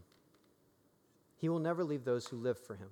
He 1.37 1.49
will 1.49 1.59
never 1.59 1.85
leave 1.85 2.05
those 2.05 2.27
who 2.27 2.37
live 2.37 2.59
for 2.59 2.75
him. 2.75 2.89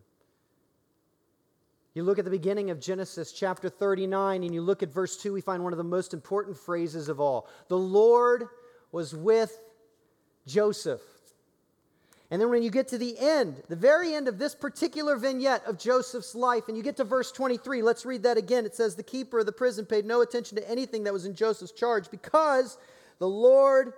You 1.95 2.05
look 2.05 2.19
at 2.19 2.25
the 2.25 2.31
beginning 2.31 2.71
of 2.71 2.81
Genesis 2.81 3.33
chapter 3.33 3.69
39 3.69 4.45
and 4.45 4.55
you 4.55 4.63
look 4.63 4.83
at 4.83 4.93
verse 4.93 5.17
2, 5.17 5.33
we 5.33 5.43
find 5.43 5.63
one 5.63 5.73
of 5.73 5.77
the 5.77 5.85
most 5.85 6.15
important 6.15 6.57
phrases 6.57 7.09
of 7.09 7.21
all. 7.21 7.49
The 7.69 7.77
Lord 7.77 8.49
was 8.93 9.15
with 9.15 9.59
Joseph. 10.47 11.03
And 12.33 12.41
then 12.41 12.49
when 12.49 12.63
you 12.63 12.71
get 12.71 12.89
to 12.89 12.97
the 12.97 13.15
end, 13.19 13.63
the 13.69 13.77
very 13.77 14.15
end 14.15 14.27
of 14.27 14.39
this 14.39 14.55
particular 14.55 15.17
vignette 15.17 15.67
of 15.67 15.79
Joseph's 15.79 16.35
life, 16.35 16.67
and 16.67 16.79
you 16.79 16.83
get 16.83 16.97
to 16.97 17.05
verse 17.05 17.31
23, 17.31 17.83
let's 17.83 18.07
read 18.07 18.23
that 18.23 18.39
again. 18.39 18.65
It 18.65 18.75
says, 18.75 18.95
The 18.95 19.03
keeper 19.03 19.41
of 19.41 19.45
the 19.45 19.53
prison 19.53 19.85
paid 19.85 20.07
no 20.07 20.23
attention 20.23 20.57
to 20.57 20.67
anything 20.71 21.05
that 21.05 21.13
was 21.13 21.27
in 21.27 21.35
Joseph's 21.35 21.73
charge 21.73 22.11
because 22.11 22.79
the 23.19 23.29
Lord 23.29 23.93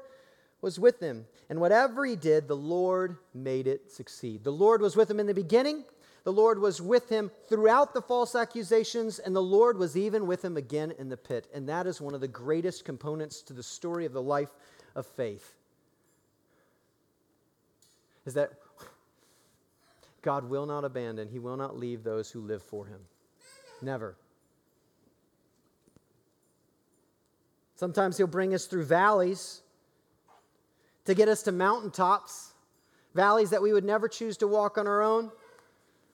was 0.62 0.80
with 0.80 0.98
him. 0.98 1.26
And 1.48 1.60
whatever 1.60 2.04
he 2.04 2.16
did, 2.16 2.48
the 2.48 2.56
Lord 2.56 3.18
made 3.34 3.68
it 3.68 3.92
succeed. 3.92 4.42
The 4.42 4.50
Lord 4.50 4.82
was 4.82 4.96
with 4.96 5.08
him 5.08 5.20
in 5.20 5.28
the 5.28 5.32
beginning. 5.32 5.84
The 6.24 6.32
Lord 6.32 6.58
was 6.58 6.82
with 6.82 7.08
him 7.08 7.30
throughout 7.48 7.94
the 7.94 8.02
false 8.02 8.34
accusations, 8.34 9.20
and 9.20 9.36
the 9.36 9.40
Lord 9.40 9.78
was 9.78 9.96
even 9.96 10.26
with 10.26 10.44
him 10.44 10.56
again 10.56 10.92
in 10.98 11.08
the 11.08 11.16
pit. 11.16 11.46
And 11.54 11.68
that 11.68 11.86
is 11.86 12.00
one 12.00 12.14
of 12.14 12.20
the 12.20 12.26
greatest 12.26 12.84
components 12.84 13.42
to 13.42 13.52
the 13.52 13.62
story 13.62 14.06
of 14.06 14.12
the 14.12 14.22
life 14.22 14.50
of 14.96 15.06
faith 15.06 15.54
is 18.26 18.34
that 18.34 18.52
God 20.22 20.48
will 20.48 20.66
not 20.66 20.84
abandon, 20.84 21.28
He 21.28 21.38
will 21.38 21.56
not 21.56 21.78
leave 21.78 22.02
those 22.02 22.30
who 22.30 22.40
live 22.40 22.62
for 22.62 22.86
Him. 22.86 23.00
Never. 23.82 24.16
Sometimes 27.76 28.16
He'll 28.16 28.26
bring 28.26 28.54
us 28.54 28.66
through 28.66 28.84
valleys 28.84 29.60
to 31.04 31.14
get 31.14 31.28
us 31.28 31.42
to 31.42 31.52
mountaintops, 31.52 32.54
valleys 33.14 33.50
that 33.50 33.60
we 33.60 33.72
would 33.72 33.84
never 33.84 34.08
choose 34.08 34.36
to 34.38 34.46
walk 34.46 34.78
on 34.78 34.86
our 34.86 35.02
own. 35.02 35.30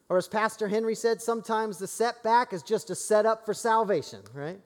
Or 0.08 0.16
as 0.16 0.26
Pastor 0.26 0.66
Henry 0.66 0.96
said, 0.96 1.22
sometimes 1.22 1.78
the 1.78 1.86
setback 1.86 2.52
is 2.52 2.64
just 2.64 2.90
a 2.90 2.96
setup 2.96 3.46
for 3.46 3.54
salvation, 3.54 4.22
right? 4.34 4.58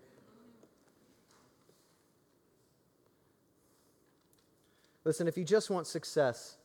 Listen, 5.04 5.28
if 5.28 5.36
you 5.36 5.44
just 5.44 5.68
want 5.68 5.86
success, 5.86 6.56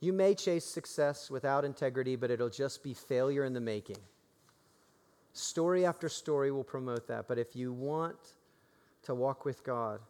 you 0.00 0.12
may 0.12 0.34
chase 0.34 0.64
success 0.64 1.30
without 1.30 1.64
integrity, 1.64 2.16
but 2.16 2.30
it'll 2.30 2.48
just 2.48 2.82
be 2.82 2.94
failure 2.94 3.44
in 3.44 3.52
the 3.52 3.60
making. 3.60 3.98
Story 5.32 5.84
after 5.84 6.08
story 6.08 6.50
will 6.50 6.64
promote 6.64 7.06
that. 7.08 7.26
But 7.28 7.38
if 7.38 7.56
you 7.56 7.72
want 7.72 8.16
to 9.02 9.14
walk 9.14 9.44
with 9.44 9.64
God, 9.64 10.00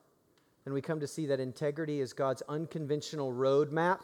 then 0.65 0.75
we 0.75 0.83
come 0.83 1.01
to 1.01 1.07
see 1.07 1.27
that 1.27 1.41
integrity 1.41 2.01
is 2.01 2.13
God's 2.13 2.43
unconventional 2.49 3.33
roadmap, 3.33 4.01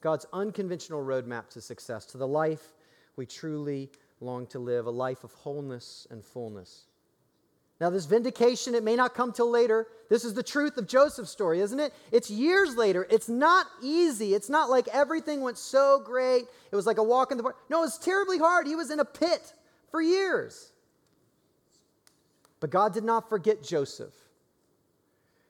God's 0.00 0.26
unconventional 0.32 1.04
roadmap 1.04 1.48
to 1.50 1.60
success, 1.60 2.04
to 2.06 2.18
the 2.18 2.26
life 2.26 2.74
we 3.16 3.26
truly 3.26 3.90
long 4.20 4.46
to 4.48 4.58
live, 4.58 4.86
a 4.86 4.90
life 4.90 5.24
of 5.24 5.32
wholeness 5.32 6.06
and 6.10 6.24
fullness. 6.24 6.86
Now, 7.80 7.90
this 7.90 8.06
vindication, 8.06 8.74
it 8.74 8.82
may 8.82 8.96
not 8.96 9.14
come 9.14 9.32
till 9.32 9.50
later. 9.50 9.86
This 10.08 10.24
is 10.24 10.32
the 10.32 10.42
truth 10.42 10.78
of 10.78 10.86
Joseph's 10.88 11.30
story, 11.30 11.60
isn't 11.60 11.78
it? 11.78 11.92
It's 12.10 12.30
years 12.30 12.74
later. 12.74 13.06
It's 13.10 13.28
not 13.28 13.66
easy. 13.82 14.32
It's 14.32 14.48
not 14.48 14.70
like 14.70 14.88
everything 14.88 15.42
went 15.42 15.58
so 15.58 16.00
great. 16.02 16.44
It 16.72 16.76
was 16.76 16.86
like 16.86 16.96
a 16.96 17.02
walk 17.02 17.32
in 17.32 17.36
the 17.36 17.42
park. 17.42 17.56
No, 17.68 17.78
it 17.78 17.82
was 17.82 17.98
terribly 17.98 18.38
hard. 18.38 18.66
He 18.66 18.76
was 18.76 18.90
in 18.90 19.00
a 19.00 19.04
pit 19.04 19.52
for 19.90 20.00
years. 20.00 20.72
But 22.60 22.70
God 22.70 22.94
did 22.94 23.04
not 23.04 23.28
forget 23.28 23.62
Joseph. 23.62 24.14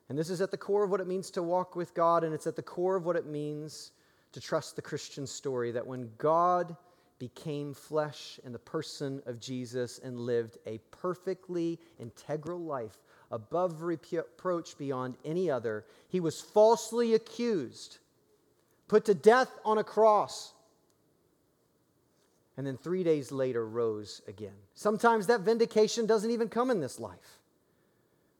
And 0.09 0.18
this 0.18 0.31
is 0.31 0.41
at 0.41 0.51
the 0.51 0.57
core 0.57 0.85
of 0.85 0.91
what 0.91 1.01
it 1.01 1.07
means 1.07 1.31
to 1.33 1.43
walk 1.43 1.77
with 1.77 1.95
God, 1.95 2.24
and 2.24 2.35
it's 2.35 2.47
at 2.47 2.57
the 2.57 2.62
core 2.62 2.97
of 2.97 3.05
what 3.05 3.16
it 3.16 3.27
means 3.27 3.93
to 4.33 4.41
trust 4.41 4.77
the 4.77 4.83
Christian 4.83 5.27
story 5.27 5.70
that 5.72 5.87
when 5.87 6.11
God 6.18 6.77
became 7.19 7.73
flesh 7.73 8.39
in 8.45 8.53
the 8.53 8.59
person 8.59 9.23
of 9.27 9.41
Jesus 9.41 9.99
and 10.03 10.21
lived 10.21 10.59
a 10.67 10.79
perfectly 10.91 11.79
integral 11.99 12.61
life 12.61 12.99
above 13.31 13.83
reproach 13.83 14.79
beyond 14.79 15.17
any 15.25 15.51
other. 15.51 15.85
He 16.09 16.21
was 16.21 16.41
falsely 16.41 17.14
accused, 17.14 17.99
put 18.89 19.05
to 19.07 19.14
death 19.14 19.51
on 19.64 19.79
a 19.79 19.85
cross, 19.85 20.53
and 22.57 22.67
then 22.67 22.77
three 22.77 23.05
days 23.05 23.33
later 23.33 23.67
rose 23.67 24.23
again. 24.29 24.55
Sometimes 24.75 25.27
that 25.27 25.41
vindication 25.41 26.07
doesn't 26.07 26.31
even 26.31 26.49
come 26.49 26.71
in 26.71 26.81
this 26.81 27.01
life, 27.01 27.41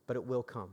but 0.07 0.15
it 0.15 0.25
will 0.25 0.43
come. 0.43 0.69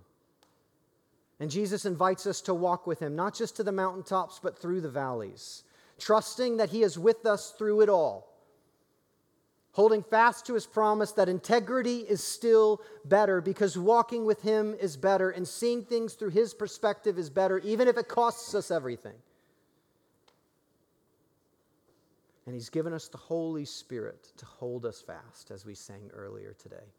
And 1.40 1.50
Jesus 1.50 1.84
invites 1.84 2.26
us 2.26 2.40
to 2.42 2.54
walk 2.54 2.86
with 2.86 3.00
him, 3.00 3.16
not 3.16 3.34
just 3.34 3.56
to 3.56 3.62
the 3.62 3.72
mountaintops, 3.72 4.38
but 4.42 4.58
through 4.58 4.80
the 4.80 4.90
valleys 4.90 5.64
trusting 5.98 6.56
that 6.58 6.70
He 6.70 6.82
is 6.82 6.98
with 6.98 7.26
us 7.26 7.52
through 7.56 7.80
it 7.80 7.88
all. 7.88 8.30
holding 9.74 10.04
fast 10.04 10.46
to 10.46 10.54
his 10.54 10.66
promise 10.66 11.10
that 11.12 11.28
integrity 11.28 11.98
is 11.98 12.22
still 12.22 12.80
better 13.04 13.40
because 13.40 13.76
walking 13.76 14.24
with 14.24 14.40
him 14.42 14.74
is 14.80 14.96
better 14.96 15.30
and 15.30 15.46
seeing 15.46 15.82
things 15.82 16.14
through 16.14 16.30
his 16.30 16.54
perspective 16.54 17.18
is 17.18 17.28
better, 17.28 17.58
even 17.58 17.88
if 17.88 17.98
it 17.98 18.06
costs 18.06 18.54
us 18.54 18.70
everything. 18.70 19.16
And 22.46 22.54
he's 22.54 22.68
given 22.70 22.92
us 22.92 23.08
the 23.08 23.18
Holy 23.18 23.64
Spirit 23.64 24.32
to 24.36 24.46
hold 24.46 24.86
us 24.86 25.00
fast, 25.00 25.50
as 25.50 25.64
we 25.66 25.74
sang 25.74 26.10
earlier 26.12 26.54
today. 26.56 26.92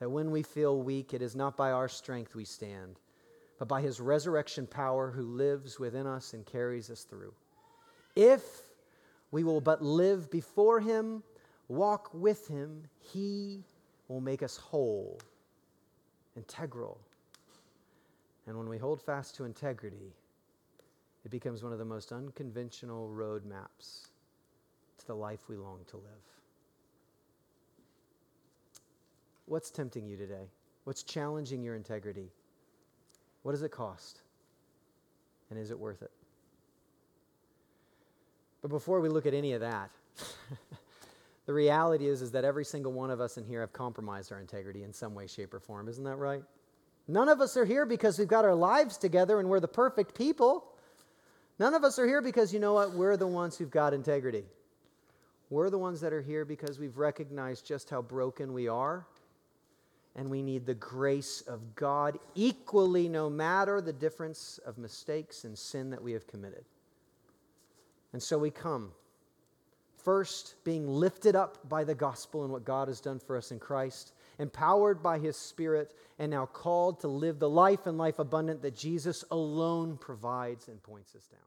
That 0.00 0.10
when 0.10 0.30
we 0.30 0.42
feel 0.42 0.80
weak, 0.80 1.12
it 1.12 1.20
is 1.20 1.36
not 1.36 1.56
by 1.58 1.72
our 1.72 1.88
strength 1.88 2.34
we 2.34 2.44
stand, 2.46 3.00
but 3.58 3.68
by 3.68 3.82
his 3.82 4.00
resurrection 4.00 4.66
power 4.66 5.10
who 5.10 5.22
lives 5.24 5.78
within 5.78 6.06
us 6.06 6.32
and 6.32 6.46
carries 6.46 6.90
us 6.90 7.02
through. 7.02 7.34
If 8.16 8.42
we 9.30 9.44
will 9.44 9.60
but 9.60 9.82
live 9.82 10.30
before 10.30 10.80
him, 10.80 11.22
walk 11.68 12.10
with 12.14 12.48
him, 12.48 12.84
he 12.98 13.62
will 14.08 14.20
make 14.20 14.42
us 14.42 14.56
whole, 14.56 15.20
integral. 16.36 16.98
And 18.46 18.56
when 18.56 18.68
we 18.68 18.78
hold 18.78 19.02
fast 19.02 19.34
to 19.36 19.44
integrity, 19.44 20.14
it 21.24 21.30
becomes 21.30 21.62
one 21.62 21.72
of 21.72 21.78
the 21.78 21.84
most 21.84 22.12
unconventional 22.12 23.10
roadmaps 23.10 24.08
to 24.98 25.06
the 25.06 25.14
life 25.14 25.48
we 25.48 25.56
long 25.56 25.80
to 25.88 25.96
live. 25.96 26.04
What's 29.46 29.70
tempting 29.70 30.06
you 30.06 30.16
today? 30.16 30.48
What's 30.84 31.02
challenging 31.02 31.62
your 31.62 31.74
integrity? 31.74 32.30
What 33.42 33.52
does 33.52 33.62
it 33.62 33.70
cost? 33.70 34.22
And 35.50 35.58
is 35.58 35.70
it 35.70 35.78
worth 35.78 36.02
it? 36.02 36.10
But 38.66 38.72
before 38.72 39.00
we 39.00 39.08
look 39.08 39.26
at 39.26 39.32
any 39.32 39.52
of 39.52 39.60
that, 39.60 39.92
the 41.46 41.52
reality 41.52 42.08
is, 42.08 42.20
is 42.20 42.32
that 42.32 42.44
every 42.44 42.64
single 42.64 42.90
one 42.90 43.12
of 43.12 43.20
us 43.20 43.38
in 43.38 43.44
here 43.44 43.60
have 43.60 43.72
compromised 43.72 44.32
our 44.32 44.40
integrity 44.40 44.82
in 44.82 44.92
some 44.92 45.14
way, 45.14 45.28
shape, 45.28 45.54
or 45.54 45.60
form. 45.60 45.88
Isn't 45.88 46.02
that 46.02 46.16
right? 46.16 46.42
None 47.06 47.28
of 47.28 47.40
us 47.40 47.56
are 47.56 47.64
here 47.64 47.86
because 47.86 48.18
we've 48.18 48.26
got 48.26 48.44
our 48.44 48.56
lives 48.56 48.98
together 48.98 49.38
and 49.38 49.48
we're 49.48 49.60
the 49.60 49.68
perfect 49.68 50.16
people. 50.16 50.64
None 51.60 51.74
of 51.74 51.84
us 51.84 51.96
are 52.00 52.08
here 52.08 52.20
because, 52.20 52.52
you 52.52 52.58
know 52.58 52.72
what, 52.72 52.92
we're 52.92 53.16
the 53.16 53.24
ones 53.24 53.56
who've 53.56 53.70
got 53.70 53.94
integrity. 53.94 54.42
We're 55.48 55.70
the 55.70 55.78
ones 55.78 56.00
that 56.00 56.12
are 56.12 56.20
here 56.22 56.44
because 56.44 56.80
we've 56.80 56.98
recognized 56.98 57.64
just 57.64 57.88
how 57.88 58.02
broken 58.02 58.52
we 58.52 58.66
are 58.66 59.06
and 60.16 60.28
we 60.28 60.42
need 60.42 60.66
the 60.66 60.74
grace 60.74 61.40
of 61.42 61.76
God 61.76 62.18
equally, 62.34 63.08
no 63.08 63.30
matter 63.30 63.80
the 63.80 63.92
difference 63.92 64.58
of 64.66 64.76
mistakes 64.76 65.44
and 65.44 65.56
sin 65.56 65.90
that 65.90 66.02
we 66.02 66.10
have 66.10 66.26
committed. 66.26 66.64
And 68.12 68.22
so 68.22 68.38
we 68.38 68.50
come, 68.50 68.92
first 69.96 70.54
being 70.64 70.88
lifted 70.88 71.34
up 71.36 71.68
by 71.68 71.84
the 71.84 71.94
gospel 71.94 72.44
and 72.44 72.52
what 72.52 72.64
God 72.64 72.88
has 72.88 73.00
done 73.00 73.18
for 73.18 73.36
us 73.36 73.50
in 73.50 73.58
Christ, 73.58 74.12
empowered 74.38 75.02
by 75.02 75.18
his 75.18 75.36
Spirit, 75.36 75.94
and 76.18 76.30
now 76.30 76.46
called 76.46 77.00
to 77.00 77.08
live 77.08 77.38
the 77.38 77.50
life 77.50 77.86
and 77.86 77.98
life 77.98 78.18
abundant 78.18 78.62
that 78.62 78.76
Jesus 78.76 79.24
alone 79.30 79.96
provides 79.96 80.68
and 80.68 80.82
points 80.82 81.14
us 81.14 81.26
down. 81.26 81.40